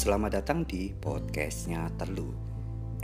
[0.00, 2.32] Selamat datang di podcastnya Terlu.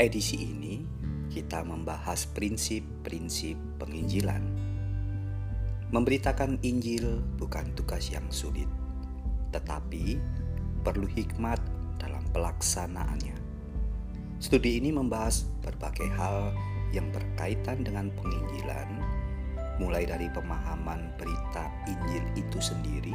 [0.01, 0.81] Edisi ini
[1.29, 4.41] kita membahas prinsip-prinsip penginjilan.
[5.93, 8.65] Memberitakan Injil bukan tugas yang sulit,
[9.53, 10.17] tetapi
[10.81, 11.61] perlu hikmat
[12.01, 13.37] dalam pelaksanaannya.
[14.41, 16.49] Studi ini membahas berbagai hal
[16.97, 18.89] yang berkaitan dengan penginjilan,
[19.77, 23.13] mulai dari pemahaman berita Injil itu sendiri,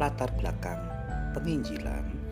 [0.00, 0.80] latar belakang
[1.36, 2.23] penginjilan,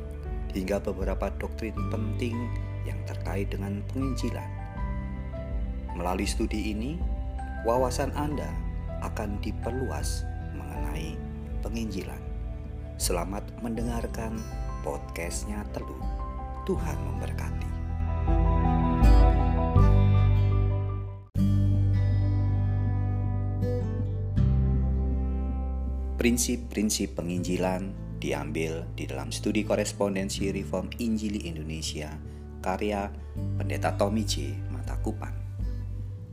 [0.52, 2.37] hingga beberapa doktrin penting
[2.84, 4.51] yang terkait dengan penginjilan.
[5.97, 7.01] Melalui studi ini,
[7.65, 8.48] wawasan Anda
[9.05, 10.25] akan diperluas
[10.56, 11.16] mengenai
[11.65, 12.20] penginjilan.
[13.01, 14.38] Selamat mendengarkan
[14.84, 15.97] podcastnya Telu.
[16.62, 17.70] Tuhan memberkati.
[26.23, 32.15] Prinsip-prinsip penginjilan diambil di dalam studi korespondensi Reform Injili Indonesia
[32.62, 33.11] karya
[33.59, 34.55] Pendeta Tommy J.
[34.70, 35.34] Matakupan.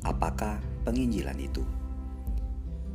[0.06, 1.66] Apakah penginjilan itu?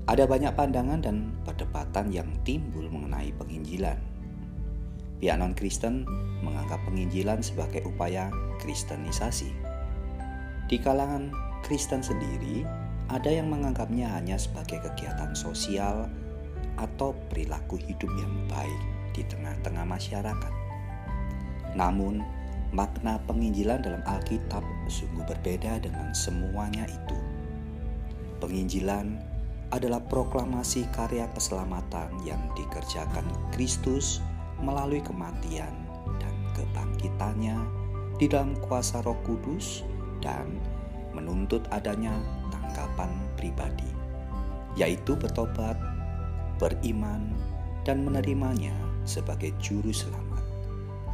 [0.06, 3.98] Ada banyak pandangan dan perdebatan yang timbul mengenai penginjilan.
[5.18, 6.06] Pihak non-Kristen
[6.46, 8.30] menganggap penginjilan sebagai upaya
[8.62, 9.50] kristenisasi.
[10.70, 11.34] Di kalangan
[11.66, 12.62] Kristen sendiri,
[13.10, 16.06] ada yang menganggapnya hanya sebagai kegiatan sosial
[16.80, 18.80] atau perilaku hidup yang baik
[19.14, 20.52] di tengah-tengah masyarakat.
[21.74, 22.22] Namun,
[22.74, 27.18] makna penginjilan dalam Alkitab sungguh berbeda dengan semuanya itu.
[28.42, 29.14] Penginjilan
[29.70, 34.22] adalah proklamasi karya keselamatan yang dikerjakan Kristus
[34.62, 35.72] melalui kematian
[36.22, 37.58] dan kebangkitannya
[38.18, 39.82] di dalam kuasa Roh Kudus
[40.22, 40.62] dan
[41.14, 42.14] menuntut adanya
[42.50, 43.90] tanggapan pribadi,
[44.78, 45.78] yaitu bertobat
[46.58, 47.34] beriman,
[47.84, 48.72] dan menerimanya
[49.04, 50.44] sebagai juru selamat,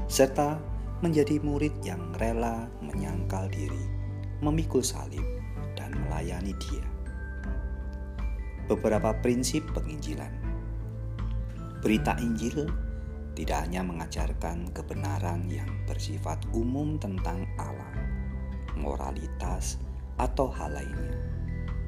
[0.07, 0.61] serta
[1.03, 3.85] menjadi murid yang rela menyangkal diri,
[4.39, 5.25] memikul salib,
[5.75, 6.87] dan melayani Dia.
[8.71, 10.31] Beberapa prinsip penginjilan
[11.83, 12.71] berita Injil
[13.35, 17.95] tidak hanya mengajarkan kebenaran yang bersifat umum tentang Allah,
[18.79, 19.81] moralitas,
[20.21, 21.31] atau hal lainnya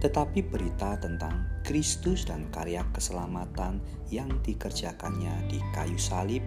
[0.02, 3.80] tetapi berita tentang Kristus dan karya keselamatan
[4.12, 6.44] yang dikerjakannya di kayu salib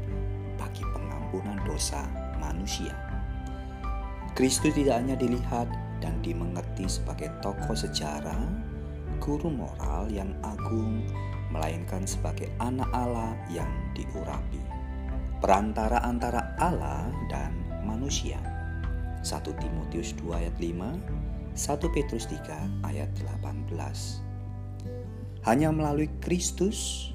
[0.54, 2.06] bagi pengampunan dosa
[2.38, 2.94] manusia.
[4.38, 5.66] Kristus tidak hanya dilihat
[5.98, 8.38] dan dimengerti sebagai tokoh sejarah,
[9.18, 11.02] guru moral yang agung,
[11.50, 14.62] melainkan sebagai anak Allah yang diurapi.
[15.42, 18.38] Perantara antara Allah dan manusia.
[19.26, 23.10] 1 Timotius 2 ayat 5 1 Petrus 3 ayat
[23.42, 24.25] 18
[25.46, 27.10] Hanya melalui Kristus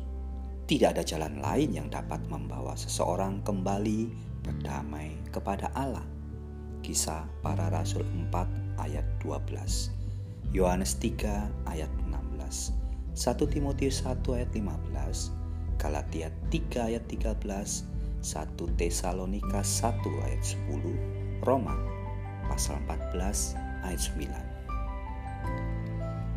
[0.71, 4.07] tidak ada jalan lain yang dapat membawa seseorang kembali
[4.47, 6.07] berdamai kepada Allah.
[6.87, 12.73] Kisah para Rasul 4 ayat 12 Yohanes 3 ayat 16
[13.19, 15.35] 1 Timotius 1 ayat 15
[15.77, 17.45] Galatia 3 ayat 13
[18.25, 20.43] 1 Tesalonika 1 ayat
[20.73, 21.77] 10 Roma
[22.49, 24.50] pasal 14 ayat 9.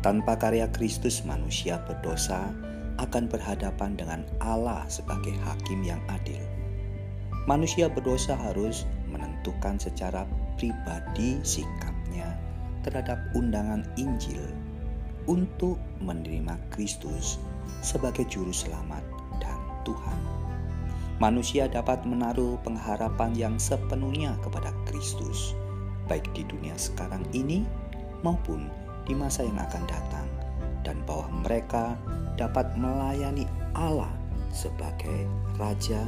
[0.04, 2.52] Tanpa karya Kristus manusia berdosa
[3.00, 6.44] akan berhadapan dengan Allah sebagai hakim yang adil.
[7.48, 10.28] Manusia berdosa harus menentukan secara
[10.60, 12.36] pribadi sikapnya
[12.84, 14.44] terhadap undangan Injil
[15.24, 17.40] untuk menerima Kristus
[17.80, 19.00] sebagai juru selamat
[19.40, 19.56] dan
[19.88, 20.20] Tuhan.
[21.16, 25.56] Manusia dapat menaruh pengharapan yang sepenuhnya kepada Kristus
[26.12, 27.64] baik di dunia sekarang ini
[28.20, 30.28] maupun masa yang akan datang,
[30.80, 32.00] dan bahwa mereka
[32.40, 33.44] dapat melayani
[33.76, 34.08] Allah
[34.48, 35.28] sebagai
[35.60, 36.00] Raja,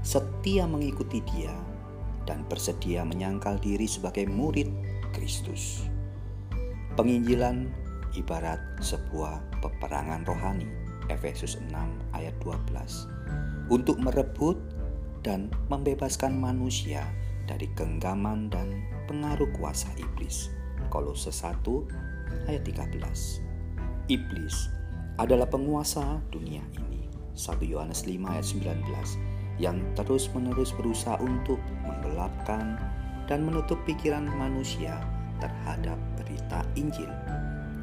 [0.00, 1.52] setia mengikuti Dia,
[2.24, 4.72] dan bersedia menyangkal diri sebagai murid
[5.12, 5.84] Kristus.
[6.96, 7.68] Penginjilan
[8.16, 10.70] ibarat sebuah peperangan rohani,
[11.12, 11.74] Efesus 6
[12.16, 14.56] ayat 12, untuk merebut
[15.20, 17.04] dan membebaskan manusia
[17.44, 20.48] dari genggaman dan pengaruh kuasa iblis.
[20.92, 22.03] Kolose 1
[22.50, 24.10] ayat 13.
[24.10, 24.56] Iblis
[25.16, 27.06] adalah penguasa dunia ini.
[27.34, 32.78] 1 Yohanes 5 ayat 19 yang terus-menerus berusaha untuk menggelapkan
[33.30, 34.98] dan menutup pikiran manusia
[35.38, 37.10] terhadap berita Injil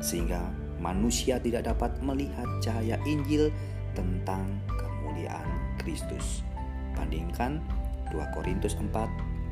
[0.02, 0.42] sehingga
[0.82, 3.54] manusia tidak dapat melihat cahaya Injil
[3.94, 5.48] tentang kemuliaan
[5.78, 6.42] Kristus.
[6.98, 7.62] Bandingkan
[8.10, 8.92] 2 Korintus 4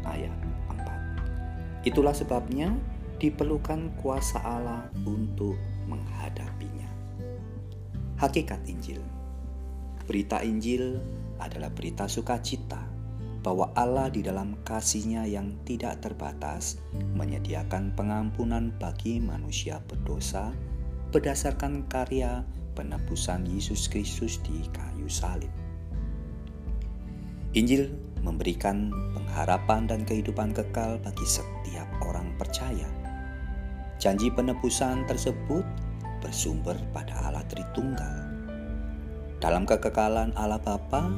[0.09, 0.33] ayat
[0.73, 1.87] 4.
[1.87, 2.73] Itulah sebabnya
[3.19, 5.59] diperlukan kuasa Allah untuk
[5.91, 6.87] menghadapinya.
[8.15, 9.03] Hakikat Injil
[10.07, 10.97] Berita Injil
[11.37, 12.81] adalah berita sukacita
[13.39, 16.79] bahwa Allah di dalam kasihnya yang tidak terbatas
[17.15, 20.51] menyediakan pengampunan bagi manusia berdosa
[21.15, 22.43] berdasarkan karya
[22.75, 25.51] penebusan Yesus Kristus di kayu salib.
[27.55, 27.89] Injil
[28.21, 32.98] memberikan pengharapan dan kehidupan kekal bagi setiap orang percaya.
[33.99, 35.67] Janji penebusan tersebut
[36.23, 38.31] bersumber pada Allah Tritunggal.
[39.43, 41.11] Dalam kekekalan Allah Bapa,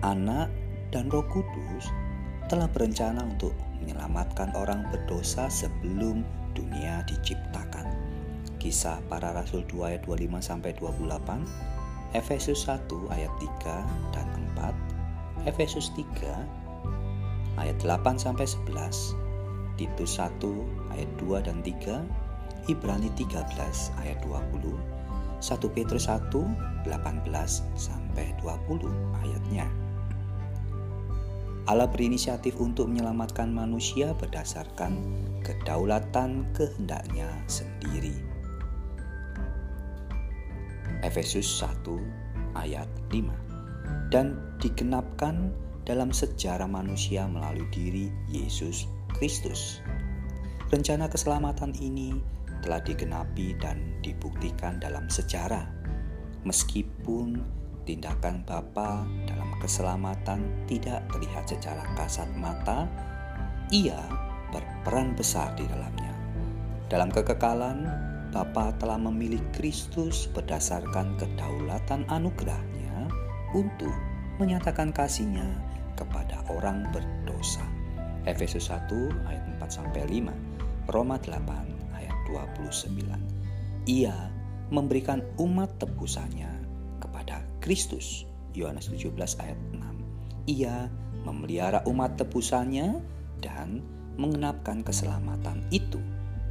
[0.00, 0.48] Anak,
[0.88, 1.92] dan Roh Kudus
[2.48, 6.24] telah berencana untuk menyelamatkan orang berdosa sebelum
[6.56, 7.84] dunia diciptakan.
[8.56, 15.92] Kisah para Rasul 2 ayat 25 sampai 28, Efesus 1 ayat 3 dan 4, Efesus
[15.92, 19.12] 3 ayat 8 sampai 11,
[19.76, 20.40] Titus 1
[20.94, 23.42] ayat 2 dan 3, Ibrani 13
[24.00, 24.76] ayat 20,
[25.42, 26.30] 1 Petrus 1
[26.86, 27.26] 18
[27.74, 28.90] sampai 20
[29.22, 29.66] ayatnya.
[31.70, 34.98] Allah berinisiatif untuk menyelamatkan manusia berdasarkan
[35.46, 38.18] kedaulatan kehendaknya sendiri.
[41.06, 45.50] Efesus 1 ayat 5 dan digenapkan
[45.82, 48.86] dalam sejarah manusia melalui diri Yesus
[49.18, 49.82] Kristus.
[50.72, 52.16] Rencana keselamatan ini
[52.64, 55.68] telah digenapi dan dibuktikan dalam sejarah,
[56.48, 57.44] meskipun
[57.84, 62.88] tindakan Bapa dalam keselamatan tidak terlihat secara kasat mata,
[63.68, 64.00] ia
[64.48, 66.16] berperan besar di dalamnya.
[66.88, 67.84] Dalam kekekalan,
[68.32, 73.12] Bapa telah memilih Kristus berdasarkan kedaulatan anugerahnya
[73.52, 73.92] untuk
[74.40, 75.52] menyatakan kasihnya
[76.00, 77.60] kepada orang berdosa.
[78.24, 78.88] Efesus 1
[79.26, 80.51] ayat 4 sampai 5,
[80.90, 82.98] Roma 8 ayat 29.
[83.86, 84.16] Ia
[84.72, 86.62] memberikan umat tebusannya
[87.62, 88.26] Kristus.
[88.52, 90.50] Yohanes 17 ayat 6.
[90.50, 90.90] Ia
[91.22, 93.00] memelihara umat tebusannya
[93.38, 93.80] dan
[94.18, 96.02] mengenapkan keselamatan itu.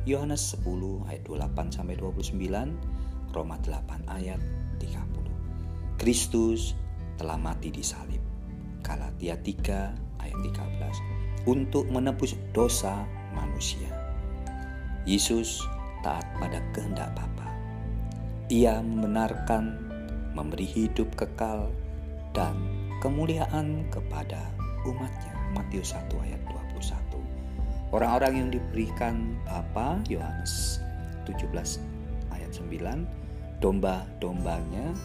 [0.07, 2.73] Yohanes 10 ayat 28 sampai 29,
[3.35, 4.41] Roma 8 ayat
[4.81, 6.01] 30.
[6.01, 6.73] Kristus
[7.21, 8.23] telah mati di salib.
[8.81, 13.05] Galatia 3 ayat 13 untuk menebus dosa
[13.37, 14.00] manusia.
[15.09, 15.65] Yesus
[16.05, 17.49] taat pada kehendak Bapa.
[18.53, 19.79] Ia membenarkan
[20.37, 21.73] memberi hidup kekal
[22.37, 22.53] dan
[23.01, 24.39] kemuliaan kepada
[24.85, 25.33] umatnya.
[25.51, 26.41] Matius 1 ayat
[26.79, 27.19] 21.
[27.91, 29.99] Orang-orang yang diberikan apa?
[30.07, 30.79] Yohanes
[31.27, 31.51] 17
[32.31, 33.59] ayat 9.
[33.59, 34.95] Domba-dombanya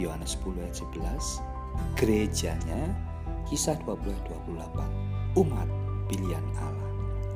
[0.00, 1.98] Yohanes 10 ayat 11.
[2.00, 2.80] Gerejanya
[3.50, 5.36] kisah 20 ayat 28.
[5.44, 5.68] Umat
[6.08, 6.90] pilihan Allah.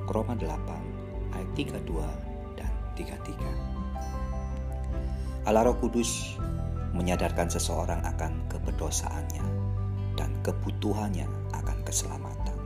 [0.07, 0.86] Roma 8
[1.37, 3.77] ayat 32 dan 33.
[5.47, 6.41] Allah Roh Kudus
[6.97, 9.45] menyadarkan seseorang akan keberdosaannya
[10.17, 12.57] dan kebutuhannya akan keselamatan.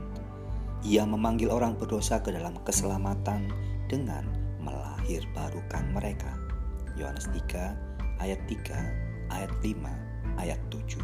[0.81, 3.53] Ia memanggil orang berdosa ke dalam keselamatan
[3.85, 4.25] dengan
[4.63, 6.33] melahir barukan mereka.
[6.97, 7.91] Yohanes 3
[8.23, 9.77] ayat 3, ayat 5,
[10.41, 10.97] ayat 7.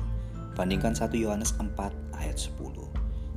[0.58, 1.78] Bandingkan 1 Yohanes 4
[2.18, 2.58] ayat 10.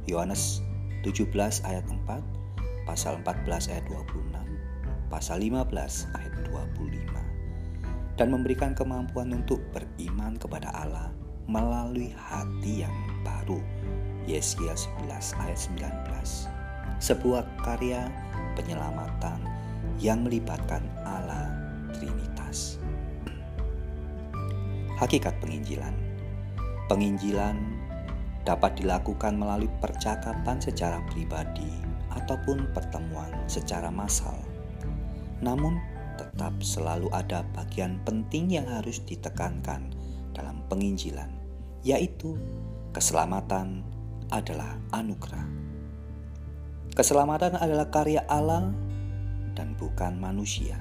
[0.09, 0.65] Yohanes
[1.05, 1.29] 17
[1.69, 2.25] ayat 4,
[2.85, 7.11] pasal 14 ayat 26, pasal 15 ayat 25
[8.21, 11.09] dan memberikan kemampuan untuk beriman kepada Allah
[11.49, 12.95] melalui hati yang
[13.25, 13.65] baru.
[14.29, 17.01] Yesaya 11 ayat 19.
[17.01, 18.13] Sebuah karya
[18.55, 19.41] penyelamatan
[19.97, 21.49] yang melibatkan Allah
[21.97, 22.77] Trinitas.
[25.01, 25.97] Hakikat penginjilan.
[26.93, 27.57] Penginjilan
[28.45, 34.35] dapat dilakukan melalui percakapan secara pribadi ataupun pertemuan secara massal.
[35.41, 35.81] Namun
[36.21, 39.89] tetap selalu ada bagian penting yang harus ditekankan
[40.37, 41.33] dalam penginjilan,
[41.81, 42.37] yaitu
[42.93, 43.81] keselamatan
[44.31, 45.49] adalah anugerah.
[46.93, 48.69] Keselamatan adalah karya Allah
[49.57, 50.77] dan bukan manusia.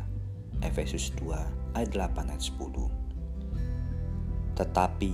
[0.60, 4.60] Efesus 2 ayat 8 ayat 10.
[4.60, 5.14] Tetapi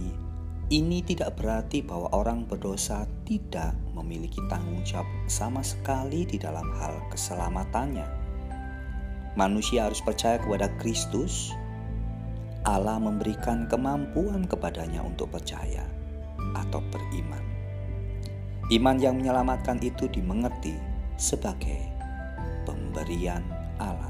[0.73, 7.01] ini tidak berarti bahwa orang berdosa tidak memiliki tanggung jawab sama sekali di dalam hal
[7.09, 8.25] keselamatannya
[9.35, 11.51] manusia harus percaya kepada Kristus,
[12.63, 15.83] Allah memberikan kemampuan kepadanya untuk percaya
[16.55, 17.43] atau beriman.
[18.73, 20.73] Iman yang menyelamatkan itu dimengerti
[21.21, 21.77] sebagai
[22.65, 23.45] pemberian
[23.77, 24.09] Allah.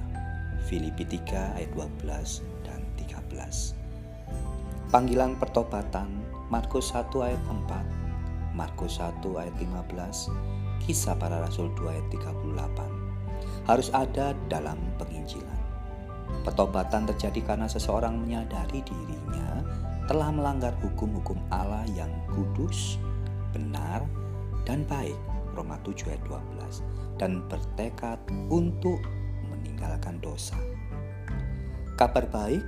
[0.66, 4.90] Filipi 3 ayat 12 dan 13.
[4.90, 6.10] Panggilan pertobatan
[6.50, 7.86] Markus 1 ayat 4,
[8.56, 10.32] Markus 1 ayat 15,
[10.88, 15.62] Kisah para Rasul 2 ayat 38 harus ada dalam penginjilan.
[16.48, 19.62] Pertobatan terjadi karena seseorang menyadari dirinya
[20.06, 23.02] telah melanggar hukum-hukum Allah yang kudus,
[23.50, 24.06] benar,
[24.64, 25.18] dan baik
[25.58, 28.20] Roma 7 ayat 12 dan bertekad
[28.52, 29.02] untuk
[29.50, 30.58] meninggalkan dosa.
[31.96, 32.62] Kabar baik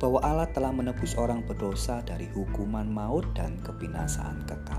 [0.00, 4.73] bahwa Allah telah menebus orang berdosa dari hukuman maut dan kebinasaan kekal.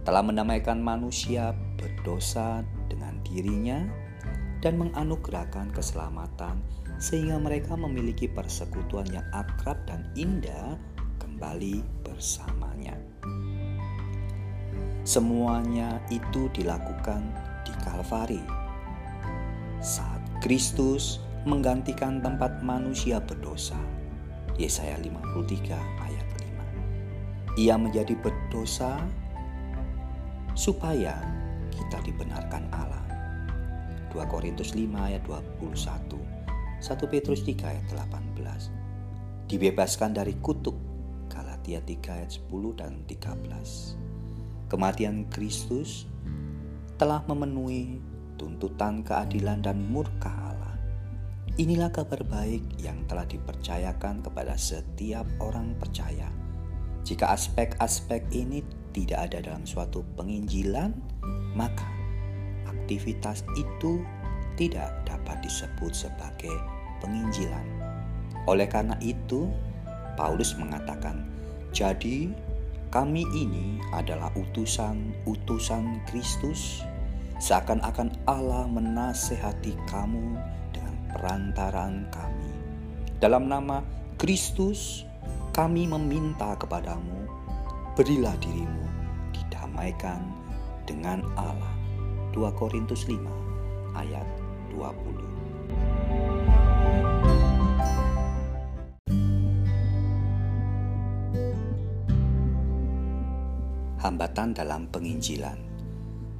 [0.00, 3.84] Telah mendamaikan manusia berdosa dengan dirinya
[4.60, 6.60] dan menganugerahkan keselamatan
[7.00, 10.76] sehingga mereka memiliki persekutuan yang akrab dan indah
[11.16, 12.96] kembali bersamanya.
[15.04, 17.24] Semuanya itu dilakukan
[17.64, 18.44] di Kalvari.
[19.80, 23.80] Saat Kristus menggantikan tempat manusia berdosa.
[24.60, 25.72] Yesaya 53
[26.04, 26.26] ayat
[27.56, 27.64] 5.
[27.64, 29.00] Ia menjadi berdosa
[30.54, 31.18] supaya
[31.70, 33.04] kita dibenarkan Allah.
[34.10, 36.18] 2 Korintus 5 ayat 21.
[36.80, 39.50] 1 Petrus 3 ayat 18.
[39.50, 40.74] Dibebaskan dari kutuk.
[41.30, 44.10] Galatia 3 ayat 10 dan 13
[44.70, 46.06] kematian Kristus
[46.94, 47.98] telah memenuhi
[48.38, 50.78] tuntutan keadilan dan murka Allah.
[51.58, 56.30] Inilah kabar baik yang telah dipercayakan kepada setiap orang percaya.
[57.02, 60.94] Jika aspek-aspek ini tidak ada dalam suatu penginjilan,
[61.54, 61.86] maka
[62.66, 64.02] aktivitas itu
[64.58, 66.52] tidak dapat disebut sebagai
[67.00, 67.64] penginjilan.
[68.44, 69.48] Oleh karena itu,
[70.18, 71.24] Paulus mengatakan,
[71.70, 72.28] "Jadi
[72.90, 76.82] kami ini adalah utusan-utusan Kristus,
[77.38, 80.34] seakan-akan Allah menasehati kamu
[80.74, 82.50] dengan perantaraan kami.
[83.22, 83.80] Dalam nama
[84.18, 85.06] Kristus,
[85.54, 87.19] kami meminta kepadamu,
[87.98, 88.86] berilah dirimu
[89.34, 90.22] didamaikan
[90.86, 91.74] dengan Allah.
[92.30, 93.18] 2 Korintus 5
[93.98, 94.26] ayat
[94.74, 95.30] 20.
[104.00, 105.60] hambatan dalam penginjilan.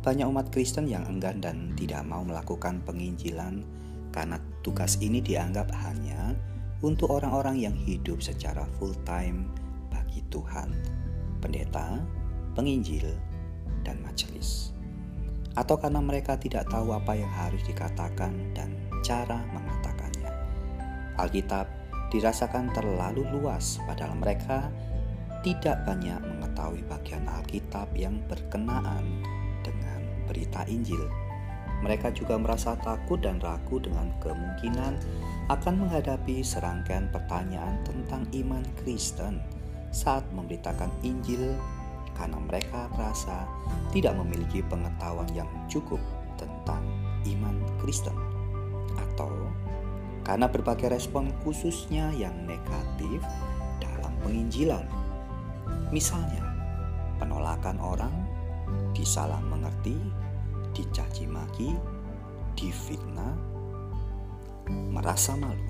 [0.00, 3.60] Banyak umat Kristen yang enggan dan tidak mau melakukan penginjilan
[4.10, 6.32] karena tugas ini dianggap hanya
[6.80, 9.52] untuk orang-orang yang hidup secara full time
[9.92, 10.72] bagi Tuhan,
[11.40, 12.04] pendeta,
[12.54, 13.16] penginjil,
[13.82, 14.70] dan majelis.
[15.58, 20.30] Atau karena mereka tidak tahu apa yang harus dikatakan dan cara mengatakannya.
[21.18, 21.66] Alkitab
[22.14, 24.70] dirasakan terlalu luas padahal mereka
[25.40, 29.24] tidak banyak mengetahui bagian Alkitab yang berkenaan
[29.64, 31.00] dengan berita Injil.
[31.80, 35.00] Mereka juga merasa takut dan ragu dengan kemungkinan
[35.48, 39.40] akan menghadapi serangkaian pertanyaan tentang iman Kristen
[39.90, 41.58] saat memberitakan Injil
[42.14, 43.46] karena mereka merasa
[43.90, 45.98] tidak memiliki pengetahuan yang cukup
[46.38, 46.82] tentang
[47.26, 48.16] iman Kristen
[48.96, 49.30] atau
[50.26, 53.22] karena berbagai respon khususnya yang negatif
[53.82, 54.84] dalam penginjilan
[55.90, 56.46] Misalnya,
[57.18, 58.14] penolakan orang,
[58.94, 59.98] disalah mengerti,
[60.70, 61.74] dicaci maki,
[62.54, 63.34] difitnah,
[64.70, 65.69] merasa malu.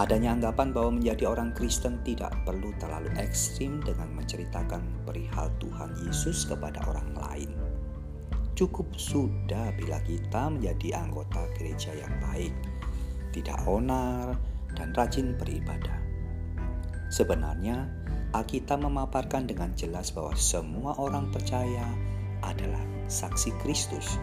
[0.00, 6.48] Adanya anggapan bahwa menjadi orang Kristen tidak perlu terlalu ekstrim dengan menceritakan perihal Tuhan Yesus
[6.48, 7.52] kepada orang lain.
[8.56, 12.48] Cukup sudah bila kita menjadi anggota gereja yang baik,
[13.36, 14.40] tidak onar,
[14.72, 16.00] dan rajin beribadah.
[17.12, 17.84] Sebenarnya,
[18.32, 21.84] Alkitab memaparkan dengan jelas bahwa semua orang percaya
[22.40, 24.16] adalah saksi Kristus.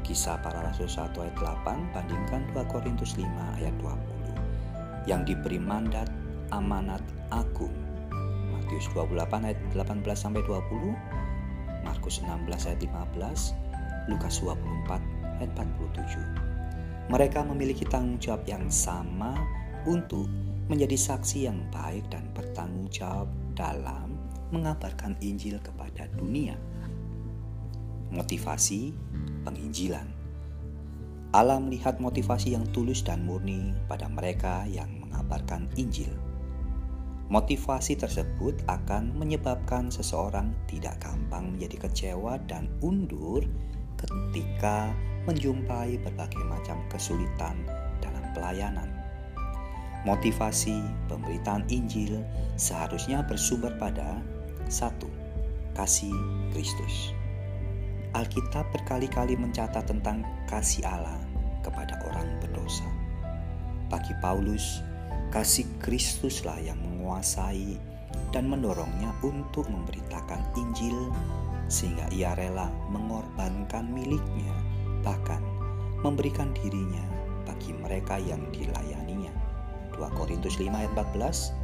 [0.00, 4.13] Kisah para Rasul 1 ayat 8 bandingkan 2 Korintus 5 ayat 20
[5.04, 6.08] yang diberi mandat
[6.52, 7.72] amanat agung.
[8.52, 15.00] Matius 28 ayat 18 sampai 20, Markus 16 ayat 15, Lukas 24
[15.40, 17.12] ayat 47.
[17.12, 19.36] Mereka memiliki tanggung jawab yang sama
[19.84, 20.24] untuk
[20.72, 24.16] menjadi saksi yang baik dan bertanggung jawab dalam
[24.48, 26.56] mengabarkan Injil kepada dunia.
[28.08, 28.94] Motivasi
[29.44, 30.13] penginjilan.
[31.34, 36.14] Allah melihat motivasi yang tulus dan murni pada mereka yang mengabarkan Injil.
[37.26, 43.42] Motivasi tersebut akan menyebabkan seseorang tidak gampang menjadi kecewa dan undur
[43.98, 44.94] ketika
[45.26, 47.66] menjumpai berbagai macam kesulitan
[47.98, 48.86] dalam pelayanan.
[50.06, 52.22] Motivasi pemberitaan Injil
[52.54, 54.22] seharusnya bersumber pada
[54.70, 55.10] satu,
[55.74, 56.14] kasih
[56.54, 57.10] Kristus.
[58.14, 61.23] Alkitab berkali-kali mencatat tentang kasih Allah
[61.64, 62.84] kepada orang berdosa.
[63.88, 64.84] Bagi Paulus,
[65.32, 67.80] kasih Kristuslah yang menguasai
[68.30, 71.10] dan mendorongnya untuk memberitakan Injil
[71.66, 74.52] sehingga ia rela mengorbankan miliknya
[75.00, 75.40] bahkan
[76.04, 77.00] memberikan dirinya
[77.48, 79.32] bagi mereka yang dilayaninya.
[79.96, 81.56] 2 Korintus 5 ayat 14,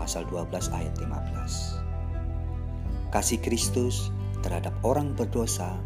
[0.00, 3.14] pasal 12 ayat 15.
[3.14, 4.10] Kasih Kristus
[4.42, 5.78] terhadap orang berdosa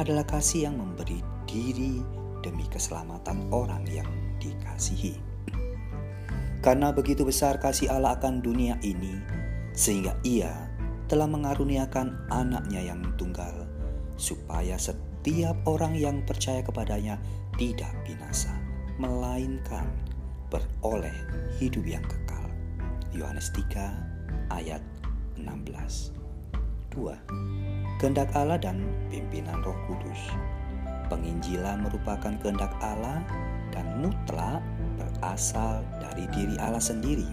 [0.00, 4.08] adalah kasih yang memberi diri demi keselamatan orang yang
[4.42, 5.16] dikasihi.
[6.62, 9.18] Karena begitu besar kasih Allah akan dunia ini,
[9.74, 10.52] sehingga Ia
[11.10, 13.66] telah mengaruniakan anaknya yang tunggal,
[14.14, 17.18] supaya setiap orang yang percaya kepadanya
[17.58, 18.54] tidak binasa,
[18.98, 19.90] melainkan
[20.50, 21.14] beroleh
[21.58, 22.46] hidup yang kekal.
[23.10, 24.82] Yohanes 3 ayat
[25.34, 26.22] 16
[26.92, 27.16] 2.
[27.96, 30.20] Kehendak Allah dan pimpinan Roh Kudus.
[31.10, 33.22] Penginjilan merupakan kehendak Allah
[33.72, 34.62] dan mutlak
[35.00, 37.26] berasal dari diri Allah sendiri.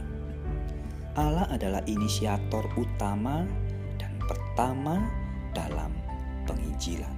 [1.17, 3.43] Allah adalah inisiator utama
[3.99, 5.03] dan pertama
[5.51, 5.91] dalam
[6.47, 7.11] penginjilan.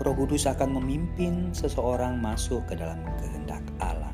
[0.00, 4.10] Roh Kudus akan memimpin seseorang masuk ke dalam kehendak Allah.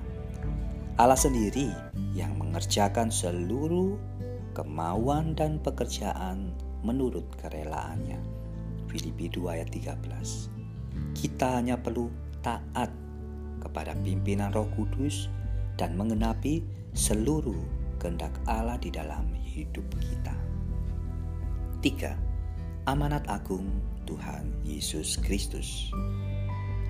[0.98, 1.70] Allah sendiri
[2.10, 3.94] yang mengerjakan seluruh
[4.56, 6.50] kemauan dan pekerjaan
[6.82, 8.18] menurut kerelaannya.
[8.90, 10.65] Filipi 2 ayat 13.
[11.16, 12.12] Kita hanya perlu
[12.44, 12.92] taat
[13.60, 15.26] kepada pimpinan Roh Kudus
[15.74, 16.62] dan mengenapi
[16.96, 17.58] seluruh
[17.98, 20.34] kehendak Allah di dalam hidup kita.
[21.82, 22.88] 3.
[22.88, 23.66] Amanat agung
[24.06, 25.90] Tuhan Yesus Kristus.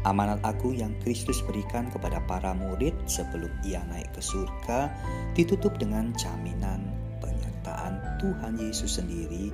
[0.06, 4.92] Amanat agung yang Kristus berikan kepada para murid sebelum ia naik ke surga
[5.34, 6.86] ditutup dengan jaminan
[7.18, 9.50] penyertaan Tuhan Yesus sendiri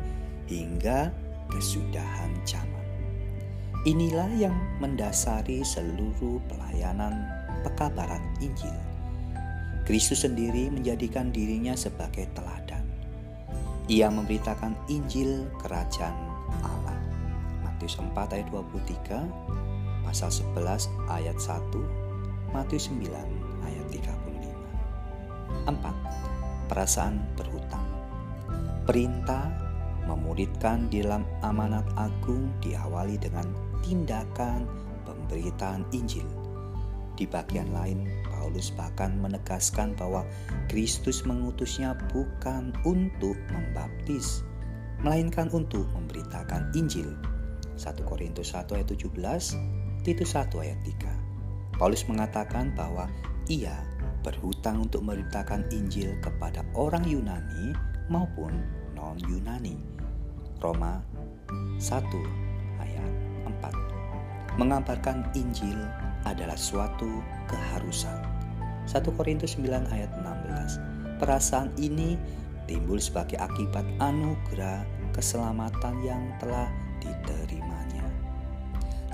[0.50, 1.09] hingga
[1.49, 2.81] kesudahan zaman.
[3.82, 7.26] Inilah yang mendasari seluruh pelayanan
[7.66, 8.70] pekabaran Injil.
[9.82, 12.86] Kristus sendiri menjadikan dirinya sebagai teladan.
[13.90, 16.14] Ia memberitakan Injil kerajaan
[16.62, 16.94] Allah.
[17.66, 23.02] Matius 4 ayat 23, pasal 11 ayat 1, Matius 9
[23.66, 25.66] ayat 35.
[25.66, 26.70] 4.
[26.70, 27.82] Perasaan berhutang.
[28.86, 29.50] Perintah
[30.06, 34.64] memuridkan di dalam amanat agung diawali dengan tindakan
[35.04, 36.26] pemberitaan Injil.
[37.12, 40.25] Di bagian lain, Paulus bahkan menegaskan bahwa
[40.73, 44.42] Kristus mengutusnya bukan untuk membaptis,
[45.04, 47.12] melainkan untuk memberitakan Injil.
[47.76, 49.12] 1 Korintus 1 ayat 17,
[50.02, 51.78] Titus 1 ayat 3.
[51.78, 53.10] Paulus mengatakan bahwa
[53.50, 53.75] ia
[54.23, 57.75] berhutang untuk memberitakan Injil kepada orang Yunani
[58.06, 58.54] maupun
[58.95, 59.76] non-Yunani.
[60.62, 61.02] Roma
[61.78, 62.42] 1 ayat 4.
[64.60, 65.80] Mengabarkan Injil
[66.28, 67.08] adalah suatu
[67.49, 68.21] keharusan.
[68.84, 71.17] 1 Korintus 9 ayat 16.
[71.17, 72.21] Perasaan ini
[72.69, 74.84] timbul sebagai akibat anugerah
[75.17, 76.69] keselamatan yang telah
[77.00, 78.04] diterimanya.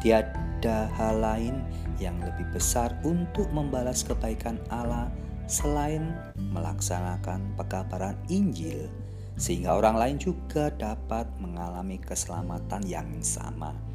[0.03, 1.63] Tiada hal lain
[2.03, 5.11] yang lebih besar untuk membalas kebaikan Allah
[5.47, 8.91] selain melaksanakan pekabaran Injil
[9.39, 13.88] sehingga orang lain juga dapat mengalami keselamatan yang sama.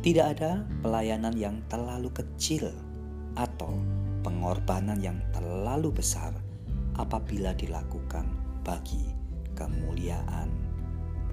[0.00, 2.72] Tidak ada pelayanan yang terlalu kecil
[3.36, 3.76] atau
[4.24, 6.32] pengorbanan yang terlalu besar
[6.96, 8.24] apabila dilakukan
[8.64, 9.12] bagi
[9.52, 10.48] kemuliaan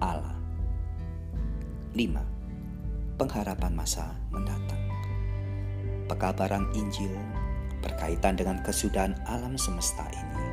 [0.04, 0.36] Allah.
[1.96, 3.16] 5.
[3.16, 4.84] Pengharapan masa mendatang.
[6.12, 7.16] Pekabaran Injil
[7.80, 10.48] berkaitan dengan kesudahan alam semesta ini.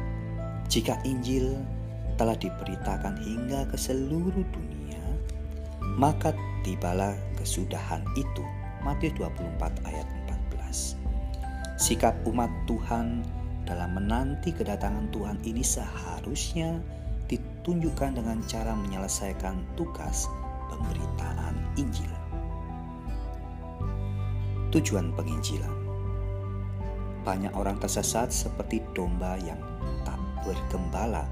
[0.70, 1.58] Jika Injil
[2.14, 5.02] telah diberitakan hingga ke seluruh dunia,
[5.98, 6.30] maka
[6.62, 8.44] tibalah kesudahan itu.
[8.80, 10.08] Matius 24 ayat
[10.56, 10.96] 14.
[11.76, 13.20] Sikap umat Tuhan
[13.68, 16.80] dalam menanti kedatangan Tuhan ini seharusnya
[17.28, 20.28] ditunjukkan dengan cara menyelesaikan tugas
[20.68, 22.12] pemberitaan Injil.
[24.74, 25.72] Tujuan penginjilan
[27.24, 29.56] Banyak orang tersesat seperti domba yang
[30.04, 31.24] tak bergembala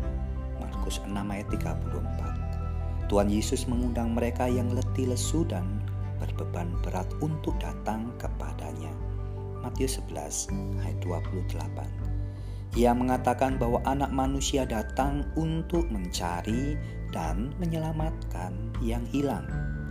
[0.63, 3.13] Markus 6 ayat 34.
[3.13, 5.82] Tuhan Yesus mengundang mereka yang letih lesu dan
[6.23, 8.95] berbeban berat untuk datang kepadanya.
[9.67, 10.55] Matius 11
[10.87, 12.79] ayat 28.
[12.79, 16.79] Ia mengatakan bahwa anak manusia datang untuk mencari
[17.11, 19.45] dan menyelamatkan yang hilang.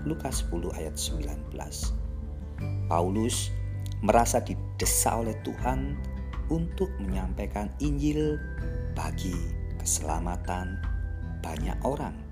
[0.08, 1.54] Lukas 10 ayat 19.
[2.89, 3.54] Paulus
[4.02, 5.94] merasa didesak oleh Tuhan
[6.50, 8.41] untuk menyampaikan Injil
[8.98, 9.38] bagi
[9.78, 10.82] keselamatan
[11.46, 12.31] banyak orang.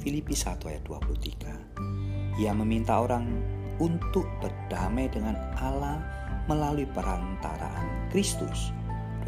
[0.00, 2.40] Filipi 1 ayat 23.
[2.40, 3.28] Ia meminta orang
[3.76, 6.00] untuk berdamai dengan Allah
[6.48, 8.72] melalui perantaraan Kristus.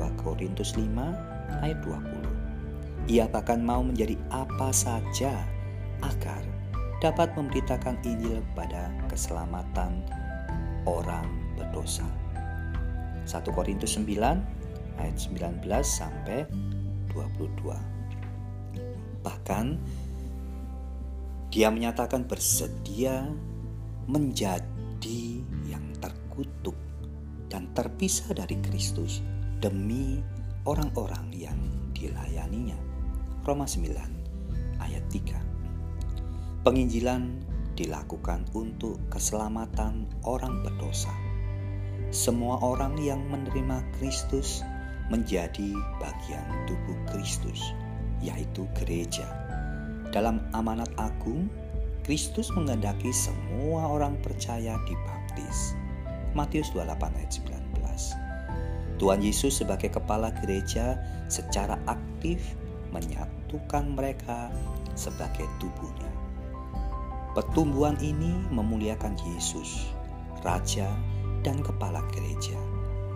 [0.01, 3.13] 2 Korintus 5 ayat 20.
[3.13, 5.45] Ia bahkan mau menjadi apa saja
[6.01, 6.41] agar
[7.05, 10.01] dapat memberitakan Injil kepada keselamatan
[10.89, 11.29] orang
[11.61, 12.09] berdosa.
[13.29, 14.09] 1 Korintus 9
[14.97, 16.49] ayat 19 sampai
[17.13, 17.77] 22.
[19.23, 19.67] Bahkan
[21.53, 23.29] Dia menyatakan bersedia
[24.09, 26.73] menjadi yang terkutuk
[27.53, 29.21] dan terpisah dari Kristus
[29.61, 30.25] demi
[30.65, 31.61] orang-orang yang
[31.93, 32.81] dilayaninya.
[33.45, 37.45] Roma 9 ayat 3 Penginjilan
[37.77, 41.13] dilakukan untuk keselamatan orang berdosa.
[42.09, 44.65] Semua orang yang menerima Kristus
[45.13, 47.77] menjadi bagian tubuh Kristus,
[48.25, 49.42] yaitu gereja.
[50.13, 51.49] Dalam amanat agung,
[52.05, 55.73] Kristus menghendaki semua orang percaya dibaptis.
[56.37, 59.01] Matius 28 ayat 19.
[59.01, 61.01] Tuhan Yesus sebagai kepala gereja
[61.33, 62.45] secara aktif
[62.93, 64.53] menyatukan mereka
[64.93, 66.13] sebagai tubuhnya.
[67.33, 69.89] Pertumbuhan ini memuliakan Yesus,
[70.45, 70.93] Raja
[71.41, 72.61] dan Kepala Gereja.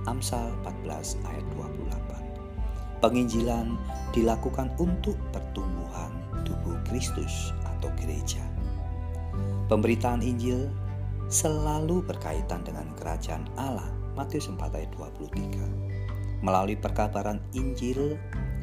[0.09, 3.05] Amsal 14 ayat 28.
[3.05, 3.77] Penginjilan
[4.17, 5.76] dilakukan untuk pertumbuhan
[6.47, 8.41] tubuh Kristus atau gereja.
[9.67, 10.71] Pemberitaan Injil
[11.27, 13.91] selalu berkaitan dengan kerajaan Allah.
[14.15, 16.41] Matius 4 ayat 23.
[16.41, 18.17] Melalui perkabaran Injil,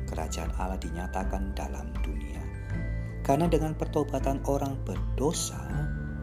[0.08, 2.42] kerajaan Allah dinyatakan dalam dunia.
[3.22, 5.62] Karena dengan pertobatan orang berdosa,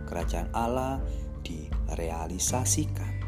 [0.09, 0.99] kerajaan Allah
[1.47, 3.21] direalisasikan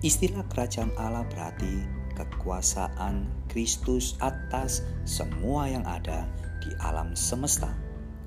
[0.00, 1.84] Istilah kerajaan Allah berarti
[2.16, 6.24] kekuasaan Kristus atas semua yang ada
[6.60, 7.72] di alam semesta.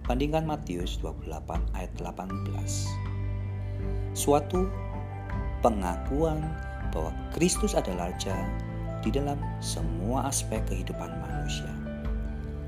[0.03, 4.17] Bandingkan Matius 28 ayat 18.
[4.17, 4.67] Suatu
[5.63, 6.43] pengakuan
[6.91, 8.35] bahwa Kristus adalah Raja
[8.99, 11.71] di dalam semua aspek kehidupan manusia.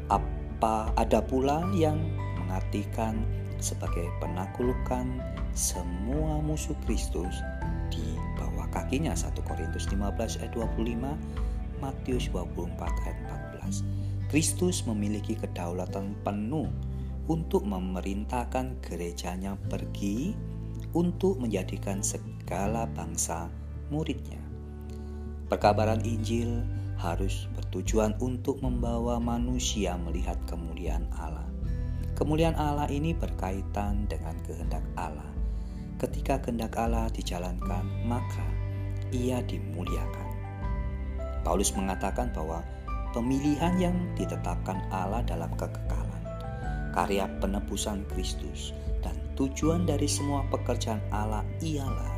[0.08, 2.00] Apa ada pula yang
[2.40, 3.28] mengartikan
[3.60, 5.20] sebagai penaklukan
[5.52, 7.36] semua musuh Kristus
[7.92, 13.20] di bawah kakinya 1 Korintus 15 ayat 25 Matius 24 ayat
[13.60, 16.70] 14 Kristus memiliki kedaulatan penuh
[17.30, 20.34] untuk memerintahkan gerejanya pergi
[20.94, 23.50] untuk menjadikan segala bangsa
[23.90, 24.42] muridnya.
[25.50, 26.66] Perkabaran Injil
[26.98, 31.46] harus bertujuan untuk membawa manusia melihat kemuliaan Allah.
[32.16, 35.36] Kemuliaan Allah ini berkaitan dengan kehendak Allah
[36.00, 38.44] ketika kehendak Allah dijalankan, maka
[39.16, 40.28] ia dimuliakan.
[41.46, 42.66] Paulus mengatakan bahwa
[43.16, 46.24] pemilihan yang ditetapkan Allah dalam kekekalan,
[46.92, 52.12] karya penebusan Kristus, dan tujuan dari semua pekerjaan Allah ialah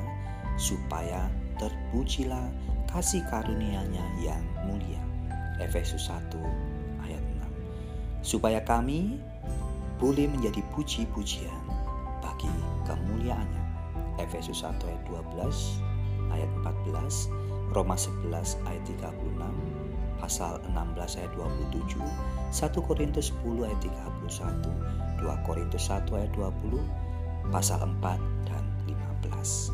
[0.58, 1.30] supaya
[1.62, 2.50] terpujilah
[2.90, 4.98] kasih karunia-Nya yang mulia.
[5.62, 6.34] Efesus 1
[7.06, 7.22] ayat
[8.26, 8.26] 6.
[8.26, 9.22] Supaya kami
[10.02, 11.62] boleh menjadi puji-pujian
[12.26, 12.50] bagi
[12.90, 13.66] kemuliaannya.
[14.18, 15.78] Efesus 1 ayat 12,
[16.34, 17.30] ayat 14,
[17.74, 19.14] Roma 11 ayat 36,
[20.18, 22.02] pasal 16 ayat 27,
[22.52, 29.72] 1 Korintus 10 ayat 31, 2 Korintus 1 ayat 20, pasal 4 dan 15.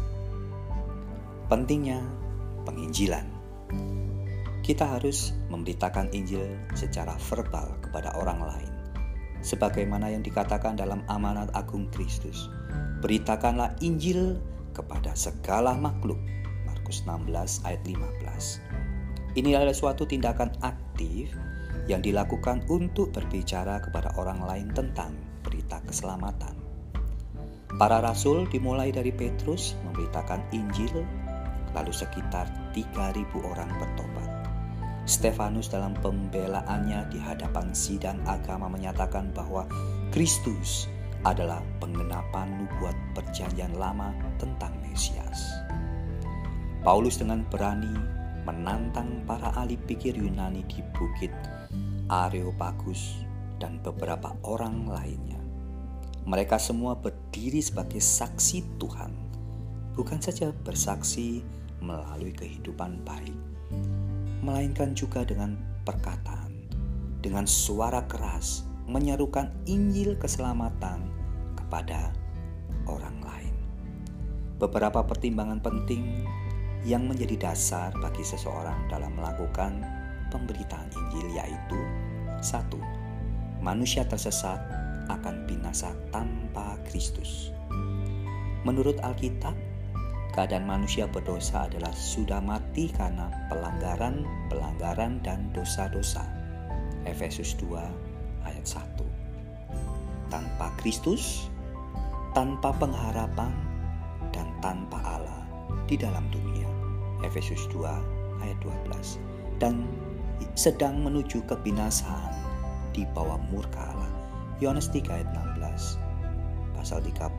[1.52, 2.00] Pentingnya
[2.64, 3.28] penginjilan.
[4.64, 8.74] Kita harus memberitakan Injil secara verbal kepada orang lain
[9.44, 12.48] sebagaimana yang dikatakan dalam amanat agung Kristus.
[13.04, 14.40] Beritakanlah Injil
[14.72, 16.18] kepada segala makhluk.
[16.64, 18.63] Markus 16 ayat 15.
[19.34, 21.34] Ini adalah suatu tindakan aktif
[21.90, 26.54] yang dilakukan untuk berbicara kepada orang lain tentang berita keselamatan.
[27.74, 31.02] Para rasul dimulai dari Petrus memberitakan Injil,
[31.74, 32.46] lalu sekitar
[32.78, 34.30] 3.000 orang bertobat.
[35.10, 39.66] Stefanus dalam pembelaannya di hadapan sidang agama menyatakan bahwa
[40.14, 40.86] Kristus
[41.26, 45.52] adalah pengenapan nubuat perjanjian lama tentang Mesias.
[46.86, 51.32] Paulus dengan berani menantang para ahli pikir Yunani di bukit
[52.12, 53.24] Areopagus
[53.60, 55.40] dan beberapa orang lainnya.
[56.24, 59.12] Mereka semua berdiri sebagai saksi Tuhan,
[59.96, 61.44] bukan saja bersaksi
[61.84, 63.36] melalui kehidupan baik,
[64.40, 66.52] melainkan juga dengan perkataan,
[67.20, 71.08] dengan suara keras menyerukan Injil keselamatan
[71.56, 72.12] kepada
[72.88, 73.56] orang lain.
[74.60, 76.24] Beberapa pertimbangan penting
[76.84, 79.84] yang menjadi dasar bagi seseorang dalam melakukan
[80.28, 81.80] pemberitaan Injil yaitu
[82.44, 82.80] satu,
[83.64, 84.60] manusia tersesat
[85.08, 87.56] akan binasa tanpa Kristus.
[88.68, 89.56] Menurut Alkitab,
[90.36, 96.24] keadaan manusia berdosa adalah sudah mati karena pelanggaran, pelanggaran dan dosa-dosa.
[97.04, 100.32] Efesus 2 ayat 1.
[100.32, 101.52] Tanpa Kristus,
[102.32, 103.52] tanpa pengharapan
[104.32, 105.44] dan tanpa Allah
[105.86, 106.63] di dalam dunia.
[107.24, 107.84] Efesus 2
[108.44, 109.18] ayat 12.
[109.58, 109.88] Dan
[110.54, 112.36] sedang menuju kebinasaan
[112.94, 114.12] di bawah murka Allah.
[114.62, 116.00] Yohanes 3 ayat 16.
[116.78, 117.32] pasal 3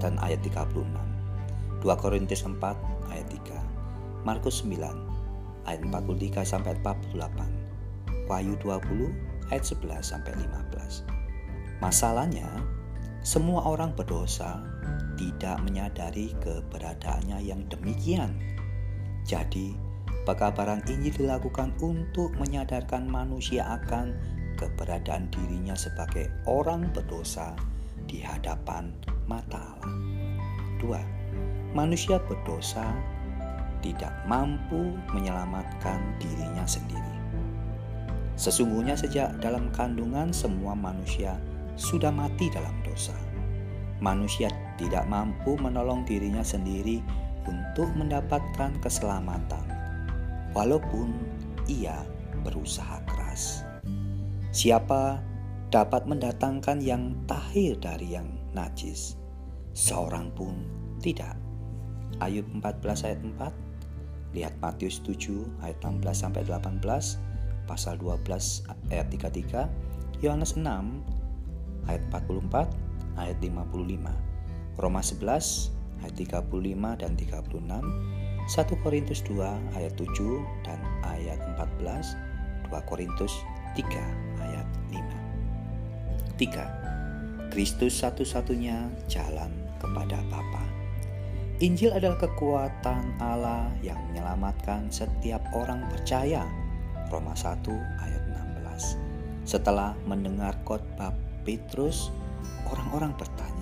[0.00, 0.88] dan ayat 36.
[1.84, 2.56] 2 Korintus 4
[3.12, 4.24] ayat 3.
[4.24, 4.80] Markus 9
[5.68, 8.26] ayat 43 sampai 48.
[8.26, 11.06] Wahyu 20 ayat 11 sampai 15.
[11.78, 12.48] Masalahnya,
[13.20, 14.64] semua orang berdosa
[15.18, 18.32] tidak menyadari keberadaannya yang demikian.
[19.26, 19.74] Jadi,
[20.22, 24.14] pekabaran Injil dilakukan untuk menyadarkan manusia akan
[24.54, 27.58] keberadaan dirinya sebagai orang berdosa
[28.06, 28.94] di hadapan
[29.26, 29.94] mata Allah.
[30.78, 31.02] Dua,
[31.74, 32.94] manusia berdosa
[33.82, 37.14] tidak mampu menyelamatkan dirinya sendiri.
[38.38, 41.34] Sesungguhnya sejak dalam kandungan semua manusia
[41.74, 43.16] sudah mati dalam dosa.
[43.98, 47.00] Manusia tidak mampu menolong dirinya sendiri
[47.46, 49.66] untuk mendapatkan keselamatan,
[50.52, 51.14] walaupun
[51.70, 52.02] ia
[52.46, 53.66] berusaha keras.
[54.54, 55.18] Siapa
[55.70, 59.18] dapat mendatangkan yang tahir dari yang najis?
[59.76, 60.64] Seorang pun
[61.02, 61.36] tidak.
[62.24, 66.80] Ayub 14 ayat 4 Lihat Matius 7 ayat 16 sampai 18
[67.68, 68.24] Pasal 12
[68.88, 70.64] ayat 33 Yohanes 6
[71.92, 75.75] ayat 44 ayat 55 Roma 11
[76.06, 76.14] ayat
[76.46, 77.66] 35 dan 36
[78.46, 79.42] 1 Korintus 2
[79.74, 80.06] ayat 7
[80.62, 83.34] dan ayat 14 2 Korintus
[83.74, 83.82] 3
[84.38, 85.26] ayat 5
[86.38, 87.50] 3.
[87.50, 89.48] Kristus satu-satunya jalan
[89.80, 90.62] kepada Bapa.
[91.64, 96.44] Injil adalah kekuatan Allah yang menyelamatkan setiap orang percaya.
[97.08, 97.64] Roma 1
[98.04, 98.22] ayat
[98.60, 99.48] 16.
[99.48, 101.16] Setelah mendengar khotbah
[101.48, 102.12] Petrus,
[102.68, 103.55] orang-orang bertanya,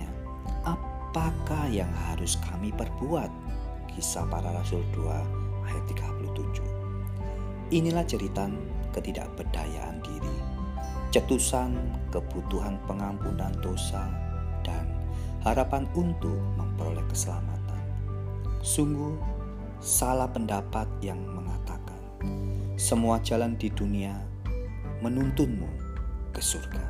[1.14, 3.30] "Apakah yang harus kami perbuat?"
[3.94, 5.06] Kisah para Rasul 2
[5.62, 6.66] ayat 37.
[7.70, 8.50] Inilah cerita
[8.90, 10.36] ketidakberdayaan diri,
[11.14, 11.78] cetusan
[12.10, 14.10] kebutuhan pengampunan dosa,
[14.66, 14.90] dan
[15.46, 17.82] harapan untuk memperoleh keselamatan.
[18.66, 19.14] Sungguh
[19.78, 22.02] salah pendapat yang mengatakan
[22.74, 24.18] semua jalan di dunia
[24.98, 25.70] menuntunmu
[26.34, 26.82] ke surga.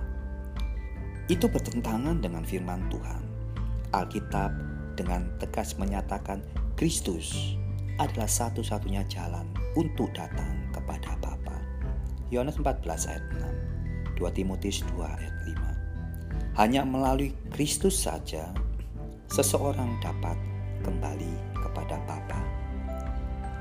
[1.29, 3.24] Itu bertentangan dengan firman Tuhan.
[3.95, 4.51] Alkitab
[4.99, 6.43] dengan tegas menyatakan
[6.75, 7.55] Kristus
[8.03, 9.47] adalah satu-satunya jalan
[9.79, 11.55] untuk datang kepada Bapa.
[12.35, 13.25] Yohanes 14 ayat
[14.19, 16.59] 6, 2 Timotius 2 ayat 5.
[16.59, 18.51] Hanya melalui Kristus saja
[19.31, 20.35] seseorang dapat
[20.83, 22.41] kembali kepada Bapa.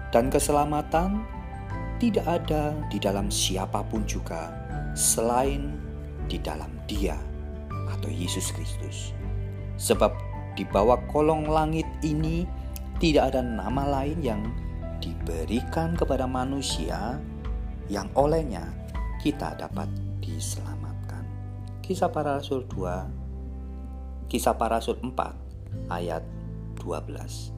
[0.10, 1.26] Dan keselamatan
[1.98, 4.54] tidak ada di dalam siapa pun juga
[4.94, 5.74] selain
[6.30, 7.18] di dalam Dia
[7.94, 9.14] atau Yesus Kristus.
[9.84, 10.16] Sebab
[10.56, 12.48] di bawah kolong langit ini
[13.04, 14.42] tidak ada nama lain yang
[15.04, 17.20] diberikan kepada manusia
[17.92, 18.64] yang olehnya
[19.20, 19.92] kita dapat
[20.24, 21.28] diselamatkan.
[21.84, 26.24] Kisah para Rasul 2 Kisah para Rasul 4 ayat
[26.80, 27.52] 12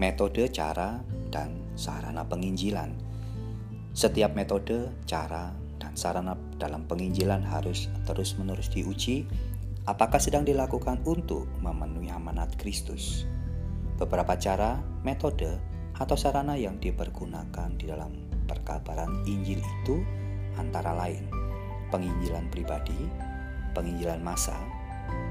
[0.00, 2.92] metode, cara, dan sarana penginjilan.
[3.90, 9.26] Setiap metode, cara, dan sarana dalam penginjilan harus terus-menerus diuji
[9.88, 13.26] apakah sedang dilakukan untuk memenuhi amanat Kristus.
[13.98, 15.58] Beberapa cara, metode,
[16.00, 18.12] atau sarana yang dipergunakan di dalam
[18.48, 20.00] perkabaran Injil itu
[20.56, 21.28] antara lain
[21.92, 22.96] penginjilan pribadi,
[23.74, 24.56] penginjilan massa,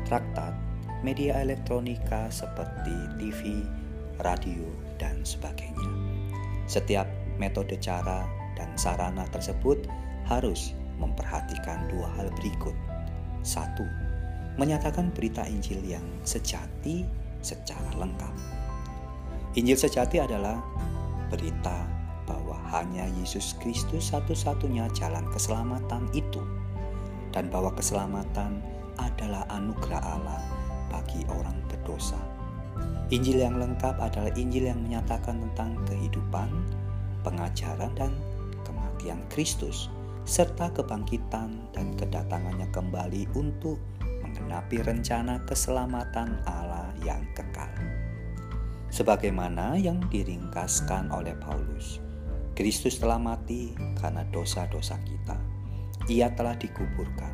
[0.06, 0.54] traktat,
[1.02, 3.64] media elektronika seperti TV,
[4.20, 4.68] radio,
[5.00, 6.09] dan sebagainya.
[6.70, 7.10] Setiap
[7.42, 9.90] metode cara dan sarana tersebut
[10.30, 12.78] harus memperhatikan dua hal berikut.
[13.42, 13.82] Satu,
[14.62, 17.10] menyatakan berita Injil yang sejati
[17.42, 18.36] secara lengkap.
[19.58, 20.62] Injil sejati adalah
[21.34, 21.90] berita
[22.30, 26.46] bahwa hanya Yesus Kristus satu-satunya jalan keselamatan itu
[27.34, 28.62] dan bahwa keselamatan
[29.02, 30.42] adalah anugerah Allah
[30.94, 32.29] bagi orang berdosa
[33.10, 36.46] Injil yang lengkap adalah Injil yang menyatakan tentang kehidupan,
[37.26, 38.14] pengajaran, dan
[38.62, 39.90] kematian Kristus,
[40.30, 43.82] serta kebangkitan dan kedatangannya kembali untuk
[44.22, 47.74] menggenapi rencana keselamatan Allah yang kekal.
[48.94, 51.98] Sebagaimana yang diringkaskan oleh Paulus,
[52.54, 55.38] Kristus telah mati karena dosa-dosa kita.
[56.14, 57.34] Ia telah dikuburkan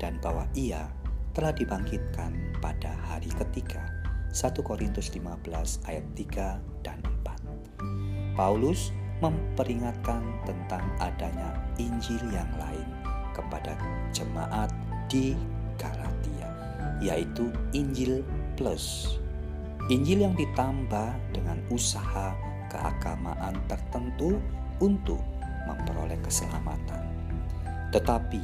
[0.00, 0.88] dan bahwa ia
[1.36, 3.91] telah dibangkitkan pada hari ketiga
[4.32, 5.44] 1 Korintus 15
[5.84, 8.32] ayat 3 dan 4.
[8.32, 12.88] Paulus memperingatkan tentang adanya Injil yang lain
[13.36, 13.76] kepada
[14.10, 14.72] jemaat
[15.06, 15.36] di
[15.76, 16.48] Galatia,
[17.04, 18.24] yaitu Injil
[18.56, 19.20] plus.
[19.92, 22.32] Injil yang ditambah dengan usaha
[22.72, 24.40] keagamaan tertentu
[24.80, 25.20] untuk
[25.68, 27.04] memperoleh keselamatan.
[27.92, 28.40] Tetapi,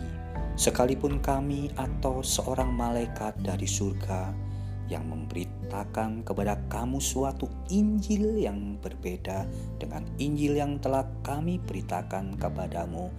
[0.61, 4.48] sekalipun kami atau seorang malaikat dari surga
[4.89, 9.45] yang memberitakan kepada kamu suatu Injil yang berbeda
[9.77, 13.13] dengan Injil yang telah kami beritakan kepadamu,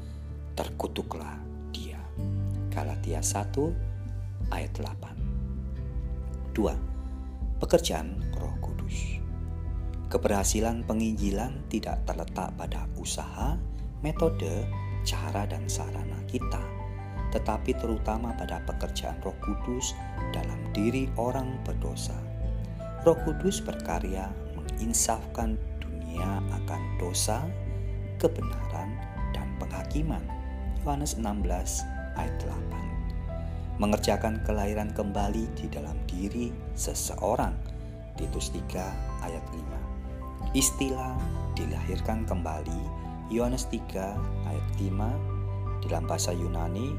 [0.57, 1.37] terkutuklah
[1.69, 2.01] dia.
[2.73, 6.57] Galatia 1 ayat 8.
[6.57, 7.61] 2.
[7.61, 9.21] Pekerjaan Roh Kudus.
[10.09, 13.53] Keberhasilan penginjilan tidak terletak pada usaha,
[14.01, 14.65] metode,
[15.05, 16.78] cara dan sarana kita
[17.29, 19.93] tetapi terutama pada pekerjaan Roh Kudus
[20.33, 22.15] dalam diri orang berdosa.
[23.05, 27.45] Roh Kudus berkarya menginsafkan dunia akan dosa,
[28.17, 28.97] kebenaran,
[29.31, 30.23] dan penghakiman.
[30.83, 31.85] Yohanes 16
[32.17, 32.89] ayat 8
[33.79, 37.55] mengerjakan kelahiran kembali di dalam diri seseorang.
[38.19, 40.51] Titus 3 ayat 5.
[40.51, 41.15] Istilah
[41.55, 42.81] dilahirkan kembali
[43.31, 44.19] Yohanes 3
[44.51, 46.91] ayat 5 dalam bahasa Yunani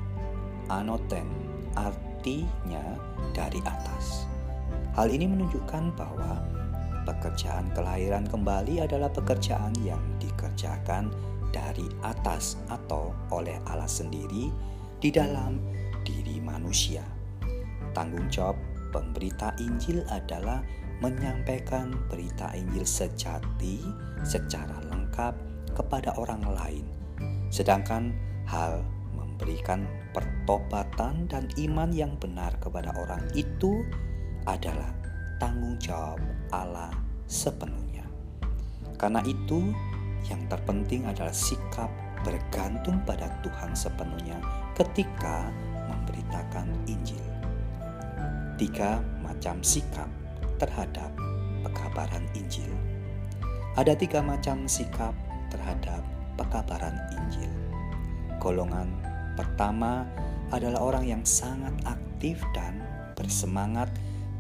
[0.71, 1.27] anoten,
[1.75, 2.95] artinya
[3.35, 4.31] dari atas.
[4.95, 6.39] Hal ini menunjukkan bahwa
[7.07, 11.11] pekerjaan kelahiran kembali adalah pekerjaan yang dikerjakan
[11.51, 14.51] dari atas atau oleh Allah sendiri
[15.03, 15.59] di dalam
[16.07, 17.03] diri manusia.
[17.91, 18.55] Tanggung jawab
[18.95, 20.63] pemberita Injil adalah
[21.01, 23.83] menyampaikan berita Injil sejati
[24.23, 25.35] secara lengkap
[25.75, 26.85] kepada orang lain.
[27.51, 28.15] Sedangkan
[28.47, 28.85] hal
[29.17, 33.87] memberikan pertobatan dan iman yang benar kepada orang itu
[34.47, 34.91] adalah
[35.39, 36.21] tanggung jawab
[36.51, 36.93] Allah
[37.31, 38.05] sepenuhnya.
[39.01, 39.73] Karena itu,
[40.29, 41.89] yang terpenting adalah sikap
[42.21, 44.37] bergantung pada Tuhan sepenuhnya
[44.77, 45.49] ketika
[45.89, 47.25] memberitakan Injil.
[48.61, 50.09] Tiga macam sikap
[50.61, 51.09] terhadap
[51.65, 52.69] pekabaran Injil.
[53.81, 55.17] Ada tiga macam sikap
[55.49, 56.05] terhadap
[56.37, 57.49] pekabaran Injil.
[58.37, 59.00] Golongan
[59.39, 60.07] Pertama
[60.51, 62.83] adalah orang yang sangat aktif dan
[63.15, 63.91] bersemangat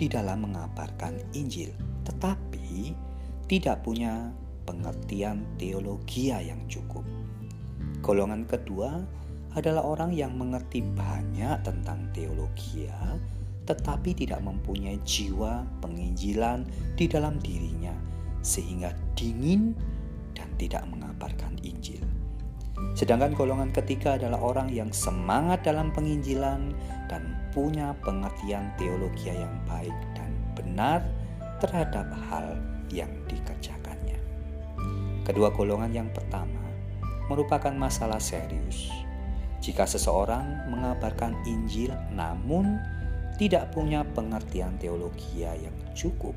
[0.00, 1.70] di dalam mengabarkan Injil,
[2.09, 2.96] tetapi
[3.46, 4.33] tidak punya
[4.64, 7.05] pengertian teologi yang cukup.
[8.00, 9.05] Golongan kedua
[9.53, 12.87] adalah orang yang mengerti banyak tentang teologi,
[13.66, 17.94] tetapi tidak mempunyai jiwa penginjilan di dalam dirinya,
[18.40, 19.74] sehingga dingin
[20.33, 22.03] dan tidak mengabarkan Injil.
[22.94, 26.74] Sedangkan golongan ketiga adalah orang yang semangat dalam penginjilan
[27.07, 27.22] dan
[27.55, 31.03] punya pengertian teologi yang baik dan benar
[31.62, 32.59] terhadap hal
[32.90, 34.18] yang dikerjakannya.
[35.22, 36.61] Kedua golongan yang pertama
[37.31, 38.90] merupakan masalah serius.
[39.61, 42.81] Jika seseorang mengabarkan Injil namun
[43.37, 46.35] tidak punya pengertian teologi yang cukup,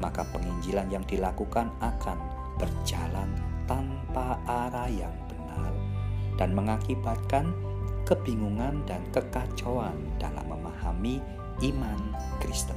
[0.00, 2.18] maka penginjilan yang dilakukan akan
[2.56, 3.28] berjalan
[3.68, 5.14] tanpa arah yang
[6.36, 7.50] dan mengakibatkan
[8.04, 11.22] kebingungan dan kekacauan dalam memahami
[11.62, 11.98] iman
[12.42, 12.76] Kristen.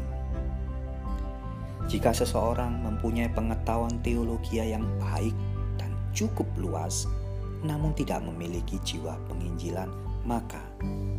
[1.90, 5.36] Jika seseorang mempunyai pengetahuan teologi yang baik
[5.76, 7.10] dan cukup luas,
[7.64, 9.92] namun tidak memiliki jiwa penginjilan,
[10.24, 10.64] maka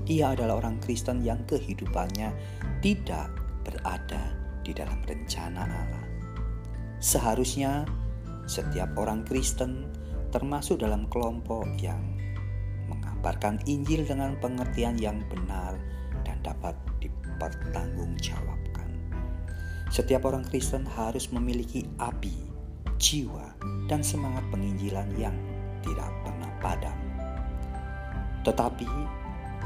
[0.08, 2.32] ia adalah orang Kristen yang kehidupannya
[2.80, 3.28] tidak
[3.64, 4.32] berada
[4.64, 6.04] di dalam rencana Allah.
[7.00, 7.84] Seharusnya
[8.48, 9.88] setiap orang Kristen
[10.32, 12.13] termasuk dalam kelompok yang
[13.24, 15.80] mengabarkan Injil dengan pengertian yang benar
[16.28, 18.84] dan dapat dipertanggungjawabkan.
[19.88, 22.36] Setiap orang Kristen harus memiliki api,
[23.00, 23.56] jiwa,
[23.88, 25.32] dan semangat penginjilan yang
[25.80, 26.92] tidak pernah padam.
[28.44, 28.92] Tetapi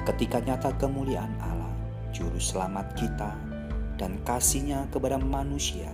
[0.07, 1.75] ketika nyata kemuliaan Allah,
[2.15, 3.35] juru selamat kita,
[3.99, 5.91] dan kasihnya kepada manusia,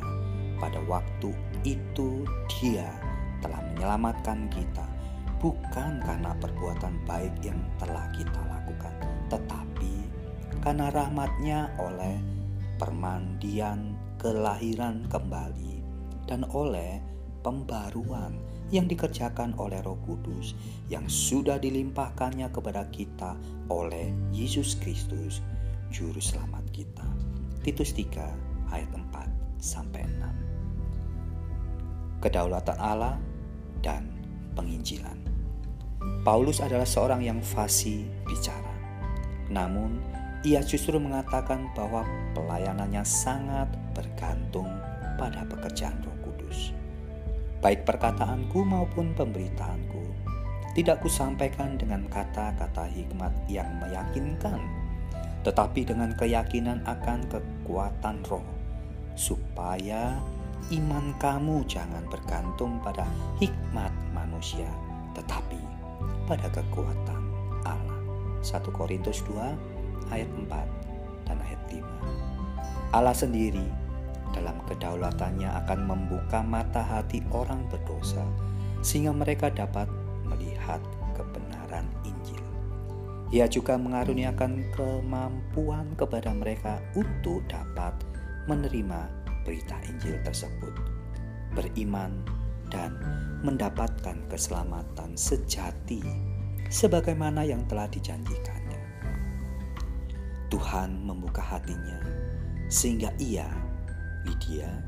[0.61, 1.33] pada waktu
[1.65, 2.29] itu
[2.61, 2.93] dia
[3.41, 4.94] telah menyelamatkan kita
[5.45, 8.97] bukan karena perbuatan baik yang telah kita lakukan,
[9.29, 10.09] tetapi
[10.65, 12.17] karena rahmatnya oleh
[12.81, 15.85] permandian kelahiran kembali
[16.25, 16.97] dan oleh
[17.45, 18.41] pembaruan
[18.73, 20.57] yang dikerjakan oleh Roh Kudus
[20.89, 23.37] yang sudah dilimpahkannya kepada kita
[23.69, 25.45] oleh Yesus Kristus,
[25.93, 27.05] juru selamat kita.
[27.61, 32.25] Titus 3 ayat 4 sampai 6.
[32.25, 33.21] Kedaulatan Allah
[33.85, 34.09] dan
[34.57, 35.24] penginjilan.
[36.25, 38.75] Paulus adalah seorang yang fasih bicara.
[39.53, 40.01] Namun,
[40.45, 42.05] ia justru mengatakan bahwa
[42.37, 44.69] pelayanannya sangat bergantung
[45.17, 46.73] pada pekerjaan Roh Kudus.
[47.65, 50.05] Baik perkataanku maupun pemberitaanku
[50.75, 54.59] tidak kusampaikan dengan kata-kata hikmat yang meyakinkan,
[55.47, 58.43] tetapi dengan keyakinan akan kekuatan roh,
[59.15, 60.19] supaya
[60.75, 63.07] iman kamu jangan bergantung pada
[63.39, 64.67] hikmat manusia,
[65.15, 65.74] tetapi
[66.25, 67.23] pada kekuatan
[67.65, 67.99] Allah.
[68.41, 71.85] 1 Korintus 2 ayat 4 dan ayat 5.
[72.93, 73.65] Allah sendiri
[74.35, 78.25] dalam kedaulatannya akan membuka mata hati orang berdosa
[78.85, 79.89] sehingga mereka dapat
[80.27, 80.83] melihat
[81.17, 82.43] kebenaran Injil.
[83.33, 87.95] Ia juga mengaruniakan kemampuan kepada mereka untuk dapat
[88.51, 89.09] menerima
[89.45, 90.75] berita Injil tersebut,
[91.57, 92.25] beriman,
[92.75, 92.99] dan
[93.47, 96.03] mendapatkan keselamatan sejati
[96.67, 98.83] sebagaimana yang telah dijanjikannya.
[100.51, 102.03] Tuhan membuka hatinya
[102.67, 103.47] sehingga ia,
[104.27, 104.83] Lydia,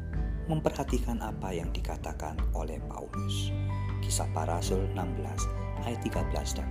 [0.51, 3.55] memperhatikan apa yang dikatakan oleh Paulus.
[4.03, 6.66] Kisah para Rasul 16 ayat 13 dan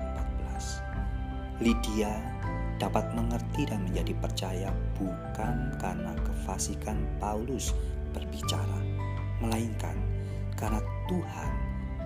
[1.56, 1.64] 14.
[1.64, 2.12] Lydia
[2.76, 7.72] dapat mengerti dan menjadi percaya bukan karena kefasikan Paulus
[8.12, 8.80] berbicara,
[9.40, 9.96] melainkan
[10.60, 11.52] karena Tuhan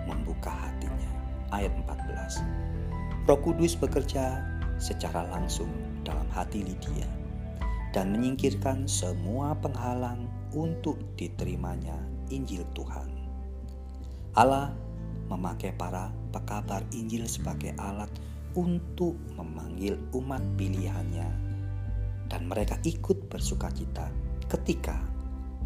[0.05, 1.11] membuka hatinya.
[1.49, 3.25] Ayat 14.
[3.25, 4.41] Roh Kudus bekerja
[4.77, 5.69] secara langsung
[6.05, 7.05] dalam hati Lydia
[7.89, 11.97] dan menyingkirkan semua penghalang untuk diterimanya
[12.29, 13.09] Injil Tuhan.
[14.37, 14.73] Allah
[15.29, 18.09] memakai para pekabar Injil sebagai alat
[18.57, 21.29] untuk memanggil umat pilihannya
[22.29, 24.09] dan mereka ikut bersuka cita
[24.49, 24.97] ketika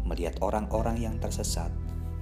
[0.04, 1.72] melihat orang-orang yang tersesat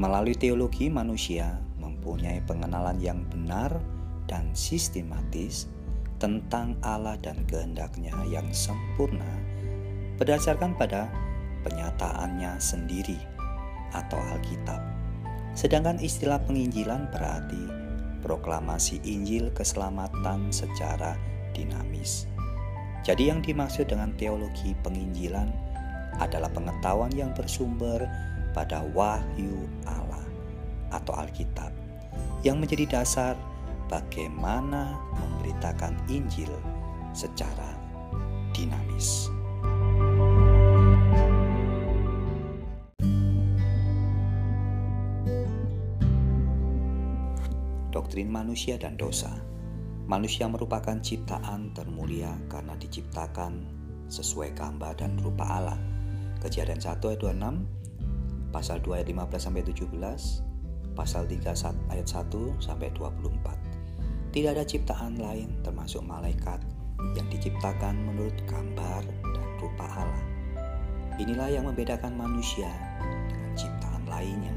[0.00, 3.68] Melalui teologi, manusia mempunyai pengenalan yang benar
[4.24, 5.68] dan sistematis
[6.16, 9.28] tentang Allah dan kehendaknya yang sempurna
[10.16, 11.12] berdasarkan pada
[11.68, 13.20] penyataannya sendiri
[13.92, 14.80] atau Alkitab.
[15.52, 17.60] Sedangkan istilah penginjilan berarti
[18.24, 21.12] proklamasi Injil keselamatan secara
[21.52, 22.24] dinamis.
[23.04, 25.52] Jadi yang dimaksud dengan teologi penginjilan
[26.16, 28.08] adalah pengetahuan yang bersumber
[28.52, 30.24] pada wahyu Allah
[30.90, 31.70] atau Alkitab
[32.42, 33.34] yang menjadi dasar
[33.86, 36.50] bagaimana memberitakan Injil
[37.14, 37.76] secara
[38.54, 39.30] dinamis.
[47.90, 49.50] Doktrin manusia dan dosa
[50.10, 53.62] Manusia merupakan ciptaan termulia karena diciptakan
[54.10, 55.78] sesuai gambar dan rupa Allah.
[56.42, 57.79] Kejadian 1 ayat 26,
[58.50, 64.30] pasal 2 ayat 15 sampai 17, pasal 3 ayat 1 sampai 24.
[64.30, 66.62] Tidak ada ciptaan lain termasuk malaikat
[67.18, 70.24] yang diciptakan menurut gambar dan rupa Allah.
[71.18, 72.70] Inilah yang membedakan manusia
[73.26, 74.54] dengan ciptaan lainnya.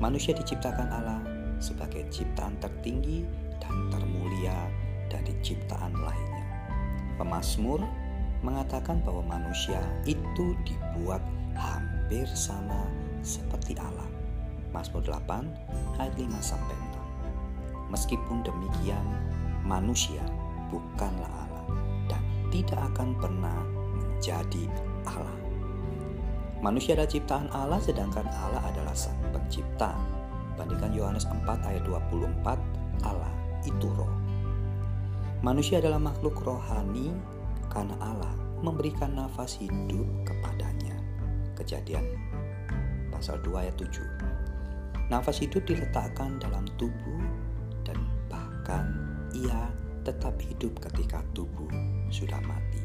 [0.00, 1.20] Manusia diciptakan Allah
[1.60, 3.24] sebagai ciptaan tertinggi
[3.60, 4.54] dan termulia
[5.08, 6.46] dari ciptaan lainnya.
[7.20, 7.84] Pemazmur
[8.40, 11.20] mengatakan bahwa manusia itu dibuat
[11.52, 12.88] hampir sama
[13.22, 14.08] seperti Allah.
[14.70, 16.76] Mazmur 8 ayat 5 sampai
[17.90, 17.90] 6.
[17.90, 19.02] Meskipun demikian,
[19.66, 20.22] manusia
[20.70, 21.64] bukanlah Allah
[22.06, 22.22] dan
[22.54, 23.58] tidak akan pernah
[23.98, 24.70] menjadi
[25.10, 25.36] Allah.
[26.60, 29.96] Manusia adalah ciptaan Allah sedangkan Allah adalah sang pencipta.
[30.60, 32.60] Bandingkan Yohanes 4 ayat 24,
[33.02, 33.32] Allah
[33.64, 34.12] itu roh.
[35.40, 37.16] Manusia adalah makhluk rohani
[37.72, 38.28] karena Allah
[38.60, 41.00] memberikan nafas hidup kepadanya.
[41.56, 42.04] Kejadian
[43.20, 45.12] pasal 2 ayat 7.
[45.12, 47.20] Nafas hidup diletakkan dalam tubuh
[47.84, 48.00] dan
[48.32, 48.96] bahkan
[49.36, 49.68] ia
[50.08, 51.68] tetap hidup ketika tubuh
[52.08, 52.80] sudah mati.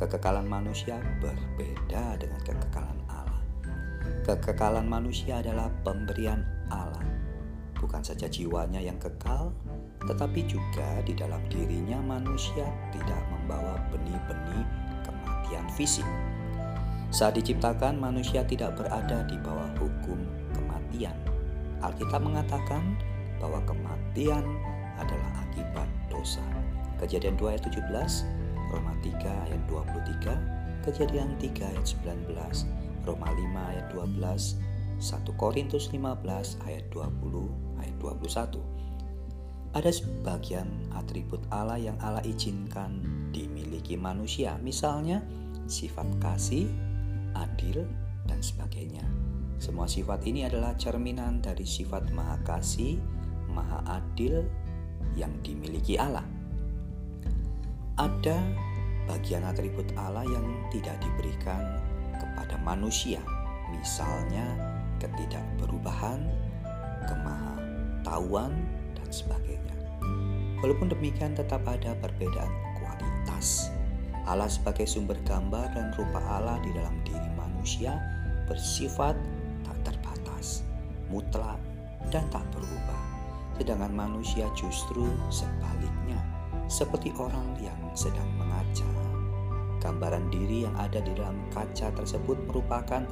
[0.00, 3.44] Kekekalan manusia berbeda dengan kekekalan Allah.
[4.24, 6.40] Kekekalan manusia adalah pemberian
[6.72, 7.04] Allah,
[7.76, 9.52] bukan saja jiwanya yang kekal,
[10.08, 14.64] tetapi juga di dalam dirinya manusia tidak membawa benih-benih
[15.04, 16.08] kematian fisik.
[17.12, 20.16] Saat diciptakan, manusia tidak berada di bawah hukum
[20.56, 21.12] kematian.
[21.84, 22.96] Alkitab mengatakan
[23.36, 24.40] bahwa kematian
[24.96, 26.40] adalah akibat dosa.
[26.96, 28.24] Kejadian 2 ayat 17,
[28.72, 34.56] Roma 3 ayat 23, Kejadian 3 ayat 19, Roma 5 ayat 12,
[34.96, 38.56] 1 Korintus 15 ayat 20 ayat 21.
[39.76, 43.04] Ada sebagian atribut Allah yang Allah izinkan
[43.36, 45.20] dimiliki manusia, misalnya
[45.68, 46.68] sifat kasih,
[47.34, 47.84] adil,
[48.26, 49.02] dan sebagainya.
[49.62, 52.98] Semua sifat ini adalah cerminan dari sifat maha kasih,
[53.50, 54.42] maha adil
[55.14, 56.26] yang dimiliki Allah.
[57.98, 58.38] Ada
[59.06, 61.78] bagian atribut Allah yang tidak diberikan
[62.16, 63.22] kepada manusia,
[63.70, 64.46] misalnya
[64.98, 66.26] ketidakberubahan,
[67.06, 68.54] kemahatauan,
[68.98, 69.76] dan sebagainya.
[70.62, 73.70] Walaupun demikian tetap ada perbedaan kualitas.
[74.28, 77.98] Allah sebagai sumber gambar dan rupa Allah di dalam diri manusia
[78.46, 79.18] bersifat
[81.12, 81.60] mutlak
[82.08, 83.00] dan tak berubah.
[83.60, 86.16] Sedangkan manusia justru sebaliknya,
[86.66, 88.88] seperti orang yang sedang mengaca.
[89.84, 93.04] Gambaran diri yang ada di dalam kaca tersebut merupakan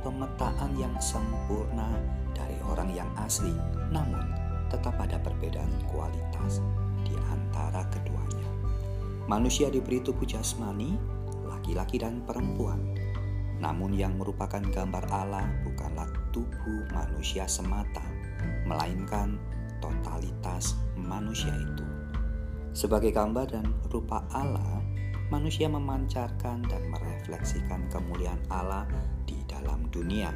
[0.00, 1.98] pemetaan yang sempurna
[2.32, 3.52] dari orang yang asli,
[3.90, 4.22] namun
[4.70, 6.62] tetap ada perbedaan kualitas
[7.04, 8.19] di antara keduanya.
[9.30, 10.98] Manusia diberi tubuh jasmani,
[11.46, 12.82] laki-laki dan perempuan,
[13.62, 18.02] namun yang merupakan gambar Allah bukanlah tubuh manusia semata,
[18.66, 19.38] melainkan
[19.78, 21.86] totalitas manusia itu.
[22.74, 24.82] Sebagai gambar dan rupa Allah,
[25.30, 28.82] manusia memancarkan dan merefleksikan kemuliaan Allah
[29.30, 30.34] di dalam dunia.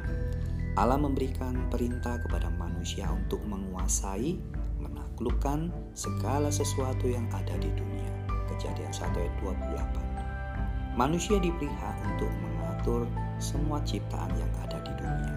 [0.79, 4.39] Allah memberikan perintah kepada manusia untuk menguasai,
[4.79, 8.14] menaklukkan segala sesuatu yang ada di dunia.
[8.55, 10.95] Kejadian 1 ayat 28.
[10.95, 13.03] Manusia diberi hak untuk mengatur
[13.35, 15.35] semua ciptaan yang ada di dunia.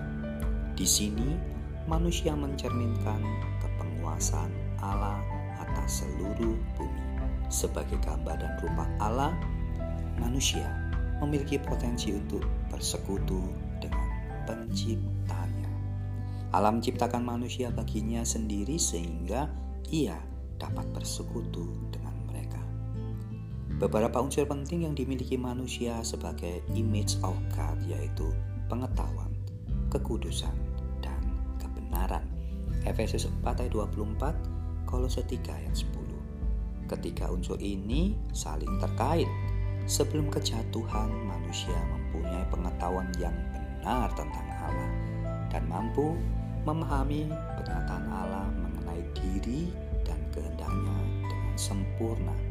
[0.79, 1.35] Di sini,
[1.91, 3.19] manusia mencerminkan
[3.59, 5.19] kepenguasaan Allah
[5.59, 7.03] atas seluruh bumi.
[7.51, 9.35] Sebagai gambar dan rupa Allah,
[10.23, 10.71] manusia
[11.19, 13.43] memiliki potensi untuk bersekutu
[13.83, 14.07] dengan
[14.47, 15.71] penciptanya.
[16.55, 19.51] Alam menciptakan manusia baginya sendiri sehingga
[19.91, 20.23] ia
[20.61, 21.88] dapat bersekutu
[23.79, 28.35] Beberapa unsur penting yang dimiliki manusia sebagai image of God yaitu
[28.67, 29.31] pengetahuan,
[29.95, 30.51] kekudusan,
[30.99, 31.23] dan
[31.63, 32.27] kebenaran.
[32.83, 34.35] Efesus 4 ayat 24,
[34.83, 35.95] Kolose 3 ayat 10.
[36.91, 39.31] Ketika unsur ini saling terkait,
[39.87, 44.91] sebelum kejatuhan manusia mempunyai pengetahuan yang benar tentang Allah
[45.55, 46.19] dan mampu
[46.67, 49.71] memahami pernyataan Allah mengenai diri
[50.03, 50.99] dan kehendaknya
[51.31, 52.48] dengan sempurna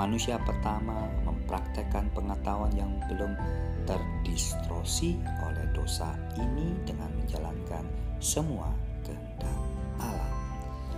[0.00, 3.36] manusia pertama mempraktekkan pengetahuan yang belum
[3.84, 7.84] terdistorsi oleh dosa ini dengan menjalankan
[8.16, 8.72] semua
[9.04, 9.58] kehendak
[10.00, 10.32] Allah.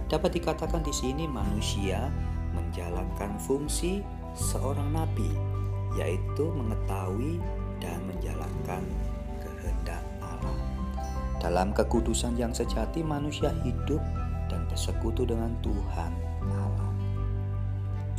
[0.07, 2.15] Dapat dikatakan di sini manusia
[2.55, 4.07] menjalankan fungsi
[4.39, 5.27] seorang nabi,
[5.99, 7.43] yaitu mengetahui
[7.83, 8.87] dan menjalankan
[9.43, 10.59] kehendak Allah.
[11.43, 13.99] Dalam kekudusan yang sejati, manusia hidup
[14.47, 16.32] dan bersekutu dengan Tuhan.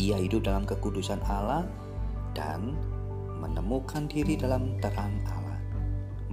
[0.02, 1.70] Ia hidup dalam kekudusan Allah
[2.34, 2.74] dan
[3.38, 5.60] menemukan diri dalam terang Allah.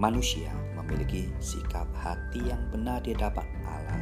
[0.01, 0.49] Manusia
[0.79, 4.01] memiliki sikap hati yang benar di hadapan Allah,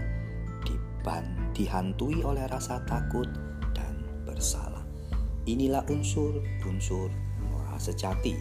[1.58, 3.26] dihantui oleh rasa takut
[3.74, 4.86] dan bersalah.
[5.50, 7.10] Inilah unsur-unsur
[7.50, 8.38] moral sejati.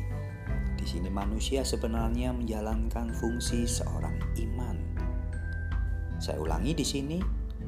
[0.78, 4.78] Di sini manusia sebenarnya menjalankan fungsi seorang iman.
[6.22, 7.18] Saya ulangi di sini,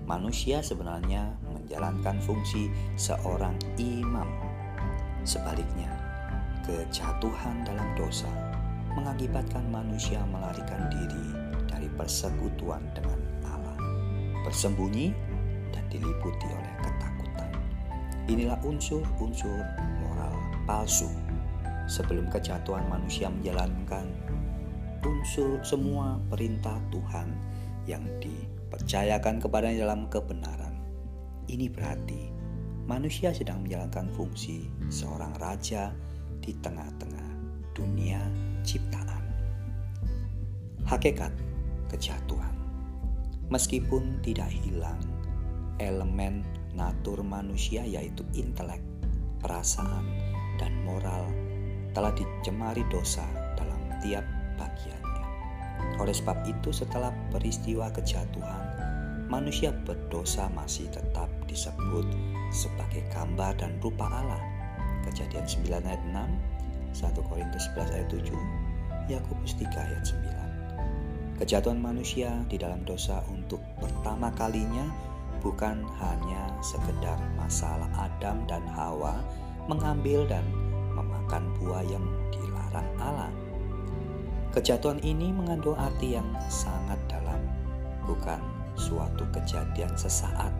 [0.06, 1.34] manusia sebenarnya
[1.70, 2.66] menjalankan fungsi
[2.98, 4.26] seorang imam.
[5.22, 5.94] Sebaliknya,
[6.66, 8.26] kejatuhan dalam dosa
[8.98, 11.30] mengakibatkan manusia melarikan diri
[11.70, 13.78] dari persekutuan dengan Allah,
[14.42, 15.14] bersembunyi
[15.70, 17.54] dan diliputi oleh ketakutan.
[18.26, 19.62] Inilah unsur-unsur
[20.02, 20.34] moral
[20.66, 21.06] palsu.
[21.86, 24.10] Sebelum kejatuhan manusia menjalankan
[25.06, 27.30] unsur semua perintah Tuhan
[27.86, 30.69] yang dipercayakan kepadanya dalam kebenaran
[31.50, 32.30] ini berarti
[32.86, 35.90] manusia sedang menjalankan fungsi seorang raja
[36.40, 37.30] di tengah-tengah
[37.74, 38.22] dunia
[38.62, 39.26] ciptaan.
[40.86, 41.34] Hakikat
[41.90, 42.54] kejatuhan,
[43.50, 45.02] meskipun tidak hilang
[45.82, 46.46] elemen
[46.78, 48.82] natur manusia, yaitu intelek,
[49.42, 50.06] perasaan,
[50.62, 51.26] dan moral,
[51.96, 53.26] telah dicemari dosa
[53.58, 54.26] dalam tiap
[54.60, 55.26] bagiannya.
[55.98, 58.69] Oleh sebab itu, setelah peristiwa kejatuhan,
[59.30, 62.04] manusia berdosa masih tetap disebut
[62.50, 64.42] sebagai gambar dan rupa Allah.
[65.06, 70.04] Kejadian 9 ayat 6, 1 Korintus 11 ayat 7, Yakobus 3 ayat
[71.38, 71.40] 9.
[71.40, 74.84] Kejatuhan manusia di dalam dosa untuk pertama kalinya
[75.40, 79.24] bukan hanya sekedar masalah Adam dan Hawa
[79.72, 80.44] mengambil dan
[80.98, 82.04] memakan buah yang
[82.34, 83.32] dilarang Allah.
[84.52, 87.40] Kejatuhan ini mengandung arti yang sangat dalam,
[88.04, 90.56] bukan suatu kejadian sesaat,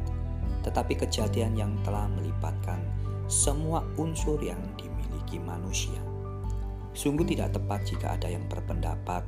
[0.68, 2.84] tetapi kejadian yang telah melibatkan
[3.32, 5.98] semua unsur yang dimiliki manusia.
[6.92, 9.24] Sungguh tidak tepat jika ada yang berpendapat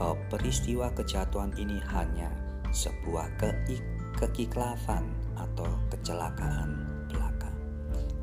[0.00, 2.32] bahwa peristiwa kejatuhan ini hanya
[2.72, 3.50] sebuah ke
[4.16, 5.04] kekiklafan
[5.36, 7.50] atau kecelakaan belaka.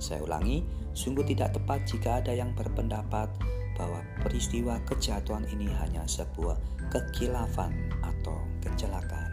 [0.01, 0.65] Saya ulangi,
[0.97, 3.29] sungguh tidak tepat jika ada yang berpendapat
[3.77, 6.57] bahwa peristiwa kejatuhan ini hanya sebuah
[6.89, 9.26] kekilafan atau kecelakaan.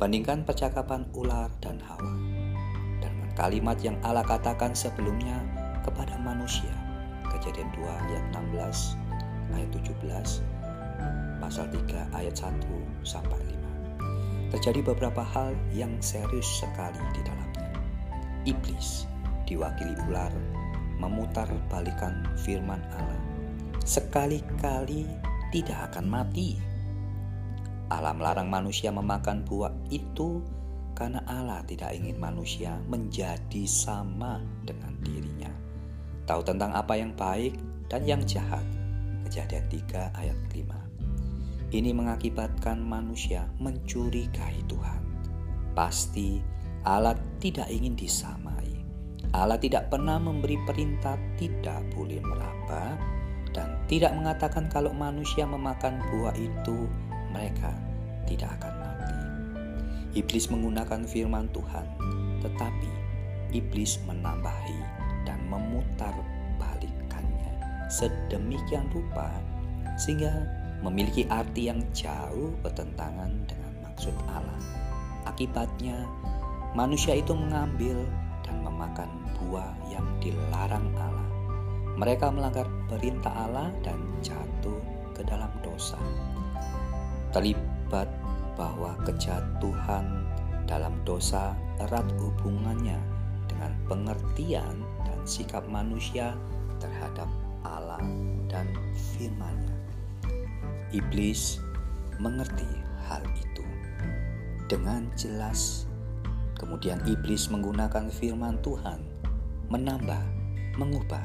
[0.00, 2.16] Bandingkan percakapan ular dan Hawa
[3.04, 5.44] dengan kalimat yang Allah katakan sebelumnya
[5.84, 6.72] kepada manusia.
[7.28, 8.96] Kejadian 2 ayat 16
[9.52, 10.40] ayat 17,
[11.36, 12.48] pasal 3 ayat 1
[13.04, 13.36] sampai
[14.48, 14.56] 5.
[14.56, 17.68] Terjadi beberapa hal yang serius sekali di dalamnya.
[18.48, 19.04] Iblis
[19.44, 20.32] diwakili ular
[20.96, 23.20] memutar balikan firman Allah.
[23.84, 25.04] Sekali-kali
[25.52, 26.69] tidak akan mati.
[27.90, 30.40] Allah melarang manusia memakan buah itu
[30.94, 35.50] karena Allah tidak ingin manusia menjadi sama dengan dirinya.
[36.24, 37.58] Tahu tentang apa yang baik
[37.90, 38.62] dan yang jahat
[39.30, 41.70] Kejadian 3 ayat 5.
[41.70, 45.02] Ini mengakibatkan manusia mencurigai Tuhan.
[45.70, 46.42] Pasti
[46.82, 48.66] Allah tidak ingin disamai.
[49.30, 52.98] Allah tidak pernah memberi perintah tidak boleh meraba
[53.54, 56.90] dan tidak mengatakan kalau manusia memakan buah itu
[57.30, 57.72] mereka
[58.26, 59.16] tidak akan mati.
[60.18, 61.86] Iblis menggunakan firman Tuhan,
[62.42, 62.90] tetapi
[63.54, 64.78] iblis menambahi
[65.26, 66.14] dan memutar
[67.90, 69.34] sedemikian rupa
[69.98, 70.30] sehingga
[70.80, 74.62] memiliki arti yang jauh bertentangan dengan maksud Allah.
[75.28, 76.06] Akibatnya,
[76.72, 78.06] manusia itu mengambil
[78.46, 81.28] dan memakan buah yang dilarang Allah.
[82.00, 84.80] Mereka melanggar perintah Allah dan jatuh
[85.12, 86.00] ke dalam dosa.
[87.30, 88.10] Terlibat
[88.58, 90.26] bahwa kejatuhan
[90.66, 92.98] dalam dosa erat hubungannya
[93.50, 96.34] dengan pengertian dan sikap manusia
[96.78, 97.26] terhadap
[97.66, 98.02] Allah
[98.46, 98.66] dan
[99.14, 99.76] firman-Nya.
[100.90, 101.58] Iblis
[102.18, 102.68] mengerti
[103.06, 103.66] hal itu
[104.70, 105.86] dengan jelas.
[106.54, 109.00] Kemudian iblis menggunakan firman Tuhan
[109.72, 110.22] menambah,
[110.76, 111.24] mengubah,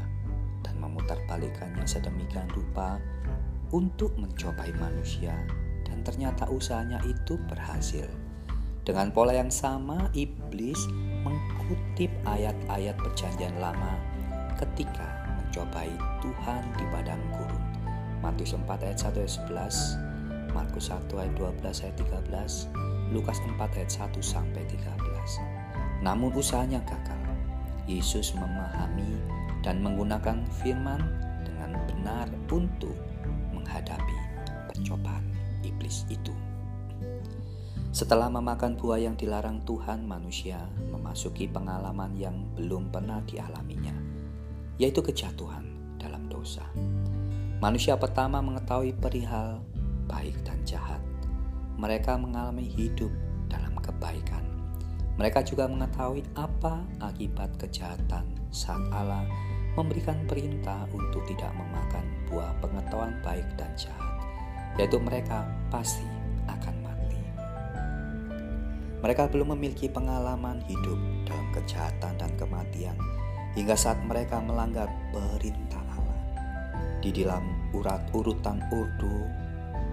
[0.64, 2.98] dan memutarbalikannya sedemikian rupa
[3.74, 5.36] untuk mencobai manusia
[6.06, 8.06] ternyata usahanya itu berhasil.
[8.86, 10.78] Dengan pola yang sama, iblis
[11.26, 13.98] mengutip ayat-ayat Perjanjian Lama
[14.62, 15.90] ketika mencobai
[16.22, 17.66] Tuhan di padang gurun.
[18.22, 22.70] Matius 4 ayat 1 ayat 11, Markus 1 ayat 12 ayat 13,
[23.10, 26.06] Lukas 4 ayat 1 sampai 13.
[26.06, 27.18] Namun usahanya gagal.
[27.86, 29.18] Yesus memahami
[29.62, 31.02] dan menggunakan firman
[31.46, 32.98] dengan benar untuk
[33.54, 34.18] menghadapi
[34.74, 35.35] percobaan
[35.86, 36.34] iblis itu.
[37.94, 40.58] Setelah memakan buah yang dilarang Tuhan, manusia
[40.90, 43.94] memasuki pengalaman yang belum pernah dialaminya
[44.76, 45.64] yaitu kejatuhan
[45.96, 46.66] dalam dosa.
[47.64, 49.64] Manusia pertama mengetahui perihal
[50.10, 51.00] baik dan jahat.
[51.80, 53.14] Mereka mengalami hidup
[53.48, 54.44] dalam kebaikan.
[55.16, 59.24] Mereka juga mengetahui apa akibat kejahatan saat Allah
[59.80, 64.15] memberikan perintah untuk tidak memakan buah pengetahuan baik dan jahat,
[64.76, 66.06] yaitu mereka pasti
[66.48, 67.20] akan mati.
[69.00, 72.98] Mereka belum memiliki pengalaman hidup dalam kejahatan dan kematian
[73.56, 76.22] hingga saat mereka melanggar perintah Allah.
[77.00, 79.16] Di dalam urat urutan urdu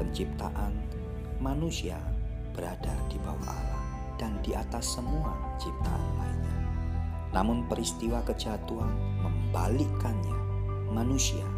[0.03, 0.75] penciptaan,
[1.39, 1.99] manusia
[2.53, 3.83] berada di bawah Allah
[4.19, 6.59] dan di atas semua ciptaan lainnya.
[7.33, 8.93] Namun peristiwa kejatuhan
[9.25, 10.39] membalikkannya.
[10.93, 11.49] Manusia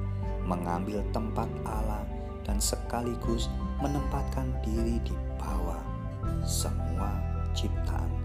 [0.47, 2.07] mengambil tempat Allah
[2.45, 3.49] dan sekaligus
[3.81, 5.81] menempatkan diri di bawah
[6.45, 7.11] semua
[7.57, 8.25] ciptaan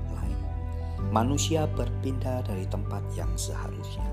[1.10, 4.06] Manusia berpindah dari tempat yang seharusnya.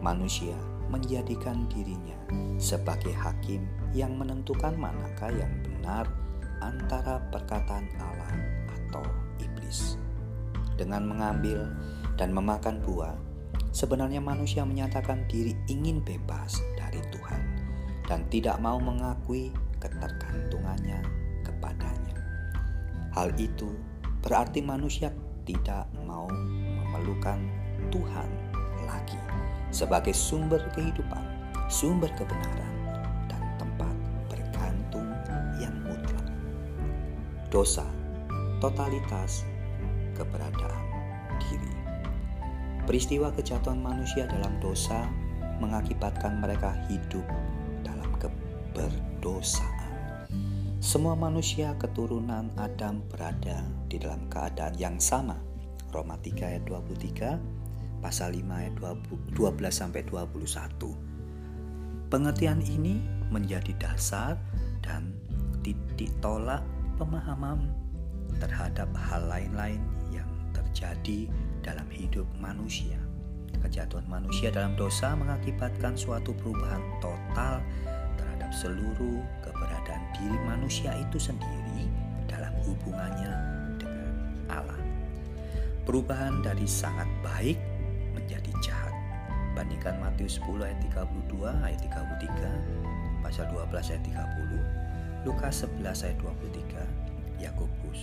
[0.00, 0.56] Manusia
[0.88, 2.16] menjadikan dirinya
[2.56, 6.08] sebagai hakim yang menentukan manakah yang benar
[6.64, 8.32] antara perkataan Allah
[8.72, 9.04] atau
[9.36, 10.00] iblis.
[10.80, 11.68] Dengan mengambil
[12.16, 13.20] dan memakan buah,
[13.68, 17.49] sebenarnya manusia menyatakan diri ingin bebas dari Tuhan
[18.10, 20.98] dan tidak mau mengakui ketergantungannya
[21.46, 22.18] kepadanya.
[23.14, 23.70] Hal itu
[24.18, 25.14] berarti manusia
[25.46, 27.38] tidak mau memerlukan
[27.94, 28.26] Tuhan
[28.82, 29.22] lagi
[29.70, 31.22] sebagai sumber kehidupan,
[31.70, 32.74] sumber kebenaran,
[33.30, 33.94] dan tempat
[34.26, 35.06] bergantung
[35.62, 36.26] yang mutlak.
[37.46, 37.86] Dosa,
[38.58, 39.46] totalitas,
[40.18, 40.82] keberadaan
[41.38, 41.74] diri.
[42.90, 45.06] Peristiwa kejatuhan manusia dalam dosa
[45.62, 47.22] mengakibatkan mereka hidup
[48.70, 50.30] keberdosaan.
[50.80, 55.36] Semua manusia keturunan Adam berada di dalam keadaan yang sama.
[55.90, 57.36] Roma 3 ayat 23,
[57.98, 60.94] pasal 5 ayat 12 sampai 21.
[62.10, 64.38] Pengertian ini menjadi dasar
[64.82, 65.14] dan
[65.66, 66.62] titik tolak
[66.94, 67.70] pemahaman
[68.38, 69.82] terhadap hal lain-lain
[70.14, 71.26] yang terjadi
[71.60, 72.96] dalam hidup manusia.
[73.60, 77.60] Kejatuhan manusia dalam dosa mengakibatkan suatu perubahan total
[78.50, 81.86] terhadap seluruh keberadaan diri manusia itu sendiri
[82.26, 83.32] dalam hubungannya
[83.78, 84.10] dengan
[84.50, 84.82] Allah.
[85.86, 87.58] Perubahan dari sangat baik
[88.14, 88.94] menjadi jahat.
[89.54, 97.42] Bandingkan Matius 10 ayat 32 ayat 33, pasal 12 ayat 30, Lukas 11 ayat 23,
[97.42, 98.00] Yakobus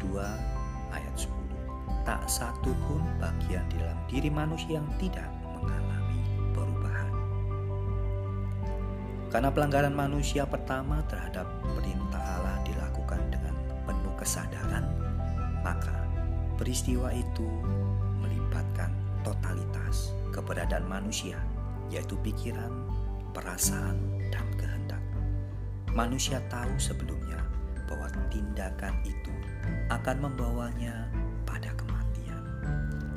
[0.00, 1.28] 2 ayat 10.
[2.04, 5.28] Tak satu pun bagian di dalam diri manusia yang tidak
[9.34, 11.42] Karena pelanggaran manusia pertama terhadap
[11.74, 13.50] perintah Allah dilakukan dengan
[13.82, 14.86] penuh kesadaran,
[15.58, 16.06] maka
[16.54, 17.42] peristiwa itu
[18.22, 18.94] melibatkan
[19.26, 21.42] totalitas keberadaan manusia,
[21.90, 22.70] yaitu pikiran,
[23.34, 23.98] perasaan,
[24.30, 25.02] dan kehendak.
[25.90, 27.42] Manusia tahu sebelumnya
[27.90, 29.34] bahwa tindakan itu
[29.90, 31.10] akan membawanya
[31.42, 32.38] pada kematian.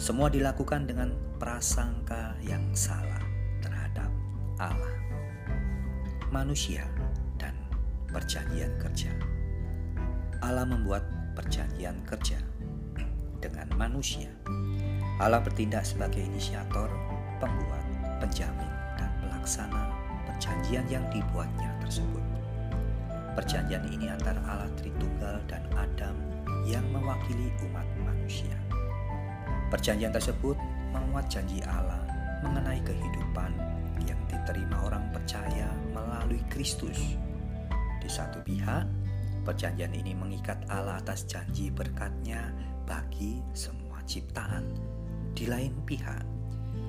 [0.01, 3.21] Semua dilakukan dengan prasangka yang salah
[3.61, 4.09] terhadap
[4.57, 4.97] Allah,
[6.29, 6.85] manusia,
[7.37, 7.55] dan
[8.11, 9.11] perjanjian kerja.
[10.43, 11.03] Allah membuat
[11.33, 12.37] perjanjian kerja
[13.41, 14.29] dengan manusia
[15.17, 16.93] Allah bertindak sebagai inisiator,
[17.41, 17.81] pembuat,
[18.21, 18.69] penjamin,
[19.01, 19.89] dan pelaksana
[20.29, 22.21] perjanjian yang dibuatnya tersebut.
[23.33, 26.13] Perjanjian ini antara Allah Tritunggal dan Adam
[26.69, 28.53] yang mewakili umat manusia.
[29.73, 30.53] Perjanjian tersebut
[30.93, 32.06] memuat janji Allah
[32.45, 33.51] mengenai kehidupan
[34.05, 37.17] yang diterima orang percaya melalui Kristus.
[37.97, 38.85] Di satu pihak,
[39.47, 42.53] perjanjian ini mengikat Allah atas janji berkatnya
[42.87, 44.63] bagi semua ciptaan
[45.37, 46.23] di lain pihak,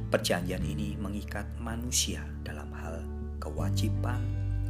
[0.08, 3.04] perjanjian ini mengikat manusia dalam hal
[3.42, 4.20] kewajiban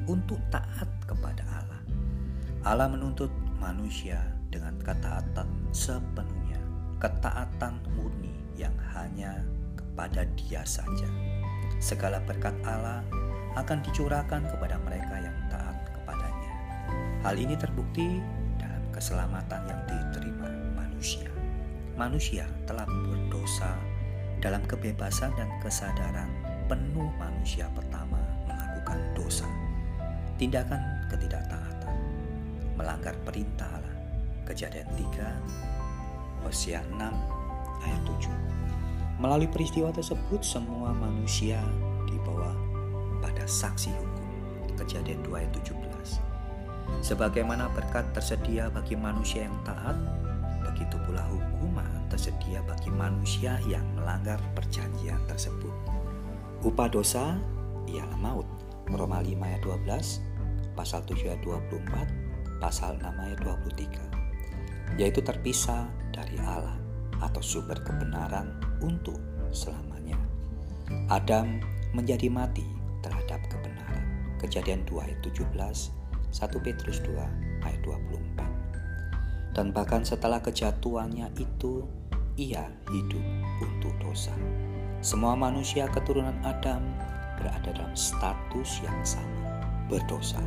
[0.09, 1.83] untuk taat kepada Allah.
[2.67, 3.31] Allah menuntut
[3.63, 4.19] manusia
[4.51, 6.59] dengan ketaatan sepenuhnya,
[6.99, 9.47] ketaatan murni yang hanya
[9.99, 11.11] kepada Dia saja.
[11.83, 13.03] Segala berkat Allah
[13.59, 16.55] akan dicurahkan kepada mereka yang taat kepadanya.
[17.27, 18.23] Hal ini terbukti
[18.63, 20.47] dalam keselamatan yang diterima
[20.79, 21.27] manusia
[21.99, 23.75] manusia telah berdosa
[24.39, 26.31] dalam kebebasan dan kesadaran
[26.71, 29.51] penuh manusia pertama melakukan dosa,
[30.39, 30.79] tindakan
[31.11, 31.99] ketidaktaatan,
[32.79, 33.99] melanggar perintah Allah.
[34.47, 37.03] Kejadian 3, Hosea 6
[37.83, 38.58] ayat 7.
[39.19, 41.59] Melalui peristiwa tersebut semua manusia
[42.07, 42.55] dibawa
[43.19, 44.27] pada saksi hukum.
[44.79, 45.75] Kejadian 2 ayat 17.
[47.03, 49.99] Sebagaimana berkat tersedia bagi manusia yang taat,
[50.63, 55.75] begitu pula hukuman tersedia bagi manusia yang melanggar perjanjian tersebut.
[56.63, 57.35] Upah dosa
[57.91, 58.47] ialah maut.
[58.89, 64.95] Roma 5 ayat 12, pasal 7 ayat 24, pasal 6 ayat 23.
[64.97, 66.79] Yaitu terpisah dari Allah
[67.19, 69.19] atau sumber kebenaran untuk
[69.55, 70.19] selamanya.
[71.09, 71.61] Adam
[71.93, 72.65] menjadi mati
[73.05, 74.05] terhadap kebenaran.
[74.39, 75.47] Kejadian 2 ayat 17,
[76.31, 78.59] 1 Petrus 2 ayat 24
[79.59, 81.83] dan bahkan setelah kejatuhannya itu
[82.39, 83.25] ia hidup
[83.59, 84.31] untuk dosa.
[85.03, 86.83] Semua manusia keturunan Adam
[87.35, 89.59] berada dalam status yang sama,
[89.91, 90.39] berdosa.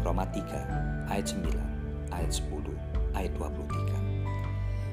[0.00, 1.52] Roma 3 ayat 9,
[2.16, 2.72] ayat 10,
[3.12, 3.89] ayat 23.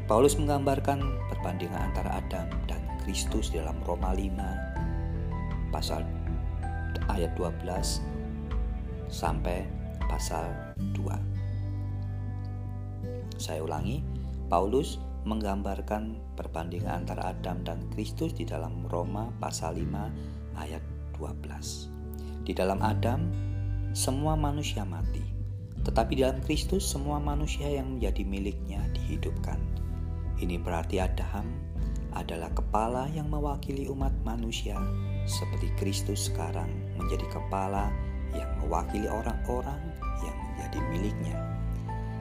[0.08, 6.08] Paulus menggambarkan perbandingan antara Adam dan Kristus dalam Roma 5 pasal
[7.12, 7.60] ayat 12
[9.12, 9.68] sampai
[10.08, 10.48] pasal
[10.96, 13.36] 2.
[13.36, 14.00] Saya ulangi,
[14.48, 14.96] Paulus
[15.28, 20.84] menggambarkan perbandingan antara Adam dan Kristus di dalam Roma pasal 5 ayat
[21.20, 22.48] 12.
[22.48, 23.28] Di dalam Adam
[23.92, 25.28] semua manusia mati,
[25.84, 29.77] tetapi dalam Kristus semua manusia yang menjadi miliknya dihidupkan.
[30.38, 31.50] Ini berarti Adam
[32.14, 34.78] adalah kepala yang mewakili umat manusia
[35.26, 37.90] seperti Kristus sekarang menjadi kepala
[38.38, 39.82] yang mewakili orang-orang
[40.22, 41.38] yang menjadi miliknya.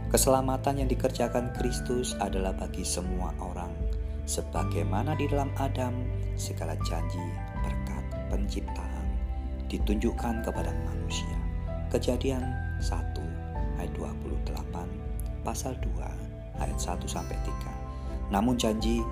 [0.09, 3.75] Keselamatan yang dikerjakan Kristus adalah bagi semua orang,
[4.25, 6.01] sebagaimana di dalam Adam
[6.41, 7.21] segala janji
[7.61, 9.07] berkat penciptaan
[9.69, 11.37] ditunjukkan kepada manusia.
[11.93, 12.49] Kejadian
[12.81, 12.97] 1
[13.77, 17.76] ayat 28, pasal 2 ayat 1 sampai 3.
[18.31, 19.03] Namun janji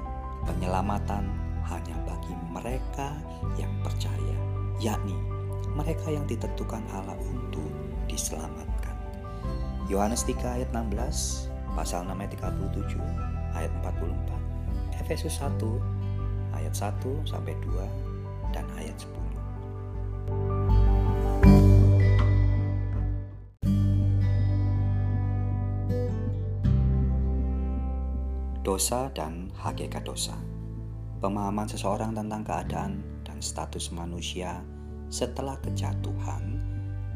[0.44, 1.30] penyelamatan
[1.64, 3.16] hanya bagi mereka
[3.56, 4.36] yang percaya,
[4.82, 5.16] yakni
[5.74, 7.66] mereka yang ditentukan Allah untuk
[8.06, 8.94] diselamatkan.
[9.90, 13.00] Yohanes 3 ayat 16, pasal 6 ayat 37,
[13.58, 15.60] ayat 44, Efesus 1
[16.54, 19.43] ayat 1 sampai 2 dan ayat 10.
[28.64, 30.32] Dosa dan hakikat dosa.
[31.20, 34.64] Pemahaman seseorang tentang keadaan dan status manusia
[35.12, 36.64] setelah kejatuhan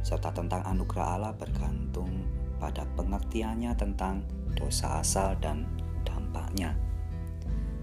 [0.04, 2.20] serta tentang anugerah Allah bergantung
[2.60, 4.28] pada pengertiannya tentang
[4.60, 5.64] dosa asal dan
[6.04, 6.76] dampaknya.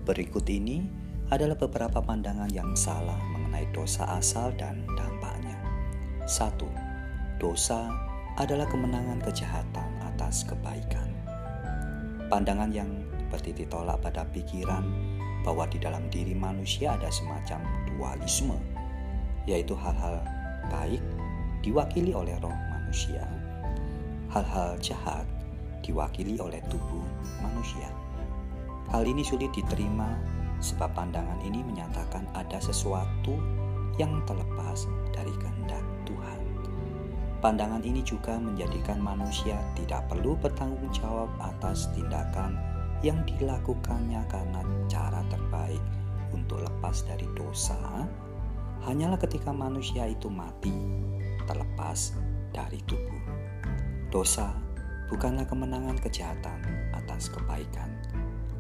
[0.05, 0.85] Berikut ini
[1.33, 5.57] adalah beberapa pandangan yang salah mengenai dosa asal dan dampaknya.
[6.29, 7.41] 1.
[7.41, 7.89] Dosa
[8.37, 11.09] adalah kemenangan kejahatan atas kebaikan.
[12.29, 12.89] Pandangan yang
[13.35, 14.87] bertitik tolak pada pikiran
[15.43, 17.59] bahwa di dalam diri manusia ada semacam
[17.91, 18.55] dualisme,
[19.43, 20.23] yaitu hal-hal
[20.71, 21.03] baik
[21.59, 23.27] diwakili oleh roh manusia,
[24.31, 25.27] hal-hal jahat
[25.83, 27.03] diwakili oleh tubuh
[27.43, 27.91] manusia.
[28.89, 30.15] Hal ini sulit diterima
[30.63, 33.35] sebab pandangan ini menyatakan ada sesuatu
[33.99, 36.39] yang terlepas dari kehendak Tuhan.
[37.43, 42.74] Pandangan ini juga menjadikan manusia tidak perlu bertanggung jawab atas tindakan
[43.05, 45.81] yang dilakukannya karena cara terbaik
[46.33, 47.77] untuk lepas dari dosa
[48.85, 50.73] hanyalah ketika manusia itu mati
[51.49, 52.17] terlepas
[52.53, 53.23] dari tubuh.
[54.13, 54.53] Dosa
[55.09, 56.61] bukanlah kemenangan kejahatan
[56.93, 57.89] atas kebaikan.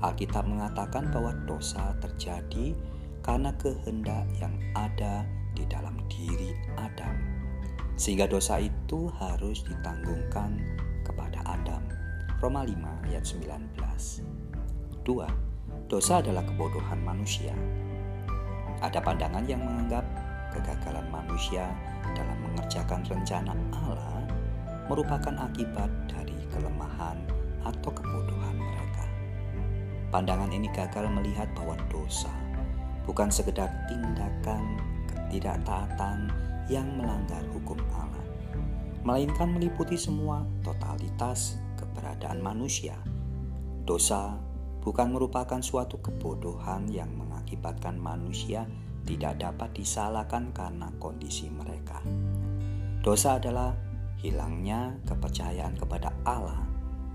[0.01, 2.77] Alkitab mengatakan bahwa dosa terjadi
[3.21, 5.25] karena kehendak yang ada
[5.57, 7.15] di dalam diri Adam.
[7.95, 10.61] Sehingga dosa itu harus ditanggungkan
[11.07, 11.81] kepada Adam.
[12.43, 14.34] Roma 5 ayat 19.
[15.05, 15.85] 2.
[15.85, 17.53] Dosa adalah kebodohan manusia.
[18.81, 20.01] Ada pandangan yang menganggap
[20.49, 21.69] kegagalan manusia
[22.17, 24.25] dalam mengerjakan rencana Allah
[24.89, 27.21] merupakan akibat dari kelemahan
[27.61, 29.05] atau kebodohan mereka.
[30.09, 32.33] Pandangan ini gagal melihat bahwa dosa
[33.05, 36.33] bukan sekedar tindakan ketidaktaatan
[36.65, 38.25] yang melanggar hukum Allah,
[39.05, 42.97] melainkan meliputi semua totalitas keberadaan manusia.
[43.85, 44.33] Dosa
[44.85, 48.69] bukan merupakan suatu kebodohan yang mengakibatkan manusia
[49.01, 52.05] tidak dapat disalahkan karena kondisi mereka.
[53.01, 53.73] Dosa adalah
[54.21, 56.61] hilangnya kepercayaan kepada Allah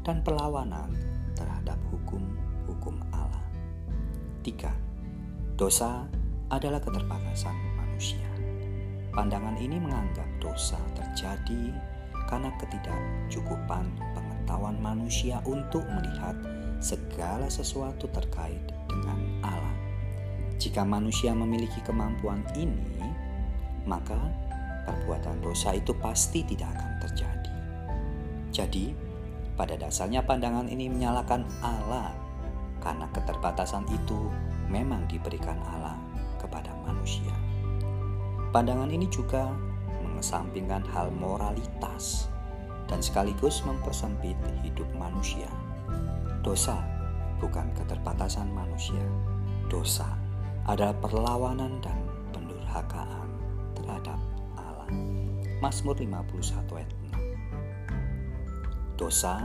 [0.02, 0.98] dan perlawanan
[1.38, 3.46] terhadap hukum-hukum Allah.
[4.42, 4.74] Tiga,
[5.54, 6.10] dosa
[6.50, 8.26] adalah keterbatasan manusia.
[9.14, 11.74] Pandangan ini menganggap dosa terjadi
[12.30, 16.38] karena ketidakcukupan pengetahuan manusia untuk melihat
[16.80, 19.76] segala sesuatu terkait dengan Allah.
[20.56, 23.04] Jika manusia memiliki kemampuan ini,
[23.84, 24.16] maka
[24.88, 27.52] perbuatan dosa itu pasti tidak akan terjadi.
[28.50, 28.84] Jadi,
[29.56, 32.16] pada dasarnya pandangan ini menyalahkan Allah
[32.80, 34.32] karena keterbatasan itu
[34.72, 36.00] memang diberikan Allah
[36.40, 37.32] kepada manusia.
[38.50, 39.52] Pandangan ini juga
[40.00, 42.26] mengesampingkan hal moralitas
[42.88, 45.46] dan sekaligus mempersempit hidup manusia.
[46.40, 46.80] Dosa
[47.40, 49.04] bukan keterbatasan manusia.
[49.68, 50.08] Dosa
[50.64, 52.00] adalah perlawanan dan
[52.32, 53.28] pendurhakaan
[53.76, 54.18] terhadap
[55.60, 56.92] Mazmur 51 ayat
[58.96, 58.96] 6.
[58.96, 59.44] Dosa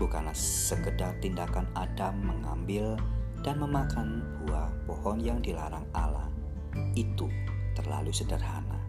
[0.00, 2.96] bukanlah sekedar tindakan Adam mengambil
[3.44, 6.32] dan memakan buah pohon yang dilarang Allah.
[6.96, 7.28] Itu
[7.76, 8.80] terlalu sederhana.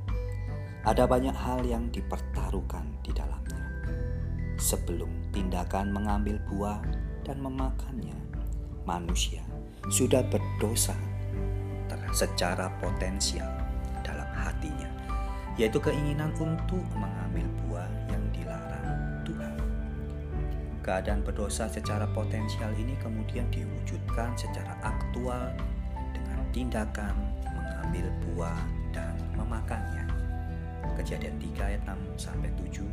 [0.88, 3.59] Ada banyak hal yang dipertaruhkan di dalamnya.
[4.55, 6.79] Sebelum tindakan mengambil buah
[7.26, 8.13] dan memakannya,
[8.86, 9.41] manusia
[9.89, 10.93] sudah berdosa
[12.15, 13.49] secara potensial
[14.05, 14.88] dalam hatinya
[15.59, 19.55] yaitu keinginan untuk mengambil buah yang dilarang Tuhan.
[20.84, 25.51] Keadaan berdosa secara potensial ini kemudian diwujudkan secara aktual
[26.11, 27.15] dengan tindakan
[27.47, 28.59] mengambil buah
[28.91, 30.03] dan memakannya.
[30.99, 32.84] Kejadian 3 ayat 6 sampai 7,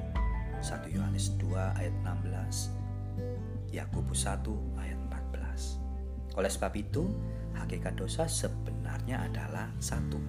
[0.62, 2.81] 1 Yohanes 2 ayat 16,
[3.72, 4.44] Yakobus 1
[4.76, 6.36] ayat 14.
[6.36, 7.08] Oleh sebab itu,
[7.56, 10.20] hakikat dosa sebenarnya adalah satu,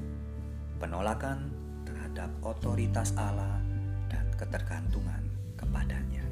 [0.80, 1.52] penolakan
[1.84, 3.60] terhadap otoritas Allah
[4.08, 5.28] dan ketergantungan
[5.60, 6.24] kepadanya.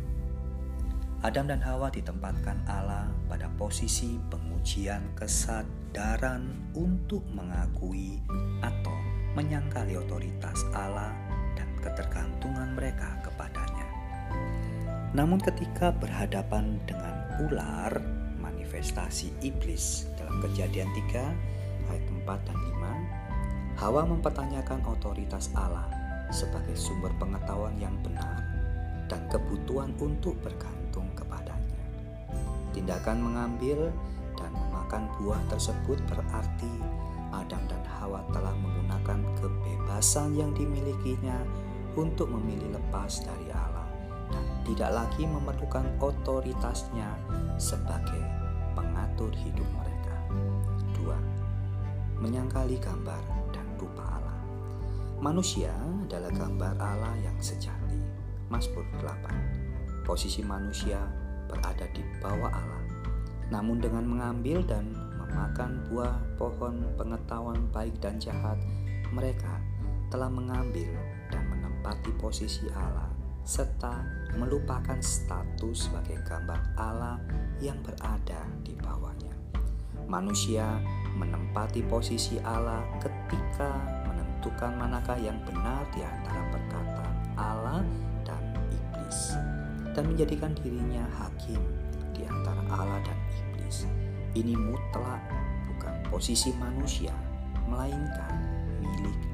[1.21, 8.17] Adam dan Hawa ditempatkan Allah pada posisi pengujian kesadaran untuk mengakui
[8.63, 8.97] atau
[9.37, 11.13] menyangkali otoritas Allah
[11.53, 13.50] dan ketergantungan mereka kepadanya.
[15.11, 17.99] Namun ketika berhadapan dengan ular,
[18.39, 23.31] manifestasi iblis dalam kejadian 3 ayat 4 dan 5
[23.81, 25.87] Hawa mempertanyakan otoritas Allah
[26.31, 28.39] sebagai sumber pengetahuan yang benar
[29.11, 31.83] dan kebutuhan untuk bergantung kepadanya.
[32.71, 33.91] Tindakan mengambil
[34.39, 36.71] dan memakan buah tersebut berarti
[37.31, 41.41] Adam dan Hawa telah menggunakan kebebasan yang dimilikinya
[41.95, 43.70] untuk memilih lepas dari Allah
[44.65, 47.09] tidak lagi memerlukan otoritasnya
[47.57, 48.21] sebagai
[48.77, 50.15] mengatur hidup mereka.
[50.93, 51.17] Dua,
[52.21, 54.39] menyangkali gambar dan rupa Allah.
[55.21, 55.73] Manusia
[56.05, 57.97] adalah gambar Allah yang sejati.
[58.51, 60.05] Mazmur 8.
[60.05, 60.99] Posisi manusia
[61.47, 62.83] berada di bawah Allah.
[63.51, 68.59] Namun dengan mengambil dan memakan buah pohon pengetahuan baik dan jahat,
[69.11, 69.59] mereka
[70.11, 70.91] telah mengambil
[71.31, 73.10] dan menempati posisi Allah
[73.43, 74.05] serta
[74.37, 77.17] melupakan status sebagai gambar Allah
[77.59, 79.33] yang berada di bawahnya.
[80.07, 80.79] Manusia
[81.17, 83.71] menempati posisi Allah ketika
[84.07, 87.81] menentukan manakah yang benar di antara perkataan Allah
[88.23, 89.35] dan iblis
[89.91, 91.59] dan menjadikan dirinya hakim
[92.15, 93.17] di antara Allah dan
[93.51, 93.87] iblis.
[94.31, 95.19] Ini mutlak
[95.67, 97.11] bukan posisi manusia,
[97.67, 98.35] melainkan
[98.79, 99.30] milik.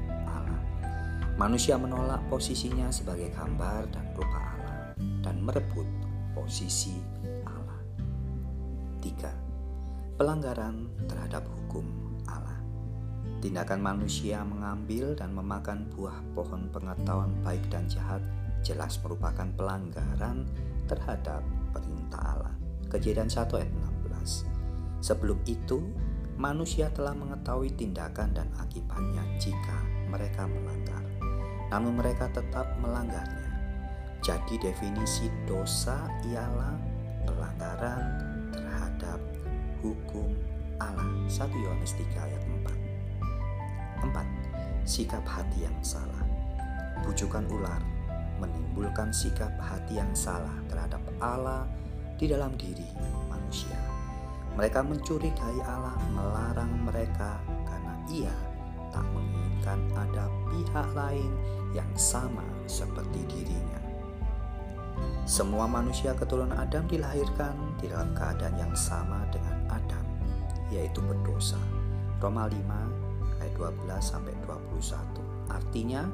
[1.38, 4.90] Manusia menolak posisinya sebagai gambar dan rupa Allah
[5.22, 5.86] dan merebut
[6.34, 6.98] posisi
[7.46, 7.78] Allah.
[8.98, 10.18] 3.
[10.18, 11.86] Pelanggaran terhadap hukum
[12.26, 12.58] Allah.
[13.38, 18.18] Tindakan manusia mengambil dan memakan buah pohon pengetahuan baik dan jahat
[18.66, 20.42] jelas merupakan pelanggaran
[20.90, 22.54] terhadap perintah Allah.
[22.90, 23.70] Kejadian 1 ayat
[24.10, 24.42] 16.
[25.06, 25.86] Sebelum itu,
[26.34, 29.78] manusia telah mengetahui tindakan dan akibatnya jika
[30.10, 31.07] mereka melanggar.
[31.68, 33.48] Namun mereka tetap melanggarnya.
[34.24, 36.74] Jadi definisi dosa ialah
[37.28, 38.04] pelanggaran
[38.50, 39.20] terhadap
[39.84, 40.32] hukum
[40.82, 41.06] Allah.
[41.28, 42.42] 1 Yohanes 3 ayat
[44.02, 44.08] 4.
[44.10, 44.88] 4.
[44.88, 46.24] Sikap hati yang salah.
[47.04, 47.80] Bujukan ular
[48.38, 51.66] menimbulkan sikap hati yang salah terhadap Allah
[52.18, 52.86] di dalam diri
[53.26, 53.78] manusia.
[54.54, 58.34] Mereka mencurigai Allah melarang mereka karena ia
[58.90, 61.30] tak menginginkan ada pihak lain
[61.76, 63.80] yang sama seperti dirinya.
[65.28, 70.04] Semua manusia keturunan Adam dilahirkan di dalam keadaan yang sama dengan Adam,
[70.72, 71.60] yaitu berdosa.
[72.18, 75.52] Roma 5 ayat 12 sampai 21.
[75.52, 76.08] Artinya,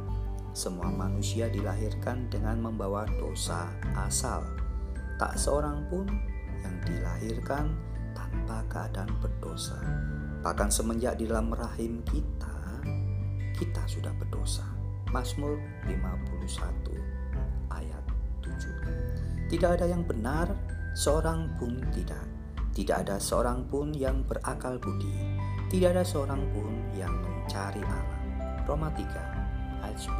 [0.50, 4.42] semua manusia dilahirkan dengan membawa dosa asal.
[5.14, 6.10] Tak seorang pun
[6.66, 7.70] yang dilahirkan
[8.18, 9.78] tanpa keadaan berdosa.
[10.42, 12.82] Bahkan semenjak di dalam rahim kita,
[13.54, 14.73] kita sudah berdosa.
[15.14, 16.90] Mazmur 51
[17.70, 18.02] ayat
[18.42, 19.46] 7.
[19.46, 20.50] Tidak ada yang benar,
[20.98, 22.26] seorang pun tidak.
[22.74, 25.14] Tidak ada seorang pun yang berakal budi.
[25.70, 28.18] Tidak ada seorang pun yang mencari Allah.
[28.66, 30.18] Roma 3 ayat 10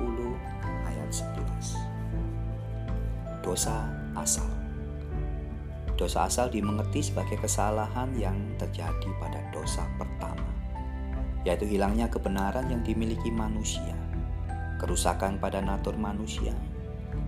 [0.86, 3.42] ayat 11.
[3.42, 4.47] Dosa asal
[5.99, 10.47] Dosa asal dimengerti sebagai kesalahan yang terjadi pada dosa pertama,
[11.42, 13.95] yaitu hilangnya kebenaran yang dimiliki manusia,
[14.85, 16.53] kerusakan pada natur manusia,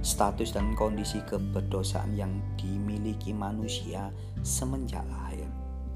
[0.04, 4.12] status dan kondisi keberdosaan yang dimiliki manusia
[4.44, 5.48] semenjak lahir,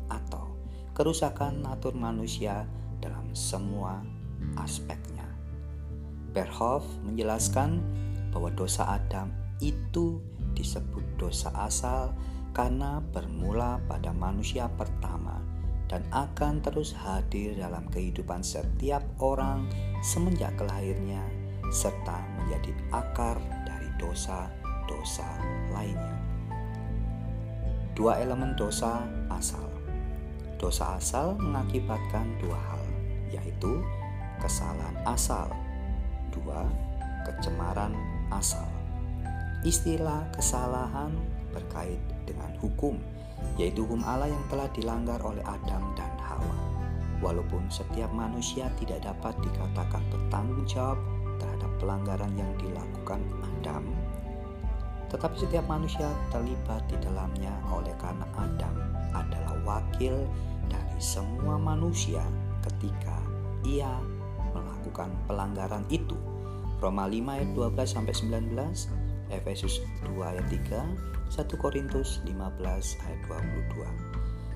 [0.09, 0.57] atau
[0.97, 2.65] kerusakan natur manusia
[3.05, 4.01] dalam semua
[4.57, 5.29] aspeknya.
[6.33, 7.85] Berhoff menjelaskan
[8.33, 9.29] bahwa dosa Adam
[9.61, 10.17] itu
[10.57, 12.17] disebut dosa asal
[12.57, 15.45] karena bermula pada manusia pertama
[15.93, 19.67] dan akan terus hadir dalam kehidupan setiap orang
[20.01, 21.40] semenjak kelahirnya
[21.71, 25.27] serta menjadi akar dari dosa-dosa
[25.71, 26.19] lainnya.
[27.95, 29.67] Dua elemen dosa asal.
[30.59, 32.85] Dosa asal mengakibatkan dua hal,
[33.33, 33.81] yaitu
[34.43, 35.49] kesalahan asal.
[36.35, 36.67] Dua,
[37.25, 37.95] kecemaran
[38.35, 38.67] asal.
[39.63, 41.13] Istilah kesalahan
[41.53, 42.97] berkait dengan hukum,
[43.61, 46.57] yaitu hukum Allah yang telah dilanggar oleh Adam dan Hawa.
[47.21, 50.97] Walaupun setiap manusia tidak dapat dikatakan bertanggung jawab
[51.81, 53.89] pelanggaran yang dilakukan Adam,
[55.11, 58.75] tetapi setiap manusia terlibat di dalamnya oleh karena Adam
[59.11, 60.23] adalah wakil
[60.71, 62.23] dari semua manusia
[62.63, 63.19] ketika
[63.67, 63.91] ia
[64.55, 66.15] melakukan pelanggaran itu.
[66.81, 68.89] Roma 5 ayat 12 sampai 19,
[69.35, 70.81] Efesus 2 ayat 3,
[71.29, 73.85] 1 Korintus 15 ayat 22.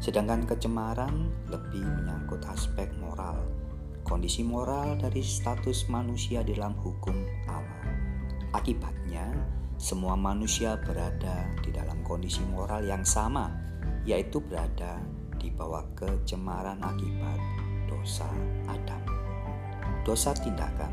[0.01, 3.37] Sedangkan kecemaran lebih menyangkut aspek moral,
[4.05, 7.17] kondisi moral dari status manusia dalam hukum
[7.49, 7.89] Allah.
[8.53, 9.27] Akibatnya,
[9.81, 13.51] semua manusia berada di dalam kondisi moral yang sama,
[14.05, 15.01] yaitu berada
[15.41, 17.41] di bawah kecemaran akibat
[17.89, 18.29] dosa
[18.69, 19.03] Adam.
[20.05, 20.93] Dosa tindakan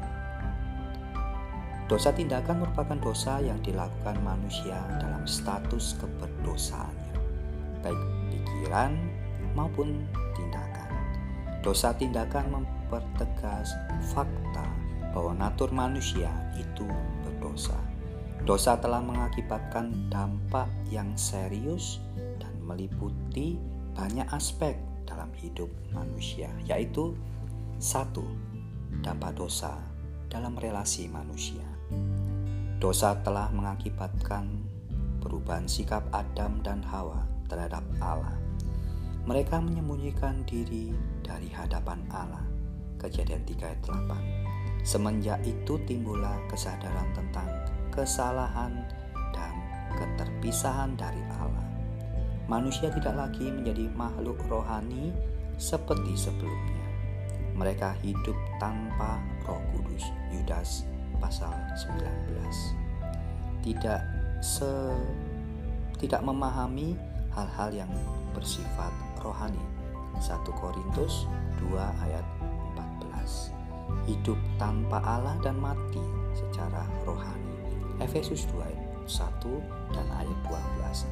[1.91, 7.19] Dosa tindakan merupakan dosa yang dilakukan manusia dalam status keberdosaannya,
[7.83, 8.01] baik
[8.31, 8.95] pikiran
[9.59, 10.87] maupun tindakan.
[11.59, 13.71] Dosa tindakan mempertegas
[14.11, 14.67] fakta
[15.15, 16.27] bahwa natur manusia
[16.59, 16.83] itu
[17.23, 17.79] berdosa.
[18.43, 22.03] Dosa telah mengakibatkan dampak yang serius
[22.41, 23.55] dan meliputi
[23.95, 24.75] banyak aspek
[25.07, 27.15] dalam hidup manusia, yaitu
[27.79, 28.27] satu,
[28.99, 29.79] dampak dosa
[30.27, 31.63] dalam relasi manusia.
[32.81, 34.49] Dosa telah mengakibatkan
[35.21, 38.33] perubahan sikap Adam dan Hawa terhadap Allah.
[39.29, 40.89] Mereka menyembunyikan diri
[41.21, 42.50] dari hadapan Allah.
[43.01, 44.85] Kejadian 3 ayat 8.
[44.85, 47.49] Semenjak itu timbullah kesadaran tentang
[47.89, 48.85] kesalahan
[49.33, 49.53] dan
[49.97, 51.65] keterpisahan dari Allah.
[52.45, 55.09] Manusia tidak lagi menjadi makhluk rohani
[55.57, 56.85] seperti sebelumnya.
[57.57, 59.17] Mereka hidup tanpa
[59.49, 60.05] Roh Kudus.
[60.33, 60.85] Yudas
[61.21, 63.65] pasal 19.
[63.65, 64.01] Tidak
[64.41, 64.69] se
[66.01, 66.97] tidak memahami
[67.29, 67.91] hal-hal yang
[68.33, 68.89] bersifat
[69.21, 69.61] rohani.
[70.17, 71.29] 1 Korintus
[71.61, 72.40] 2 ayat 14.
[74.07, 76.01] Hidup tanpa Allah dan mati
[76.33, 77.53] secara rohani.
[78.01, 81.05] Efesus 2 ayat 1 dan ayat 12.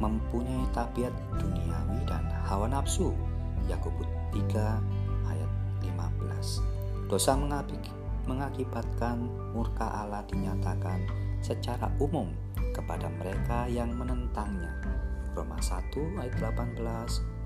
[0.00, 3.14] Mempunyai tabiat duniawi dan hawa nafsu.
[3.70, 4.80] Yakobus 3
[5.28, 7.08] ayat 15.
[7.08, 7.36] Dosa
[8.24, 11.04] mengakibatkan murka Allah dinyatakan
[11.44, 12.32] secara umum
[12.72, 14.72] kepada mereka yang menentangnya.
[15.34, 16.80] Roma 1 ayat 18,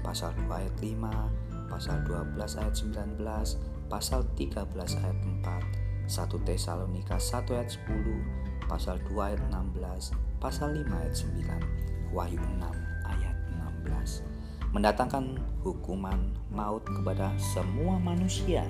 [0.05, 3.59] pasal 2 ayat 5, pasal 12 ayat 19,
[3.89, 4.69] pasal 13
[5.01, 12.13] ayat 4, 1 Tesalonika 1 ayat 10, pasal 2 ayat 16, pasal 5 ayat 9,
[12.13, 12.65] Wahyu 6
[13.09, 13.37] ayat
[13.85, 14.39] 16
[14.73, 18.65] mendatangkan hukuman maut kepada semua manusia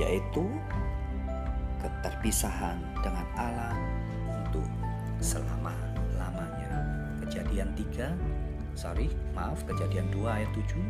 [0.00, 0.48] yaitu
[1.82, 3.76] keterpisahan dengan Allah
[4.32, 4.64] untuk
[5.20, 6.72] selama-lamanya.
[7.20, 8.16] Kejadian 3,
[8.72, 10.80] sorry, maaf, kejadian 2 ayat 7,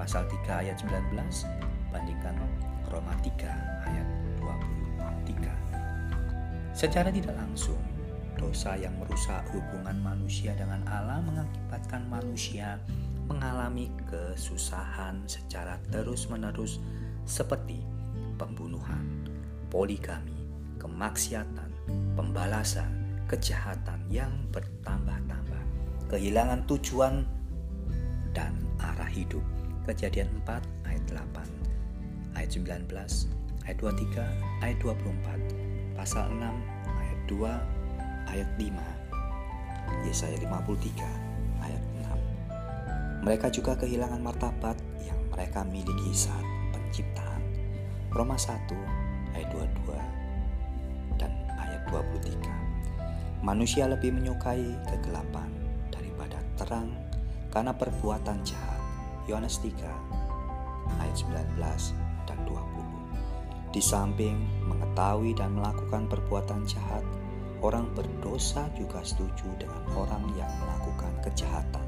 [0.00, 1.44] pasal 3 ayat 19,
[1.92, 2.36] bandingkan
[2.98, 3.30] Roma 3
[3.86, 4.08] ayat
[5.30, 6.74] 23.
[6.74, 7.78] Secara tidak langsung,
[8.34, 12.82] dosa yang merusak hubungan manusia dengan Allah mengakibatkan manusia
[13.30, 16.82] mengalami kesusahan secara terus-menerus
[17.22, 17.78] seperti
[18.34, 19.06] pembunuhan,
[19.70, 20.50] poligami,
[20.82, 21.70] kemaksiatan,
[22.18, 25.62] pembalasan, kejahatan yang bertambah-tambah,
[26.10, 27.22] kehilangan tujuan
[28.34, 29.46] dan arah hidup.
[29.86, 31.57] Kejadian 4 ayat 8,
[32.38, 32.86] ayat 19,
[33.66, 36.38] ayat 23, ayat 24, pasal 6
[36.86, 43.26] ayat 2, ayat 5, Yesaya 53 ayat 6.
[43.26, 47.42] Mereka juga kehilangan martabat yang mereka miliki saat penciptaan.
[48.14, 48.54] Roma 1
[49.34, 53.42] ayat 22 dan ayat 23.
[53.42, 55.50] Manusia lebih menyukai kegelapan
[55.90, 56.94] daripada terang
[57.50, 58.78] karena perbuatan jahat.
[59.28, 59.74] Yohanes 3
[61.02, 62.07] ayat 19 dan
[62.46, 63.74] 20.
[63.74, 64.36] Di samping
[64.68, 67.04] mengetahui dan melakukan perbuatan jahat,
[67.60, 71.86] orang berdosa juga setuju dengan orang yang melakukan kejahatan.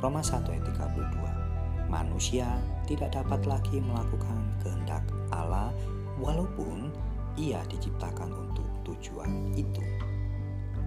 [0.00, 1.88] Roma 1 ayat 32.
[1.88, 2.58] Manusia
[2.90, 5.70] tidak dapat lagi melakukan kehendak Allah
[6.18, 6.90] walaupun
[7.38, 9.84] ia diciptakan untuk tujuan itu.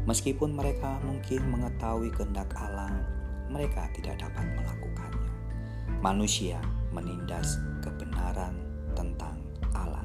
[0.05, 2.91] Meskipun mereka mungkin mengetahui kehendak Allah,
[3.49, 5.31] mereka tidak dapat melakukannya.
[6.01, 6.61] Manusia
[6.93, 8.68] menindas kebenaran
[8.99, 9.39] tentang
[9.71, 10.03] Allah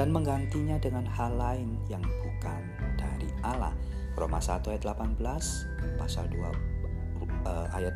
[0.00, 2.64] dan menggantinya dengan hal lain yang bukan
[2.96, 3.76] dari Allah.
[4.16, 5.16] Roma 1 ayat 18,
[5.96, 6.52] pasal 2 uh,
[7.46, 7.94] eh, ayat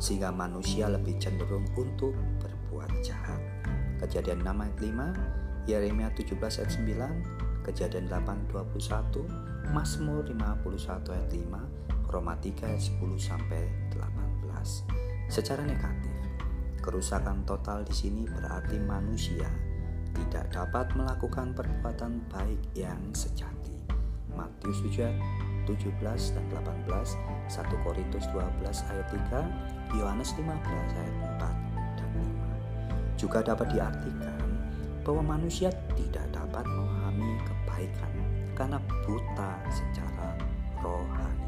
[0.00, 3.40] sehingga manusia lebih cenderung untuk berbuat jahat.
[4.00, 9.26] Kejadian 6 ayat 5, Yeremia 17 ayat 9, Kejadian 8 21,
[9.74, 14.86] Mazmur 51 ayat 5, Roma 3 ayat 10 sampai 18.
[15.26, 16.14] Secara negatif,
[16.78, 19.50] kerusakan total di sini berarti manusia
[20.14, 23.74] tidak dapat melakukan perbuatan baik yang sejati.
[24.30, 25.10] Matius 7
[25.66, 25.98] 17
[26.30, 26.46] dan
[26.86, 27.18] 18,
[27.50, 29.06] 1 Korintus 12 ayat
[29.90, 30.46] 3, Yohanes 15
[30.94, 33.18] ayat 4 dan 5.
[33.18, 34.35] Juga dapat diartikan
[35.06, 38.10] bahwa manusia tidak dapat memahami kebaikan
[38.58, 40.34] karena buta secara
[40.82, 41.46] rohani.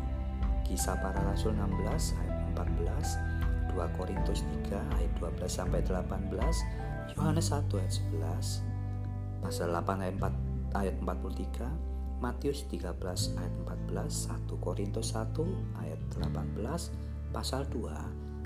[0.62, 7.66] Kisah para Rasul 16 ayat 14, 2 Korintus 3 ayat 12 sampai 18, Yohanes 1
[7.82, 12.94] ayat 11, pasal 8 ayat 4 ayat 43, Matius 13
[13.42, 13.54] ayat
[13.90, 15.34] 14, 1 Korintus 1
[15.82, 17.90] ayat 18, pasal 2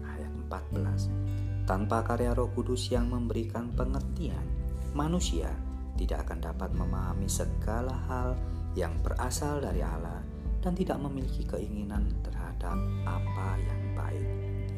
[0.08, 1.68] ayat 14.
[1.68, 4.51] Tanpa karya Roh Kudus yang memberikan pengertian,
[4.92, 5.48] manusia
[5.96, 8.36] tidak akan dapat memahami segala hal
[8.72, 10.24] yang berasal dari Allah
[10.64, 14.28] dan tidak memiliki keinginan terhadap apa yang baik.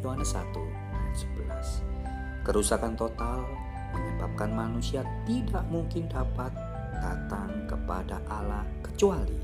[0.02, 0.52] Yohanes 1
[0.92, 1.16] ayat
[2.42, 2.44] 11.
[2.44, 3.44] Kerusakan total
[3.94, 6.50] menyebabkan manusia tidak mungkin dapat
[6.98, 9.38] datang kepada Allah kecuali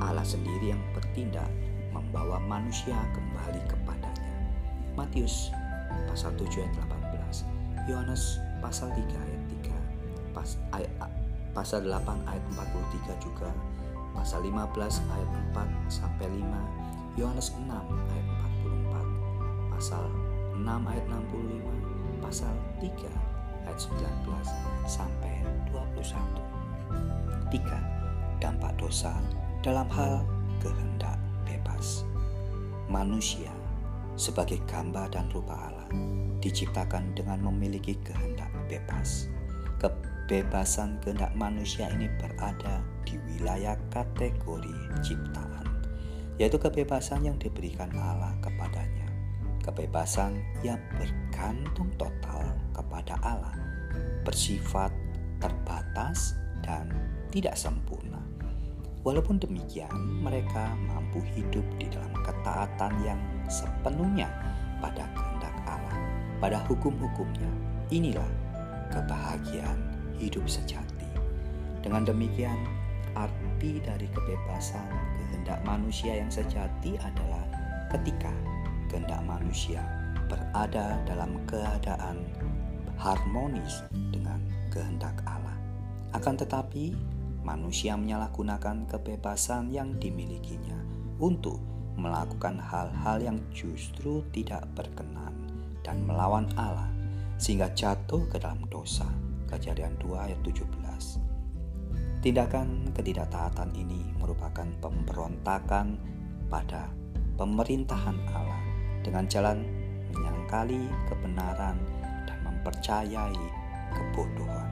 [0.00, 1.50] Allah sendiri yang bertindak
[1.92, 4.32] membawa manusia kembali kepadanya.
[4.96, 5.52] Matius
[6.08, 6.74] pasal 7 ayat
[7.84, 9.71] 18, Yohanes pasal 3 ayat 3,
[10.42, 10.90] pas, ayat,
[11.54, 13.54] pasal 8 ayat 43 juga,
[14.10, 14.74] pasal 15
[15.14, 18.26] ayat 4 sampai 5, Yohanes 6 ayat
[18.66, 20.02] 44, pasal
[20.58, 22.90] 6 ayat 65, pasal 3
[23.70, 26.10] ayat 19 sampai 21.
[27.54, 28.42] 3.
[28.42, 29.14] Dampak dosa
[29.62, 30.26] dalam hal
[30.58, 32.02] kehendak bebas.
[32.90, 33.54] Manusia
[34.18, 35.86] sebagai gambar dan rupa Allah
[36.42, 39.30] diciptakan dengan memiliki kehendak bebas.
[40.32, 44.72] Kebebasan kehendak manusia ini berada di wilayah kategori
[45.04, 45.68] ciptaan,
[46.40, 49.12] yaitu kebebasan yang diberikan Allah kepadanya.
[49.60, 53.52] Kebebasan yang bergantung total kepada Allah,
[54.24, 54.88] bersifat
[55.36, 56.32] terbatas
[56.64, 56.88] dan
[57.28, 58.24] tidak sempurna.
[59.04, 59.92] Walaupun demikian,
[60.24, 63.20] mereka mampu hidup di dalam ketaatan yang
[63.52, 64.32] sepenuhnya
[64.80, 66.00] pada kehendak Allah,
[66.40, 67.52] pada hukum-hukumnya.
[67.92, 68.32] Inilah
[68.88, 71.08] kebahagiaan hidup sejati.
[71.80, 72.56] Dengan demikian,
[73.12, 77.44] arti dari kebebasan kehendak manusia yang sejati adalah
[77.92, 78.32] ketika
[78.88, 79.80] kehendak manusia
[80.28, 82.24] berada dalam keadaan
[82.96, 84.40] harmonis dengan
[84.72, 85.56] kehendak Allah.
[86.16, 86.96] Akan tetapi,
[87.42, 90.78] manusia menyalahgunakan kebebasan yang dimilikinya
[91.18, 91.58] untuk
[91.98, 95.34] melakukan hal-hal yang justru tidak berkenan
[95.84, 96.88] dan melawan Allah
[97.36, 99.04] sehingga jatuh ke dalam dosa.
[99.52, 100.64] Kejadian 2 ayat 17.
[102.24, 106.00] Tindakan ketidaktaatan ini merupakan pemberontakan
[106.48, 106.88] pada
[107.36, 108.62] pemerintahan Allah
[109.04, 109.60] dengan jalan
[110.08, 111.76] menyangkali kebenaran
[112.24, 113.44] dan mempercayai
[113.92, 114.70] kebodohan.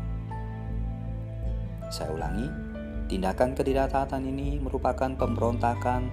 [1.93, 2.49] Saya ulangi,
[3.11, 6.09] tindakan ketidaktaatan ini merupakan pemberontakan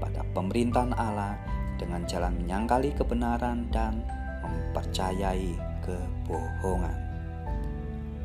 [0.00, 1.36] pada pemerintahan Allah
[1.76, 4.00] dengan jalan menyangkali kebenaran dan
[4.46, 7.07] mempercayai kebohongan.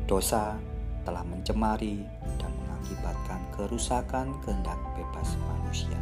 [0.04, 0.60] Dosa
[1.08, 2.04] telah mencemari
[2.36, 5.96] dan mengakibatkan kerusakan kehendak bebas manusia.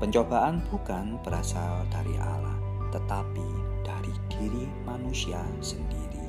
[0.00, 2.56] Pencobaan bukan berasal dari Allah,
[2.88, 3.48] tetapi
[3.84, 6.24] dari diri manusia sendiri.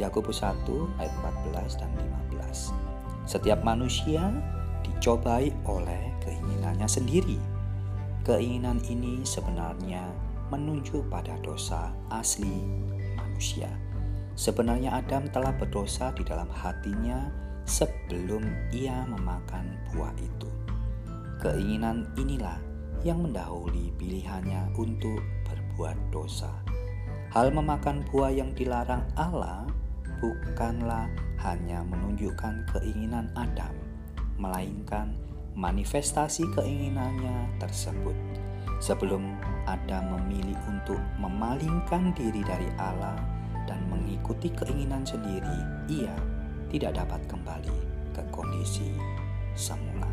[0.00, 0.64] Yakobus 1
[0.96, 1.12] ayat
[1.52, 1.92] 14 dan
[2.32, 2.72] 15.
[3.28, 4.32] Setiap manusia
[4.80, 7.36] dicobai oleh keinginannya sendiri.
[8.24, 10.08] Keinginan ini sebenarnya
[10.48, 12.64] menunjuk pada dosa asli
[13.14, 13.68] manusia.
[14.34, 17.30] Sebenarnya Adam telah berdosa di dalam hatinya
[17.64, 18.42] sebelum
[18.74, 20.50] ia memakan buah itu.
[21.38, 22.58] Keinginan inilah
[23.06, 26.50] yang mendahului pilihannya untuk berbuat dosa.
[27.30, 29.66] Hal memakan buah yang dilarang Allah
[30.18, 31.10] bukanlah
[31.42, 33.74] hanya menunjukkan keinginan Adam,
[34.38, 35.14] melainkan
[35.54, 38.14] manifestasi keinginannya tersebut.
[38.82, 39.38] Sebelum
[39.70, 43.33] Adam memilih untuk memalingkan diri dari Allah
[43.64, 45.58] dan mengikuti keinginan sendiri,
[45.88, 46.14] ia
[46.68, 47.76] tidak dapat kembali
[48.14, 48.94] ke kondisi
[49.54, 50.10] semula.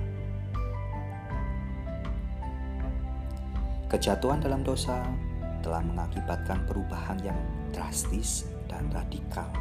[3.91, 5.03] Kejatuhan dalam dosa
[5.61, 7.39] telah mengakibatkan perubahan yang
[7.75, 9.51] drastis dan radikal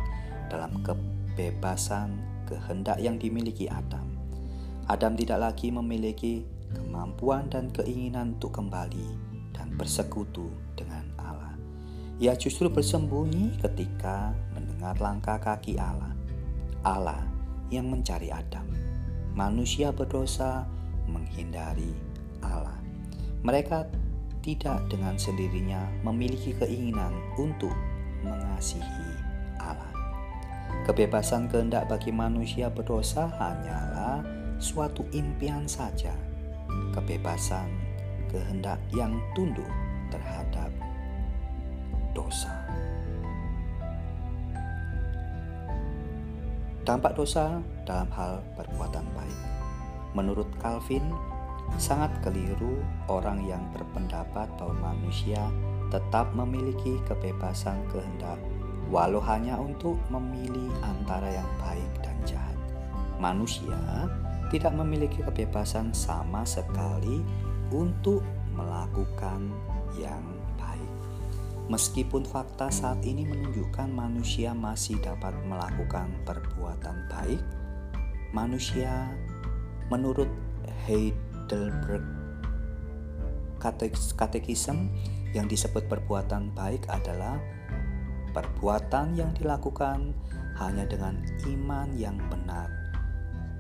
[0.47, 2.15] dalam kebebasan
[2.47, 4.07] kehendak yang dimiliki Adam.
[4.91, 6.43] Adam tidak lagi memiliki
[6.75, 9.09] kemampuan dan keinginan untuk kembali
[9.55, 10.51] dan bersekutu.
[12.21, 16.13] Ia justru bersembunyi ketika mendengar langkah kaki Allah.
[16.85, 17.25] Allah
[17.73, 18.69] yang mencari Adam.
[19.33, 20.69] Manusia berdosa
[21.09, 21.97] menghindari
[22.45, 22.77] Allah.
[23.41, 23.89] Mereka
[24.45, 27.73] tidak dengan sendirinya memiliki keinginan untuk
[28.21, 29.17] mengasihi
[29.57, 29.89] Allah.
[30.85, 34.21] Kebebasan kehendak bagi manusia berdosa hanyalah
[34.61, 36.13] suatu impian saja.
[36.93, 37.73] Kebebasan
[38.29, 39.69] kehendak yang tunduk
[40.13, 40.69] terhadap
[42.13, 42.51] dosa.
[46.83, 49.41] Dampak dosa dalam hal perbuatan baik.
[50.17, 51.05] Menurut Calvin,
[51.79, 55.39] sangat keliru orang yang berpendapat bahwa manusia
[55.93, 58.41] tetap memiliki kebebasan kehendak,
[58.91, 62.59] walau hanya untuk memilih antara yang baik dan jahat.
[63.23, 64.09] Manusia
[64.51, 67.23] tidak memiliki kebebasan sama sekali
[67.71, 68.25] untuk
[68.57, 69.53] melakukan
[69.95, 70.40] yang.
[71.71, 77.39] Meskipun fakta saat ini menunjukkan manusia masih dapat melakukan perbuatan baik,
[78.35, 79.07] manusia
[79.87, 80.27] menurut
[80.83, 82.03] Heidelberg
[84.19, 84.91] Katekism
[85.31, 87.39] yang disebut perbuatan baik adalah
[88.35, 90.11] perbuatan yang dilakukan
[90.59, 92.67] hanya dengan iman yang benar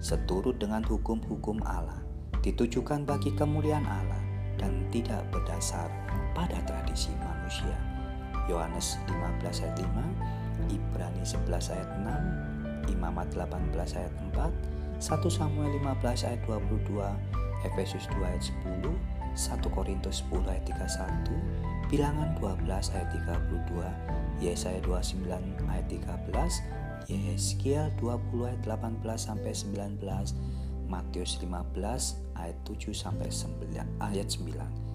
[0.00, 2.00] seturut dengan hukum-hukum Allah,
[2.40, 4.22] ditujukan bagi kemuliaan Allah
[4.56, 5.92] dan tidak berdasar
[6.32, 7.89] pada tradisi manusia.
[8.48, 11.90] Yohanes 15 ayat 5, Ibrani 11 ayat
[12.88, 18.88] 6, Imamat 18 ayat 4, 1 Samuel 15 ayat 22, Efesus 2 ayat 10,
[19.36, 25.28] 1 Korintus 10 ayat 31, Bilangan 12 ayat 32, Yesaya 29
[25.68, 34.28] ayat 13, Yeskiel 20 ayat 18 sampai 19, Matius 15 ayat 7 sampai 9 ayat
[34.38, 34.90] 9.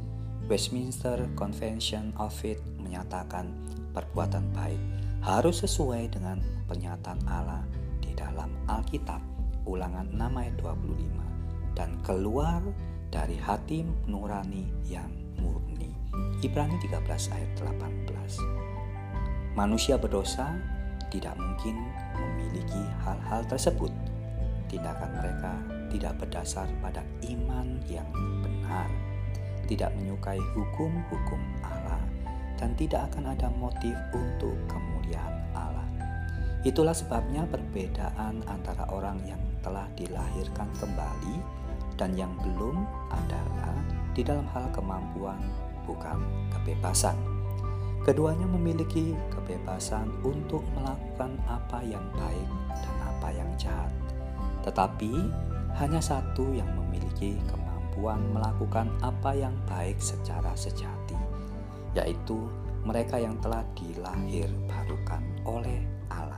[0.45, 3.49] Westminster Convention of Faith menyatakan
[3.91, 4.79] perbuatan baik
[5.25, 6.37] harus sesuai dengan
[6.69, 7.65] pernyataan Allah
[7.97, 9.17] di dalam Alkitab
[9.65, 12.61] Ulangan 6 ayat 25 dan keluar
[13.09, 15.09] dari hati nurani yang
[15.41, 15.89] murni.
[16.45, 19.57] Ibrani 13 ayat 18.
[19.57, 20.53] Manusia berdosa
[21.09, 23.89] tidak mungkin memiliki hal-hal tersebut.
[24.69, 25.53] Tindakan mereka
[25.89, 27.01] tidak berdasar pada
[27.31, 28.07] iman yang
[28.43, 28.91] benar,
[29.65, 31.74] tidak menyukai hukum-hukum Allah,
[32.59, 35.87] dan tidak akan ada motif untuk kemuliaan Allah.
[36.65, 41.37] Itulah sebabnya perbedaan antara orang yang telah dilahirkan kembali
[41.95, 42.83] dan yang belum
[43.13, 43.75] adalah
[44.17, 45.37] di dalam hal kemampuan,
[45.85, 46.19] bukan
[46.57, 47.13] kebebasan.
[48.01, 53.93] Keduanya memiliki kebebasan untuk melakukan apa yang baik dan apa yang jahat,
[54.65, 55.13] tetapi
[55.77, 61.04] hanya satu yang memiliki kemampuan melakukan apa yang baik secara sejati,
[61.95, 62.37] yaitu
[62.85, 65.81] mereka yang telah dilahir barukan oleh
[66.11, 66.37] Allah.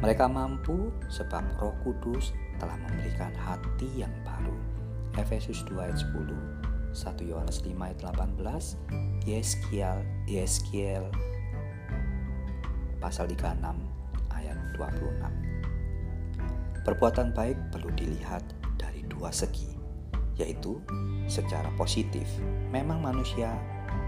[0.00, 4.56] Mereka mampu sebab Roh Kudus telah memberikan hati yang baru.
[5.18, 11.06] Efesus 2 ayat 10 1 Yohanes 5 ayat 18 Yeskiel Yeskiel
[12.98, 13.62] pasal 36
[14.34, 18.42] ayat 26 Perbuatan baik perlu dilihat
[18.74, 19.70] dari dua segi
[20.34, 20.82] yaitu
[21.30, 22.24] secara positif
[22.72, 23.52] memang manusia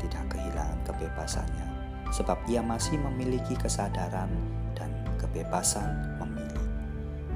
[0.03, 1.67] tidak kehilangan kebebasannya
[2.13, 4.29] sebab ia masih memiliki kesadaran
[4.77, 6.67] dan kebebasan memilih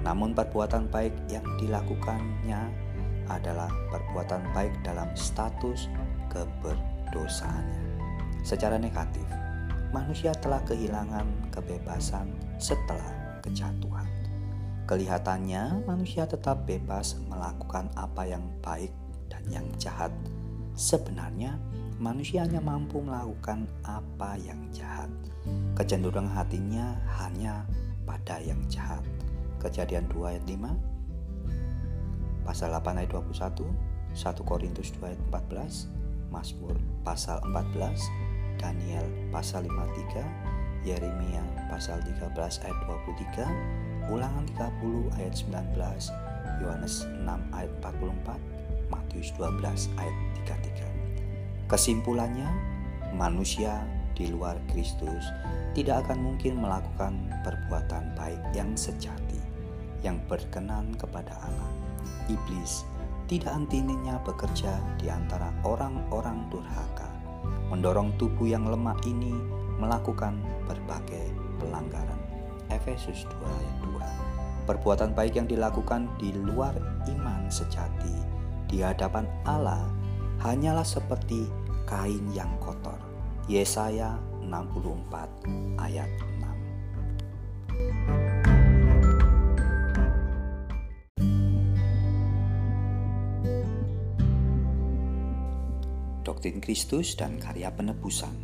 [0.07, 2.87] namun perbuatan baik yang dilakukannya
[3.27, 5.91] adalah perbuatan baik dalam status
[6.31, 7.83] keberdosaannya.
[8.47, 9.27] Secara negatif,
[9.91, 12.31] manusia telah kehilangan kebebasan
[12.63, 14.07] setelah kejatuhan.
[14.87, 18.95] Kelihatannya, manusia tetap bebas melakukan apa yang baik
[19.27, 20.15] dan yang jahat.
[20.79, 21.59] Sebenarnya,
[21.97, 25.09] manusia hanya mampu melakukan apa yang jahat.
[25.79, 27.65] Kecenderungan hatinya hanya
[28.05, 29.03] pada yang jahat.
[29.61, 30.97] Kejadian 2 ayat 5
[32.47, 33.67] pasal 8 ayat 21,
[34.15, 35.91] 1 Korintus 2 ayat 14,
[36.31, 37.99] Mazmur pasal 14,
[38.63, 39.03] Daniel
[39.35, 40.23] pasal 53,
[40.87, 43.51] Yeremia pasal 13 ayat 23,
[44.15, 48.39] Ulangan 30 ayat 19, Yohanes 6 ayat 44,
[48.95, 50.17] Matius 12 ayat
[50.47, 50.86] 33.
[51.67, 52.47] Kesimpulannya,
[53.15, 53.83] manusia
[54.15, 55.27] di luar Kristus
[55.75, 59.43] tidak akan mungkin melakukan perbuatan baik yang sejati,
[60.07, 61.77] yang berkenan kepada Allah
[62.31, 62.87] iblis
[63.27, 67.11] tidak hentinya bekerja di antara orang-orang durhaka,
[67.75, 69.35] mendorong tubuh yang lemah ini
[69.83, 70.39] melakukan
[70.71, 72.19] berbagai pelanggaran.
[72.71, 73.77] Efesus 2 ayat
[74.67, 76.75] 2 Perbuatan baik yang dilakukan di luar
[77.07, 78.15] iman sejati
[78.67, 79.87] di hadapan Allah
[80.41, 81.49] hanyalah seperti
[81.87, 82.99] kain yang kotor.
[83.47, 86.47] Yesaya 64 ayat 6.
[96.27, 98.35] doktrin Kristus dan karya penebusan.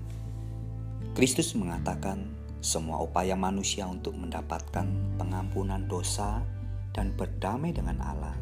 [1.19, 2.31] Kristus mengatakan
[2.62, 4.86] semua upaya manusia untuk mendapatkan
[5.19, 6.47] pengampunan dosa
[6.94, 8.39] dan berdamai dengan Allah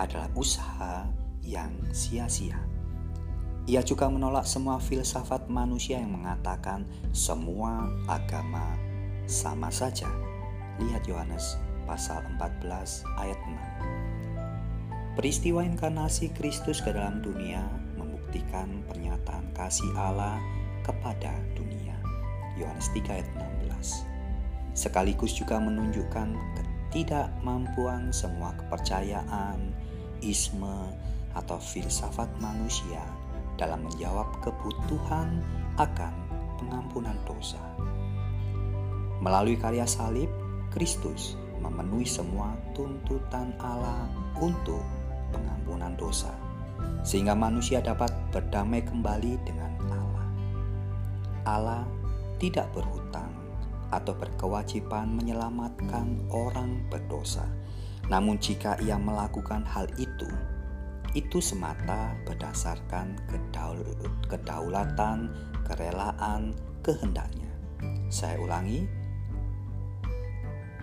[0.00, 1.04] adalah usaha
[1.44, 2.77] yang sia-sia.
[3.68, 8.64] Ia juga menolak semua filsafat manusia yang mengatakan semua agama
[9.28, 10.08] sama saja.
[10.80, 12.64] Lihat Yohanes pasal 14
[13.20, 13.36] ayat
[15.12, 15.20] 6.
[15.20, 17.60] Peristiwa inkarnasi Kristus ke dalam dunia
[18.00, 20.40] membuktikan pernyataan kasih Allah
[20.80, 21.92] kepada dunia.
[22.56, 23.28] Yohanes 3 ayat
[23.68, 24.00] 16.
[24.72, 29.76] Sekaligus juga menunjukkan ketidakmampuan semua kepercayaan,
[30.24, 30.88] isme,
[31.36, 33.17] atau filsafat manusia
[33.58, 35.42] dalam menjawab kebutuhan
[35.76, 36.14] akan
[36.62, 37.60] pengampunan dosa.
[39.18, 40.30] Melalui karya salib,
[40.70, 44.06] Kristus memenuhi semua tuntutan Allah
[44.38, 44.82] untuk
[45.34, 46.30] pengampunan dosa
[47.02, 50.28] sehingga manusia dapat berdamai kembali dengan Allah.
[51.42, 51.82] Allah
[52.38, 53.34] tidak berhutang
[53.88, 57.48] atau berkewajiban menyelamatkan orang berdosa.
[58.08, 60.28] Namun jika ia melakukan hal itu,
[61.16, 63.16] itu semata berdasarkan
[64.28, 65.32] kedaulatan,
[65.64, 66.52] kerelaan,
[66.84, 67.48] kehendaknya.
[68.12, 68.84] Saya ulangi,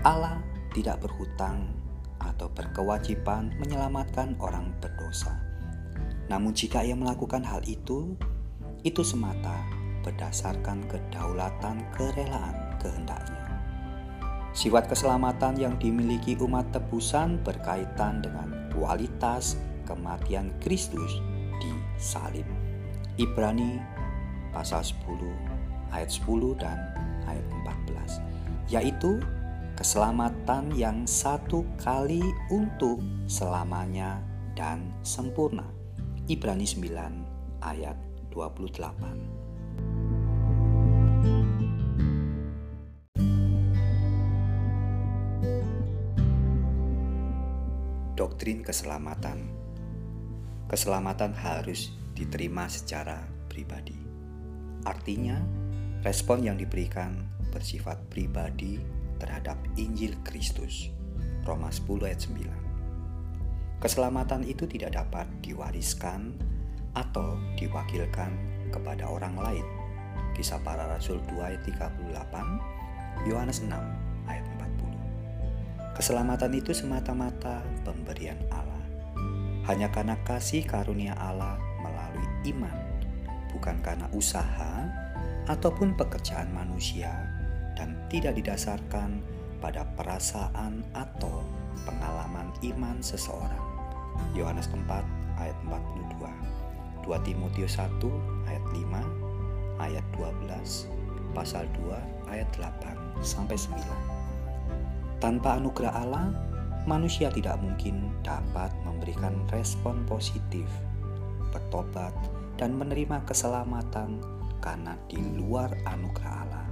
[0.05, 0.41] Allah
[0.73, 1.73] tidak berhutang
[2.21, 5.33] atau berkewajiban menyelamatkan orang berdosa.
[6.25, 8.17] Namun jika ia melakukan hal itu,
[8.81, 9.61] itu semata
[10.01, 13.45] berdasarkan kedaulatan kerelaan kehendaknya.
[14.55, 21.21] Sifat keselamatan yang dimiliki umat tebusan berkaitan dengan kualitas kematian Kristus
[21.61, 22.45] di salib.
[23.15, 23.79] Ibrani
[24.51, 26.77] pasal 10 ayat 10 dan
[27.29, 27.45] ayat
[27.87, 29.21] 14 yaitu
[29.75, 34.23] keselamatan yang satu kali untuk selamanya
[34.55, 35.67] dan sempurna.
[36.25, 37.99] Ibrani 9 ayat
[38.31, 39.35] 28.
[48.15, 49.54] Doktrin keselamatan.
[50.75, 53.95] Keselamatan harus diterima secara pribadi.
[54.83, 55.39] Artinya,
[56.03, 57.15] respon yang diberikan
[57.55, 58.83] bersifat pribadi
[59.15, 60.91] terhadap Injil Kristus.
[61.47, 63.79] Roma 10 ayat 9.
[63.79, 66.35] Keselamatan itu tidak dapat diwariskan
[66.91, 68.35] atau diwakilkan
[68.75, 69.63] kepada orang lain.
[70.35, 73.71] Kisah para Rasul 2 ayat 38, Yohanes 6
[74.27, 75.95] ayat 40.
[75.95, 78.74] Keselamatan itu semata-mata pemberian Allah.
[79.65, 82.77] Hanya karena kasih karunia Allah melalui iman,
[83.49, 84.85] bukan karena usaha
[85.49, 87.09] ataupun pekerjaan manusia
[87.73, 89.21] dan tidak didasarkan
[89.57, 91.41] pada perasaan atau
[91.85, 93.65] pengalaman iman seseorang.
[94.37, 94.85] Yohanes 4
[95.39, 96.55] ayat 42
[97.05, 98.01] 2 Timotius 1
[98.49, 106.31] ayat 5 ayat 12 pasal 2 ayat 8 sampai 9 Tanpa anugerah Allah
[106.85, 110.65] manusia tidak mungkin dapat memberikan respon positif
[111.53, 112.13] bertobat
[112.55, 114.21] dan menerima keselamatan
[114.63, 116.65] karena di luar anugerah Allah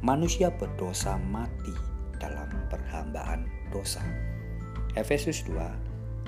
[0.00, 1.72] manusia berdosa mati
[2.16, 4.00] dalam perhambaan dosa.
[4.96, 5.56] Efesus 2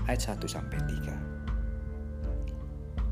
[0.09, 0.78] ayat 1 sampai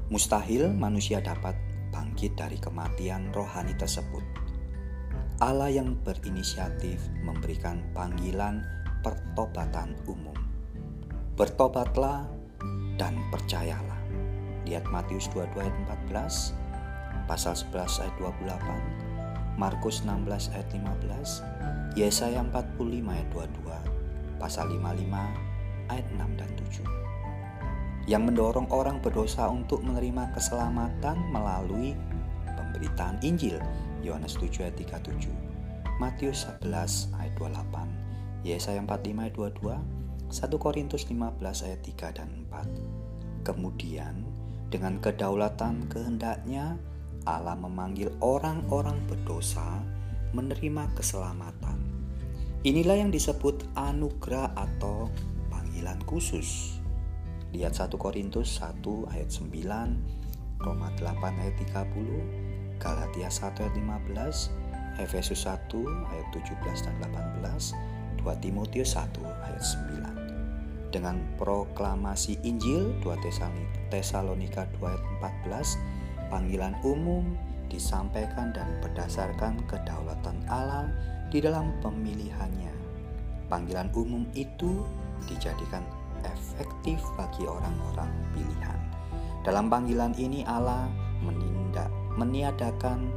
[0.09, 0.13] 3.
[0.13, 1.55] Mustahil manusia dapat
[1.95, 4.23] bangkit dari kematian rohani tersebut.
[5.41, 8.61] Allah yang berinisiatif memberikan panggilan
[9.01, 10.37] pertobatan umum.
[11.37, 12.29] Bertobatlah
[13.01, 14.01] dan percayalah.
[14.69, 15.77] Lihat Matius 22 ayat
[16.13, 16.55] 14,
[17.27, 22.77] pasal 11 ayat 28, Markus 16 ayat 15, Yesaya 45
[23.09, 27.11] ayat 22, pasal 55 ayat 6 dan 7
[28.09, 31.95] yang mendorong orang berdosa untuk menerima keselamatan melalui
[32.59, 33.61] pemberitaan Injil
[34.01, 35.29] Yohanes 7 ayat 37
[36.01, 38.00] Matius 11 ayat 28
[38.41, 40.01] Yesaya 45 ayat 22
[40.31, 44.25] 1 Korintus 15 ayat 3 dan 4 Kemudian
[44.71, 46.79] dengan kedaulatan kehendaknya
[47.29, 49.83] Allah memanggil orang-orang berdosa
[50.33, 51.77] menerima keselamatan.
[52.63, 55.09] Inilah yang disebut anugerah atau
[55.51, 56.79] panggilan khusus.
[57.51, 65.49] Lihat 1 Korintus 1 ayat 9, Roma 8 ayat 30, Galatia 1 ayat 15, Efesus
[65.49, 65.73] 1
[66.15, 66.95] ayat 17 dan
[67.43, 67.75] 18,
[68.21, 70.93] 2 Timotius 1 ayat 9.
[70.93, 73.17] Dengan proklamasi Injil 2
[73.89, 75.05] Tesalonika 2 ayat
[75.49, 77.25] 14, panggilan umum
[77.71, 80.91] disampaikan dan berdasarkan kedaulatan Allah
[81.31, 82.75] di dalam pemilihannya.
[83.47, 84.83] Panggilan umum itu
[85.31, 85.87] dijadikan
[86.27, 88.79] efektif bagi orang-orang pilihan.
[89.47, 90.91] Dalam panggilan ini Allah
[91.25, 91.89] menindak,
[92.19, 93.09] meniadakan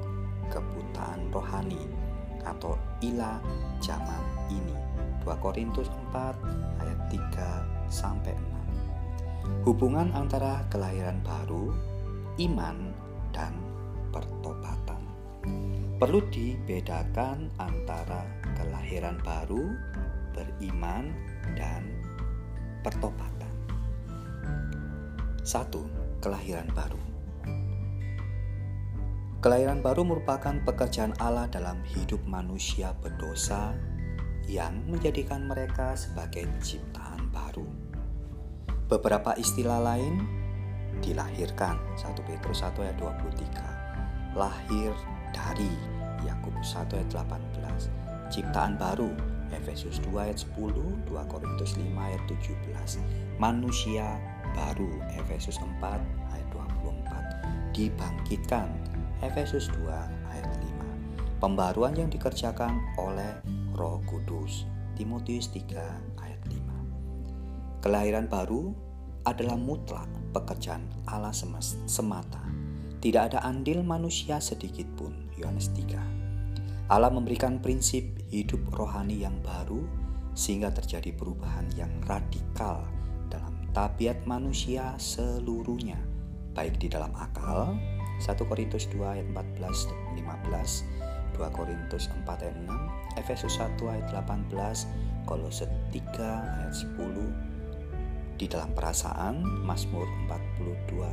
[0.47, 1.84] kebutaan rohani
[2.45, 3.41] atau ilah
[3.81, 4.32] zaman.
[5.23, 6.35] 2 Korintus 4
[6.83, 9.63] ayat 3 sampai 6.
[9.63, 11.71] Hubungan antara kelahiran baru,
[12.43, 12.91] iman,
[13.31, 13.55] dan
[14.11, 14.99] pertobatan.
[15.95, 18.27] Perlu dibedakan antara
[18.59, 19.71] kelahiran baru,
[20.35, 21.15] beriman,
[21.55, 21.87] dan
[22.83, 23.55] pertobatan.
[25.43, 25.87] Satu,
[26.19, 26.99] kelahiran baru.
[29.43, 33.75] Kelahiran baru merupakan pekerjaan Allah dalam hidup manusia berdosa
[34.48, 37.65] yang menjadikan mereka sebagai ciptaan baru.
[38.91, 40.44] Beberapa istilah lain
[41.02, 41.80] dilahirkan.
[41.98, 44.91] 1 Petrus 1 ayat 23 lahir
[45.34, 45.72] dari
[46.26, 49.11] Yakobus 1 ayat 18 ciptaan baru.
[49.53, 50.74] Efesus 2 ayat 10
[51.06, 52.98] 2 Korintus 5 ayat 17
[53.38, 54.18] manusia
[54.57, 54.90] baru.
[55.22, 56.02] Efesus 4
[56.34, 58.70] ayat 24 dibangkitkan.
[59.22, 59.94] Efesus 2
[60.34, 61.38] ayat 5.
[61.38, 63.30] Pembaruan yang dikerjakan oleh
[63.73, 64.69] Roh Kudus.
[64.93, 67.81] Timotius 3 ayat 5.
[67.81, 68.69] Kelahiran baru
[69.25, 71.33] adalah mutlak pekerjaan Allah
[71.89, 72.45] semata.
[73.01, 75.27] Tidak ada andil manusia sedikit pun.
[75.33, 76.93] Yohanes 3.
[76.93, 79.81] Allah memberikan prinsip hidup rohani yang baru
[80.37, 82.85] sehingga terjadi perubahan yang radikal
[83.33, 85.97] dalam tabiat manusia seluruhnya,
[86.53, 87.73] baik di dalam akal,
[88.21, 89.89] 1 Korintus 2 ayat 14
[90.21, 91.02] 15
[91.35, 98.73] 2 Korintus 4 ayat 6 Efesus 1 ayat 18 Kolose 3 ayat 10 di dalam
[98.73, 101.05] perasaan Mazmur 42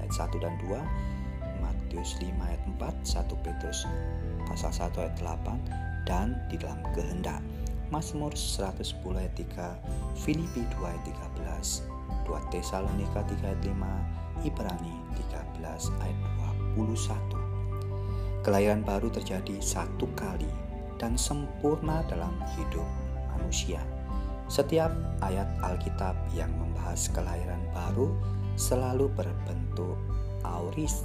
[0.00, 3.86] ayat 1 dan 2 Matius 5 ayat 4 1 Petrus
[4.44, 7.40] pasal 1 ayat 8 dan di dalam kehendak.
[7.92, 11.02] Mazmur 110 ayat 3 Filipi 2 ayat
[11.38, 11.86] 13
[12.26, 14.94] 2 Tesalonika 3 ayat 5 Ibrani
[15.30, 16.18] 13 ayat
[16.74, 16.74] 2
[18.44, 20.52] Kelahiran baru terjadi satu kali
[21.00, 22.84] dan sempurna dalam hidup
[23.32, 23.80] manusia.
[24.52, 24.92] Setiap
[25.24, 28.12] ayat Alkitab yang membahas kelahiran baru
[28.60, 29.96] selalu berbentuk
[30.44, 31.00] auris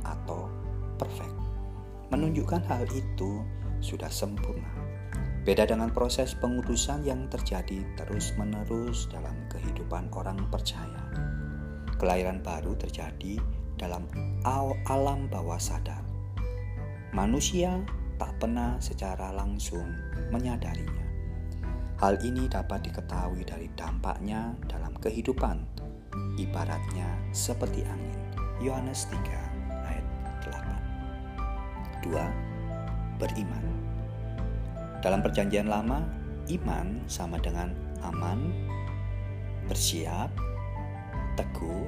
[0.00, 0.48] atau
[0.96, 1.36] perfect.
[2.08, 3.44] Menunjukkan hal itu
[3.84, 4.72] sudah sempurna.
[5.44, 11.04] Beda dengan proses pengudusan yang terjadi terus-menerus dalam kehidupan orang percaya.
[12.00, 13.36] Kelahiran baru terjadi
[13.76, 14.08] dalam
[14.88, 16.11] alam bawah sadar.
[17.12, 17.76] Manusia
[18.16, 19.84] tak pernah secara langsung
[20.32, 21.04] menyadarinya.
[22.00, 25.60] Hal ini dapat diketahui dari dampaknya dalam kehidupan,
[26.40, 27.04] ibaratnya
[27.36, 28.16] seperti angin.
[28.64, 29.28] Yohanes 3
[29.92, 30.06] ayat
[32.00, 32.08] 8.
[32.08, 33.20] 2.
[33.20, 33.64] Beriman.
[35.04, 36.00] Dalam perjanjian lama,
[36.48, 37.76] iman sama dengan
[38.08, 38.56] aman,
[39.68, 40.32] bersiap,
[41.36, 41.84] teguh,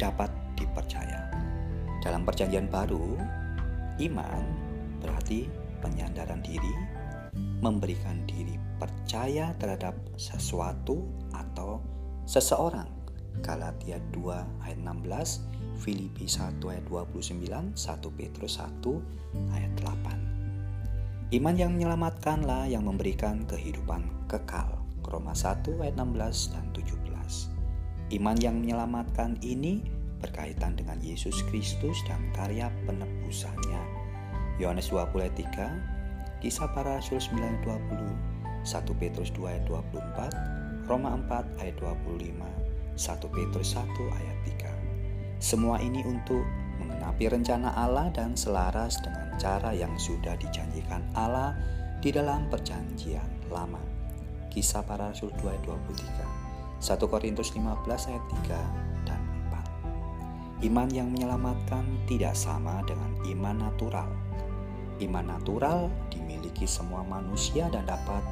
[0.00, 1.28] dapat dipercaya.
[2.00, 3.41] Dalam perjanjian baru,
[4.00, 4.44] iman
[5.02, 5.50] berarti
[5.82, 6.74] penyandaran diri,
[7.60, 11.04] memberikan diri percaya terhadap sesuatu
[11.34, 11.82] atau
[12.24, 12.88] seseorang.
[13.40, 21.32] Galatia 2 ayat 16, Filipi 1 ayat 29, 1 Petrus 1 ayat 8.
[21.32, 24.84] Iman yang menyelamatkanlah yang memberikan kehidupan kekal.
[25.02, 28.12] Roma 1 ayat 16 dan 17.
[28.12, 29.80] Iman yang menyelamatkan ini
[30.22, 33.82] berkaitan dengan Yesus Kristus dan karya penebusannya.
[34.62, 40.86] Yohanes 20 ayat 3, Kisah para Rasul 9 ayat 20, 1 Petrus 2 ayat 24,
[40.86, 42.34] Roma 4 ayat 25,
[42.94, 43.82] 1 Petrus 1
[44.22, 45.42] ayat 3.
[45.42, 46.46] Semua ini untuk
[46.78, 51.58] mengenapi rencana Allah dan selaras dengan cara yang sudah dijanjikan Allah
[51.98, 53.82] di dalam perjanjian lama.
[54.50, 58.91] Kisah para Rasul 2 ayat 23, 1 Korintus 15 ayat 3,
[60.62, 64.06] Iman yang menyelamatkan tidak sama dengan iman natural.
[65.02, 68.22] Iman natural dimiliki semua manusia dan dapat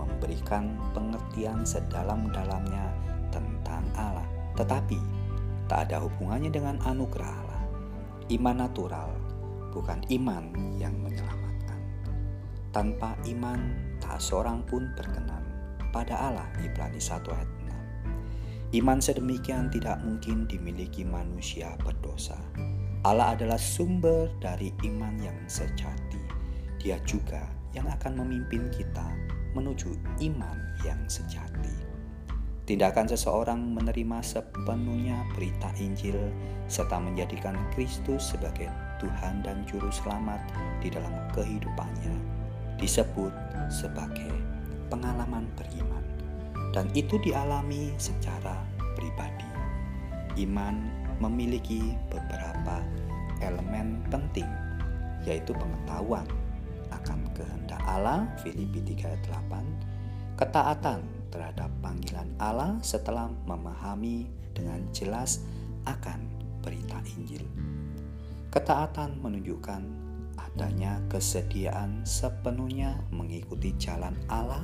[0.00, 2.88] memberikan pengertian sedalam-dalamnya
[3.28, 4.24] tentang Allah,
[4.56, 4.96] tetapi
[5.68, 7.62] tak ada hubungannya dengan anugerah Allah.
[8.32, 9.10] Iman natural
[9.76, 10.44] bukan iman
[10.80, 11.80] yang menyelamatkan.
[12.72, 13.60] Tanpa iman,
[14.00, 15.44] tak seorang pun berkenan
[15.92, 16.48] pada Allah.
[16.64, 17.53] Ibrani 1 ayat
[18.74, 22.34] Iman sedemikian tidak mungkin dimiliki manusia berdosa.
[23.06, 26.18] Allah adalah sumber dari iman yang sejati.
[26.82, 29.06] Dia juga yang akan memimpin kita
[29.54, 29.94] menuju
[30.26, 31.70] iman yang sejati.
[32.66, 36.18] Tindakan seseorang menerima sepenuhnya berita Injil
[36.66, 40.42] serta menjadikan Kristus sebagai Tuhan dan Juru Selamat
[40.82, 42.16] di dalam kehidupannya
[42.82, 43.30] disebut
[43.70, 44.34] sebagai
[44.90, 46.03] pengalaman beriman,
[46.74, 48.66] dan itu dialami secara
[48.98, 49.46] pribadi.
[50.42, 50.90] Iman
[51.22, 52.82] memiliki beberapa
[53.38, 54.50] elemen penting,
[55.22, 56.26] yaitu pengetahuan
[56.90, 65.46] akan kehendak Allah, Filipi 3 ayat 8, ketaatan terhadap panggilan Allah setelah memahami dengan jelas
[65.86, 66.26] akan
[66.58, 67.46] berita Injil.
[68.50, 69.82] Ketaatan menunjukkan
[70.38, 74.62] adanya kesediaan sepenuhnya mengikuti jalan Allah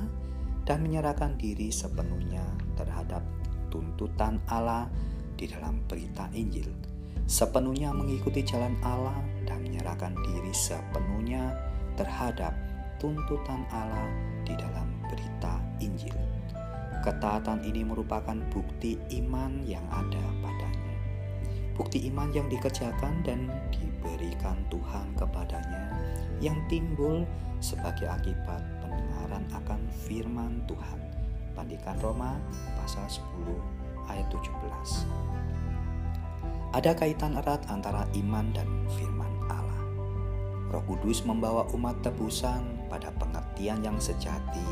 [0.65, 2.43] dan menyerahkan diri sepenuhnya
[2.77, 3.25] terhadap
[3.71, 4.85] tuntutan Allah
[5.39, 6.69] di dalam berita Injil.
[7.25, 9.15] Sepenuhnya mengikuti jalan Allah
[9.47, 11.55] dan menyerahkan diri sepenuhnya
[11.95, 12.53] terhadap
[12.99, 14.05] tuntutan Allah
[14.43, 16.13] di dalam berita Injil.
[17.01, 20.95] Ketaatan ini merupakan bukti iman yang ada padanya.
[21.73, 25.97] Bukti iman yang dikerjakan dan diberikan Tuhan kepadanya
[26.43, 27.25] yang timbul
[27.57, 28.61] sebagai akibat
[29.31, 30.99] pendengaran akan firman Tuhan.
[31.55, 32.35] Pandikan Roma
[32.75, 34.51] pasal 10 ayat 17.
[36.75, 38.67] Ada kaitan erat antara iman dan
[38.99, 39.83] firman Allah.
[40.71, 44.63] Roh Kudus membawa umat tebusan pada pengertian yang sejati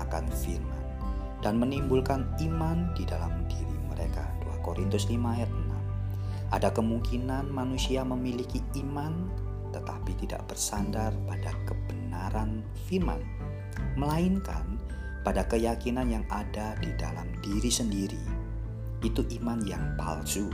[0.00, 0.84] akan firman
[1.44, 4.24] dan menimbulkan iman di dalam diri mereka.
[4.44, 6.56] 2 Korintus 5 ayat 6.
[6.56, 9.28] Ada kemungkinan manusia memiliki iman
[9.76, 13.20] tetapi tidak bersandar pada kebenaran firman,
[13.96, 14.76] melainkan
[15.26, 18.22] pada keyakinan yang ada di dalam diri sendiri.
[19.02, 20.52] Itu iman yang palsu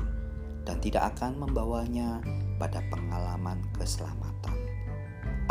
[0.64, 2.22] dan tidak akan membawanya
[2.56, 4.56] pada pengalaman keselamatan.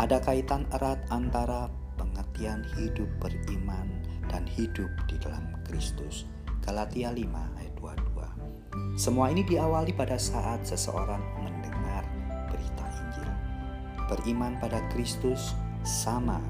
[0.00, 1.68] Ada kaitan erat antara
[2.00, 3.86] pengertian hidup beriman
[4.32, 6.24] dan hidup di dalam Kristus.
[6.64, 8.96] Galatia 5 ayat 22.
[8.96, 12.08] Semua ini diawali pada saat seseorang mendengar
[12.48, 13.30] berita Injil.
[14.08, 15.52] Beriman pada Kristus
[15.84, 16.40] sama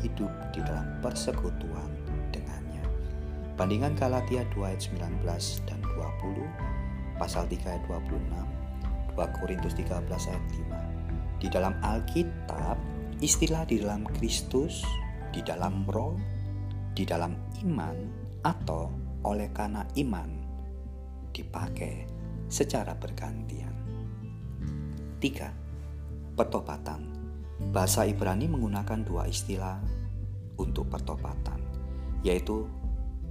[0.00, 1.90] hidup di dalam persekutuan
[2.30, 2.84] dengannya.
[3.58, 10.44] Bandingan Galatia 2 ayat 19 dan 20, pasal 3 ayat 26, 2 Korintus 13 ayat
[10.54, 11.42] 5.
[11.42, 12.78] Di dalam Alkitab,
[13.18, 14.86] istilah di dalam Kristus,
[15.34, 16.14] di dalam roh,
[16.94, 17.96] di dalam iman
[18.46, 18.90] atau
[19.26, 20.30] oleh karena iman
[21.34, 22.06] dipakai
[22.46, 23.74] secara bergantian.
[25.18, 26.38] 3.
[26.38, 27.17] Pertobatan.
[27.58, 29.82] Bahasa Ibrani menggunakan dua istilah
[30.62, 31.58] untuk pertobatan,
[32.22, 32.70] yaitu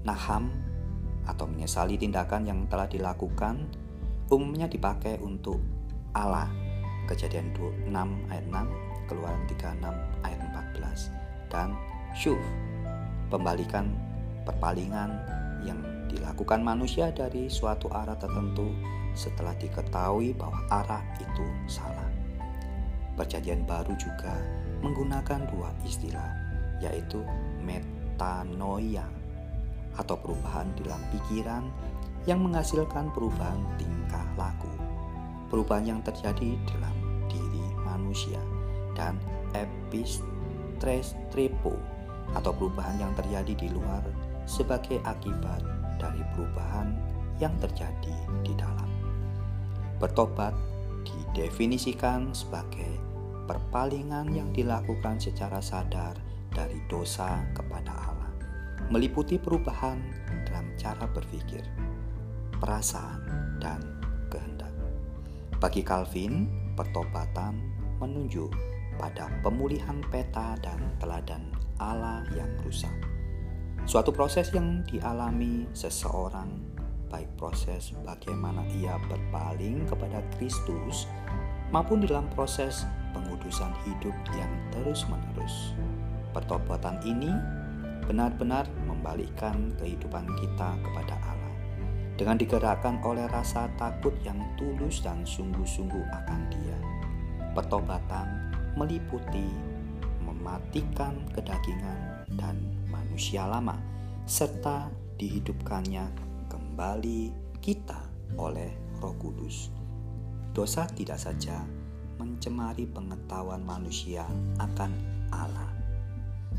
[0.04, 0.52] naham
[1.24, 3.68] atau menyesali tindakan yang telah dilakukan
[4.28, 5.64] umumnya dipakai untuk
[6.12, 6.52] Allah.
[7.08, 7.88] Kejadian 6
[8.28, 10.40] ayat 6, Keluaran 36 ayat
[10.76, 11.72] 14 dan
[12.12, 12.40] syuf
[13.32, 13.96] pembalikan
[14.44, 15.16] perpalingan
[15.64, 15.80] yang
[16.12, 18.76] dilakukan manusia dari suatu arah tertentu
[19.16, 22.07] setelah diketahui bahwa arah itu salah.
[23.18, 24.38] Perjanjian baru juga
[24.86, 26.38] menggunakan dua istilah,
[26.78, 27.26] yaitu
[27.66, 29.10] metanoia
[29.98, 31.66] atau perubahan dalam pikiran
[32.30, 34.70] yang menghasilkan perubahan tingkah laku,
[35.50, 36.94] perubahan yang terjadi dalam
[37.26, 38.38] diri manusia,
[38.94, 39.18] dan
[39.58, 41.74] epistrepo
[42.38, 44.06] atau perubahan yang terjadi di luar
[44.46, 45.64] sebagai akibat
[45.98, 46.94] dari perubahan
[47.42, 48.14] yang terjadi
[48.46, 48.86] di dalam.
[49.98, 50.54] Bertobat
[51.08, 53.07] didefinisikan sebagai
[53.48, 56.20] perpalingan yang dilakukan secara sadar
[56.52, 58.32] dari dosa kepada Allah,
[58.92, 59.98] meliputi perubahan
[60.46, 61.64] dalam cara berpikir,
[62.60, 63.24] perasaan,
[63.64, 63.80] dan
[64.28, 64.72] kehendak.
[65.58, 67.58] Bagi Calvin, pertobatan
[67.98, 68.52] menunjuk
[69.00, 71.50] pada pemulihan peta dan teladan
[71.80, 72.94] Allah yang rusak.
[73.88, 76.52] Suatu proses yang dialami seseorang,
[77.08, 81.08] baik proses bagaimana ia berpaling kepada Kristus
[81.72, 82.84] maupun dalam proses
[83.18, 85.74] pengudusan hidup yang terus-menerus.
[86.38, 87.34] Pertobatan ini
[88.06, 91.54] benar-benar membalikkan kehidupan kita kepada Allah
[92.14, 96.78] dengan digerakkan oleh rasa takut yang tulus dan sungguh-sungguh akan Dia.
[97.58, 99.50] Pertobatan meliputi
[100.22, 102.58] mematikan kedagingan dan
[102.90, 103.78] manusia lama,
[104.30, 106.06] serta dihidupkannya
[106.50, 107.98] kembali kita
[108.38, 108.70] oleh
[109.02, 109.74] Roh Kudus.
[110.54, 111.66] Dosa tidak saja
[112.18, 114.26] mencemari pengetahuan manusia
[114.58, 114.92] akan
[115.30, 115.70] Allah,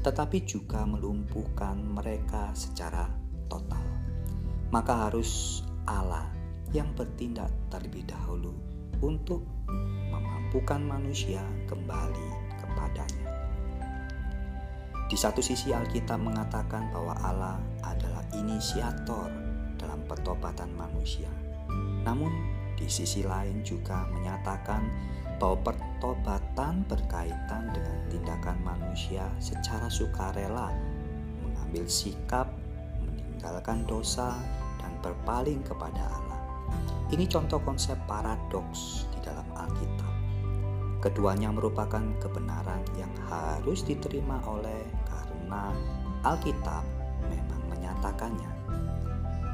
[0.06, 3.10] tetapi juga melumpuhkan mereka secara
[3.51, 3.82] total.
[4.70, 6.26] Maka harus Allah
[6.70, 8.52] yang bertindak terlebih dahulu
[9.02, 9.44] untuk
[10.10, 12.28] memampukan manusia kembali
[12.60, 13.28] kepadanya.
[15.09, 19.32] Di satu sisi Alkitab mengatakan bahwa Allah adalah inisiator
[19.80, 21.32] dalam pertobatan manusia.
[22.05, 22.28] Namun
[22.76, 24.85] di sisi lain juga menyatakan
[25.39, 30.74] bahwa pertobatan berkaitan dengan tindakan manusia secara sukarela
[31.43, 32.51] mengambil sikap,
[32.98, 34.35] meninggalkan dosa,
[34.82, 36.40] dan berpaling kepada Allah.
[37.09, 40.15] Ini contoh konsep paradoks di dalam Alkitab.
[40.98, 45.70] Keduanya merupakan kebenaran yang harus diterima oleh karena
[46.27, 46.82] Alkitab
[47.31, 48.51] memang menyatakannya.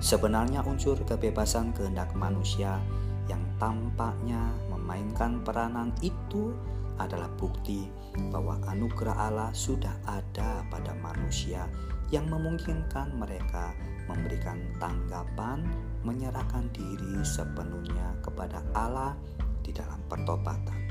[0.00, 2.80] Sebenarnya unsur kebebasan kehendak manusia
[3.28, 4.52] yang tampaknya
[4.84, 6.52] memainkan peranan itu
[7.00, 7.88] adalah bukti
[8.30, 11.64] bahwa anugerah Allah sudah ada pada manusia
[12.12, 13.72] yang memungkinkan mereka
[14.04, 15.64] memberikan tanggapan,
[16.04, 19.16] menyerahkan diri sepenuhnya kepada Allah
[19.64, 20.84] di dalam pertobatan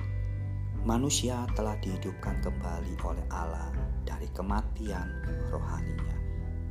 [0.84, 3.72] manusia telah dihidupkan kembali oleh Allah
[4.03, 5.07] dari kematian
[5.48, 6.20] rohaninya.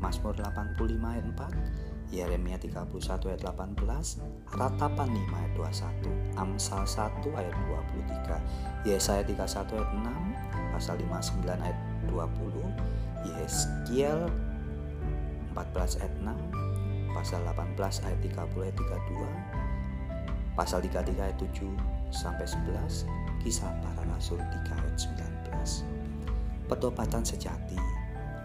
[0.05, 1.82] Mazmur 85 ayat 4,
[2.13, 4.21] Yeremia 31 ayat 18,
[4.53, 7.57] Ratapan 5 ayat 21, Amsal 1 ayat
[8.85, 11.79] 23, Yesaya 31 ayat 6, Pasal 59 ayat
[12.13, 14.29] 20, Yeskiel
[15.57, 23.09] 14 ayat 6, Pasal 18 ayat 30 ayat 32, Pasal 33 ayat 7 sampai 11,
[23.41, 26.69] Kisah Para Rasul 3 ayat 19.
[26.69, 28.02] Pertobatan sejati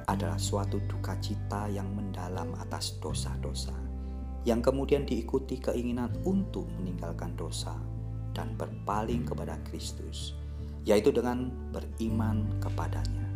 [0.07, 3.75] adalah suatu duka cita yang mendalam atas dosa-dosa,
[4.47, 7.75] yang kemudian diikuti keinginan untuk meninggalkan dosa
[8.31, 10.31] dan berpaling kepada Kristus,
[10.87, 13.27] yaitu dengan beriman kepadanya.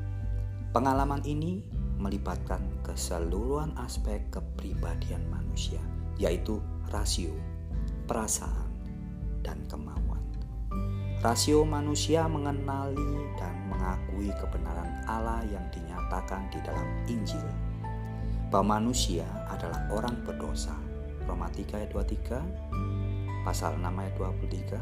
[0.72, 1.60] Pengalaman ini
[2.00, 5.84] melibatkan keseluruhan aspek kepribadian manusia,
[6.16, 7.36] yaitu rasio,
[8.08, 8.72] perasaan,
[9.44, 10.01] dan kemauan.
[11.22, 17.46] Rasio manusia mengenali dan mengakui kebenaran Allah yang dinyatakan di dalam Injil.
[18.50, 20.74] Bahwa manusia adalah orang berdosa.
[21.30, 24.82] Roma 3 ayat 23, pasal 6 ayat 23,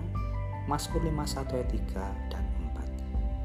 [0.72, 2.44] Mazmur 51 ayat 3 dan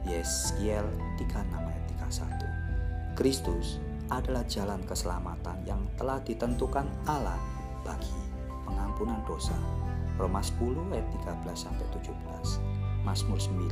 [0.06, 0.86] 4, Yeskiel
[1.18, 3.18] 36 ayat 31.
[3.18, 7.42] Kristus adalah jalan keselamatan yang telah ditentukan Allah
[7.82, 8.14] bagi
[8.62, 9.58] pengampunan dosa.
[10.14, 11.10] Roma 10 ayat
[11.42, 12.73] 13 sampai 17.
[13.04, 13.68] Mazmur 9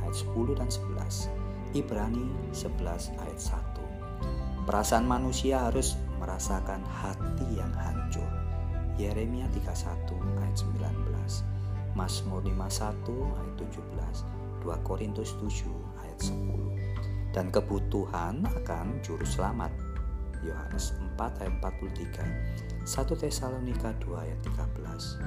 [0.00, 1.28] ayat 10 dan 11,
[1.76, 2.26] Ibrani
[2.56, 4.66] 11 ayat 1.
[4.66, 8.26] Perasaan manusia harus merasakan hati yang hancur.
[8.96, 13.04] Yeremia 31 ayat 19, Mazmur 51
[13.36, 15.68] ayat 17, 2 Korintus 7
[16.04, 17.36] ayat 10.
[17.36, 19.70] Dan kebutuhan akan juru selamat.
[20.40, 22.24] Yohanes 4 ayat 43,
[22.88, 25.20] 1 Tesalonika 2 ayat 13.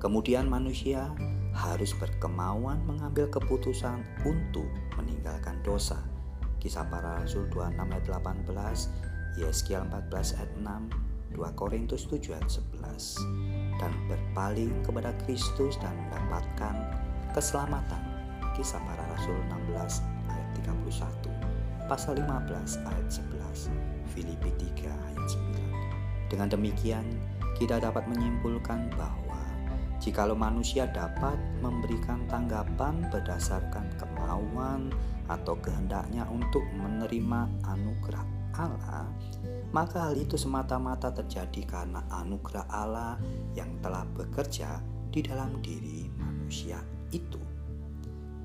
[0.00, 1.12] Kemudian manusia
[1.56, 4.68] harus berkemauan mengambil keputusan untuk
[5.00, 5.96] meninggalkan dosa.
[6.60, 12.48] Kisah para Rasul 26 ayat 18, Yeskiel 14 ayat 6, 2 Korintus 7 ayat
[12.84, 16.76] 11, dan berpaling kepada Kristus dan mendapatkan
[17.32, 18.02] keselamatan.
[18.52, 19.36] Kisah para Rasul
[19.72, 23.72] 16 ayat 31, pasal 15 ayat 11,
[24.12, 25.24] Filipi 3 ayat
[26.28, 26.32] 9.
[26.32, 27.06] Dengan demikian,
[27.56, 29.25] kita dapat menyimpulkan bahwa
[29.96, 34.92] Jikalau manusia dapat memberikan tanggapan berdasarkan kemauan
[35.26, 39.08] atau kehendaknya untuk menerima anugerah Allah,
[39.72, 43.16] maka hal itu semata-mata terjadi karena anugerah Allah
[43.56, 44.80] yang telah bekerja
[45.12, 46.80] di dalam diri manusia
[47.12, 47.40] itu.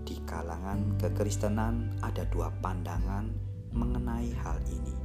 [0.01, 3.31] Di kalangan kekristenan ada dua pandangan
[3.71, 4.95] mengenai hal ini.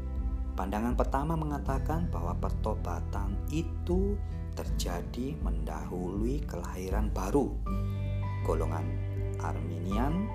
[0.56, 4.16] Pandangan pertama mengatakan bahwa pertobatan itu
[4.56, 7.52] terjadi mendahului kelahiran baru.
[8.48, 8.88] Golongan
[9.44, 10.26] Arminian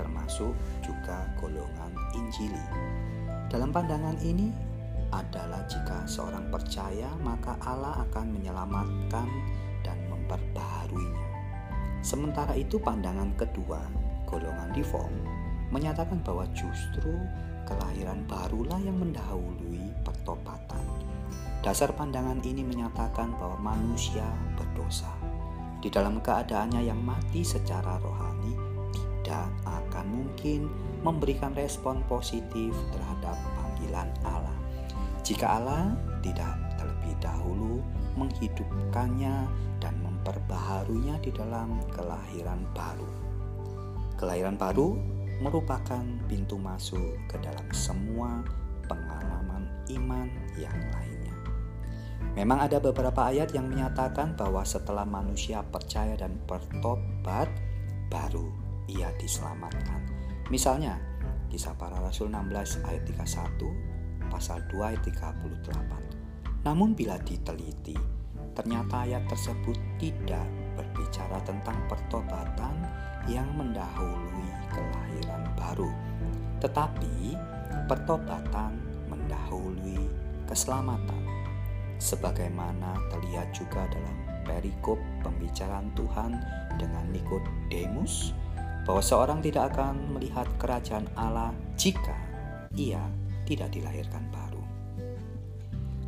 [0.00, 2.64] termasuk juga golongan Injili.
[3.52, 4.48] Dalam pandangan ini
[5.12, 9.28] adalah jika seorang percaya maka Allah akan menyelamatkan
[9.84, 11.28] dan memperbaharuinya.
[12.00, 13.84] Sementara itu pandangan kedua,
[14.24, 15.12] golongan reform,
[15.68, 17.12] menyatakan bahwa justru
[17.68, 20.89] kelahiran barulah yang mendahului pertobatan.
[21.60, 24.24] Dasar pandangan ini menyatakan bahwa manusia
[24.56, 25.12] berdosa.
[25.80, 28.56] Di dalam keadaannya yang mati secara rohani,
[29.20, 30.72] tidak akan mungkin
[31.04, 34.56] memberikan respon positif terhadap panggilan Allah.
[35.20, 37.84] Jika Allah tidak terlebih dahulu
[38.16, 39.48] menghidupkannya
[39.80, 43.10] dan memperbaharunya di dalam kelahiran baru.
[44.16, 44.96] Kelahiran baru
[45.40, 48.44] merupakan pintu masuk ke dalam semua
[48.84, 50.28] pengalaman iman
[50.60, 50.99] yang lain.
[52.40, 57.52] Memang ada beberapa ayat yang menyatakan bahwa setelah manusia percaya dan bertobat,
[58.08, 58.48] baru
[58.88, 60.08] ia diselamatkan.
[60.48, 60.96] Misalnya,
[61.52, 66.64] Kisah Para Rasul 16 ayat 31, pasal 2 ayat 38.
[66.64, 67.92] Namun bila diteliti,
[68.56, 70.48] ternyata ayat tersebut tidak
[70.80, 72.72] berbicara tentang pertobatan
[73.28, 75.92] yang mendahului kelahiran baru,
[76.64, 77.36] tetapi
[77.84, 78.80] pertobatan
[79.12, 80.08] mendahului
[80.48, 81.29] keselamatan.
[82.00, 84.16] Sebagaimana terlihat juga dalam
[84.48, 86.32] perikop pembicaraan Tuhan
[86.80, 88.32] dengan Nikodemus
[88.88, 92.16] bahwa seorang tidak akan melihat kerajaan Allah jika
[92.72, 93.04] ia
[93.44, 94.64] tidak dilahirkan baru.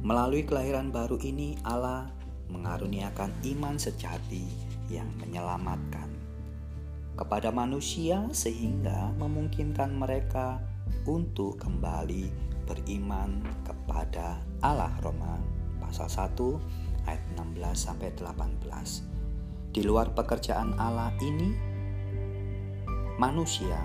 [0.02, 2.10] Melalui kelahiran baru ini Allah
[2.50, 4.42] mengaruniakan iman sejati
[4.90, 6.10] yang menyelamatkan
[7.14, 10.58] kepada manusia sehingga memungkinkan mereka
[11.06, 12.32] untuk kembali
[12.66, 15.51] beriman kepada Allah Roma
[15.92, 19.76] pasal 1 ayat 16 sampai 18.
[19.76, 21.72] Di luar pekerjaan Allah ini
[23.20, 23.76] Manusia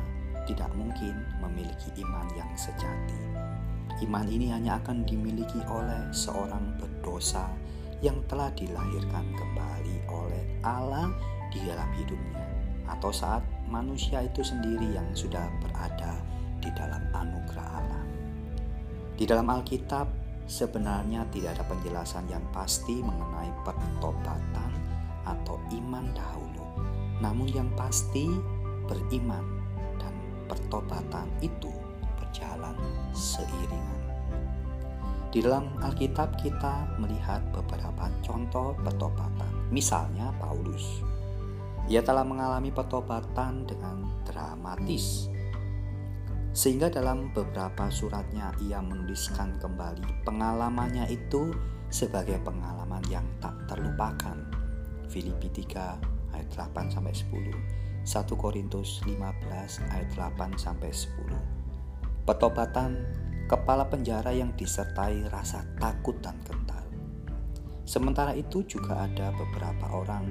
[0.48, 1.14] tidak mungkin
[1.44, 3.20] memiliki iman yang sejati.
[4.02, 7.52] Iman ini hanya akan dimiliki oleh seorang berdosa
[8.00, 11.12] yang telah dilahirkan kembali oleh Allah
[11.52, 12.46] di dalam hidupnya,
[12.88, 16.16] atau saat manusia itu sendiri yang sudah berada
[16.64, 18.04] di dalam anugerah Allah.
[19.20, 20.08] Di dalam Alkitab,
[20.48, 24.72] sebenarnya tidak ada penjelasan yang pasti mengenai pertobatan
[25.28, 26.66] atau iman dahulu,
[27.20, 28.26] namun yang pasti
[28.88, 29.44] beriman
[30.00, 30.16] dan
[30.48, 31.70] pertobatan itu
[32.16, 32.80] berjalan
[33.12, 34.00] seiringan.
[35.28, 39.52] Di dalam Alkitab kita melihat beberapa contoh pertobatan.
[39.70, 41.04] Misalnya Paulus.
[41.92, 45.28] Ia telah mengalami pertobatan dengan dramatis.
[46.58, 51.54] Sehingga dalam beberapa suratnya ia menuliskan kembali pengalamannya itu
[51.94, 54.42] sebagai pengalaman yang tak terlupakan.
[55.06, 59.22] Filipi 3 ayat 8 sampai 10 1 Korintus 15
[59.94, 62.26] ayat 8 sampai 10.
[62.26, 63.06] Petobatan
[63.46, 66.82] kepala penjara yang disertai rasa takut dan gentar.
[67.86, 70.26] Sementara itu juga ada beberapa orang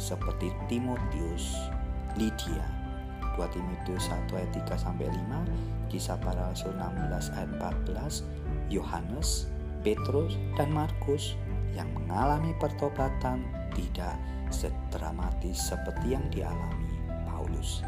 [0.00, 1.52] seperti Timotius,
[2.16, 2.75] Lydia,
[3.36, 7.50] 2 Timotius 1 ayat 3 sampai 5, Kisah Para Rasul 16 ayat
[7.92, 8.24] 14,
[8.72, 9.46] Yohanes,
[9.84, 11.36] Petrus, dan Markus
[11.76, 13.44] yang mengalami pertobatan
[13.76, 14.16] tidak
[14.48, 16.88] sedramatis seperti yang dialami
[17.28, 17.84] Paulus.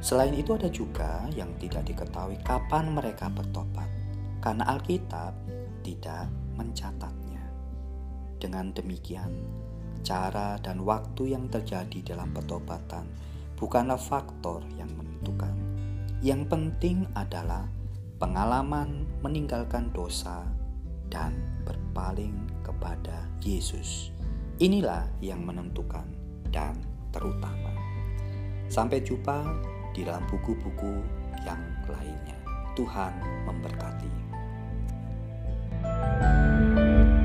[0.00, 3.88] Selain itu ada juga yang tidak diketahui kapan mereka bertobat
[4.40, 5.36] karena Alkitab
[5.84, 7.44] tidak mencatatnya.
[8.40, 9.32] Dengan demikian,
[10.00, 13.04] cara dan waktu yang terjadi dalam pertobatan
[13.60, 15.52] bukanlah faktor yang menentukan.
[16.24, 17.68] Yang penting adalah
[18.16, 20.48] pengalaman meninggalkan dosa
[21.12, 21.36] dan
[21.68, 24.08] berpaling kepada Yesus.
[24.60, 26.08] Inilah yang menentukan
[26.48, 26.76] dan
[27.12, 27.72] terutama.
[28.72, 29.44] Sampai jumpa
[29.92, 31.04] di dalam buku-buku
[31.44, 32.40] yang lainnya.
[32.72, 33.12] Tuhan
[33.44, 34.08] memberkati.
[35.80, 37.19] thank you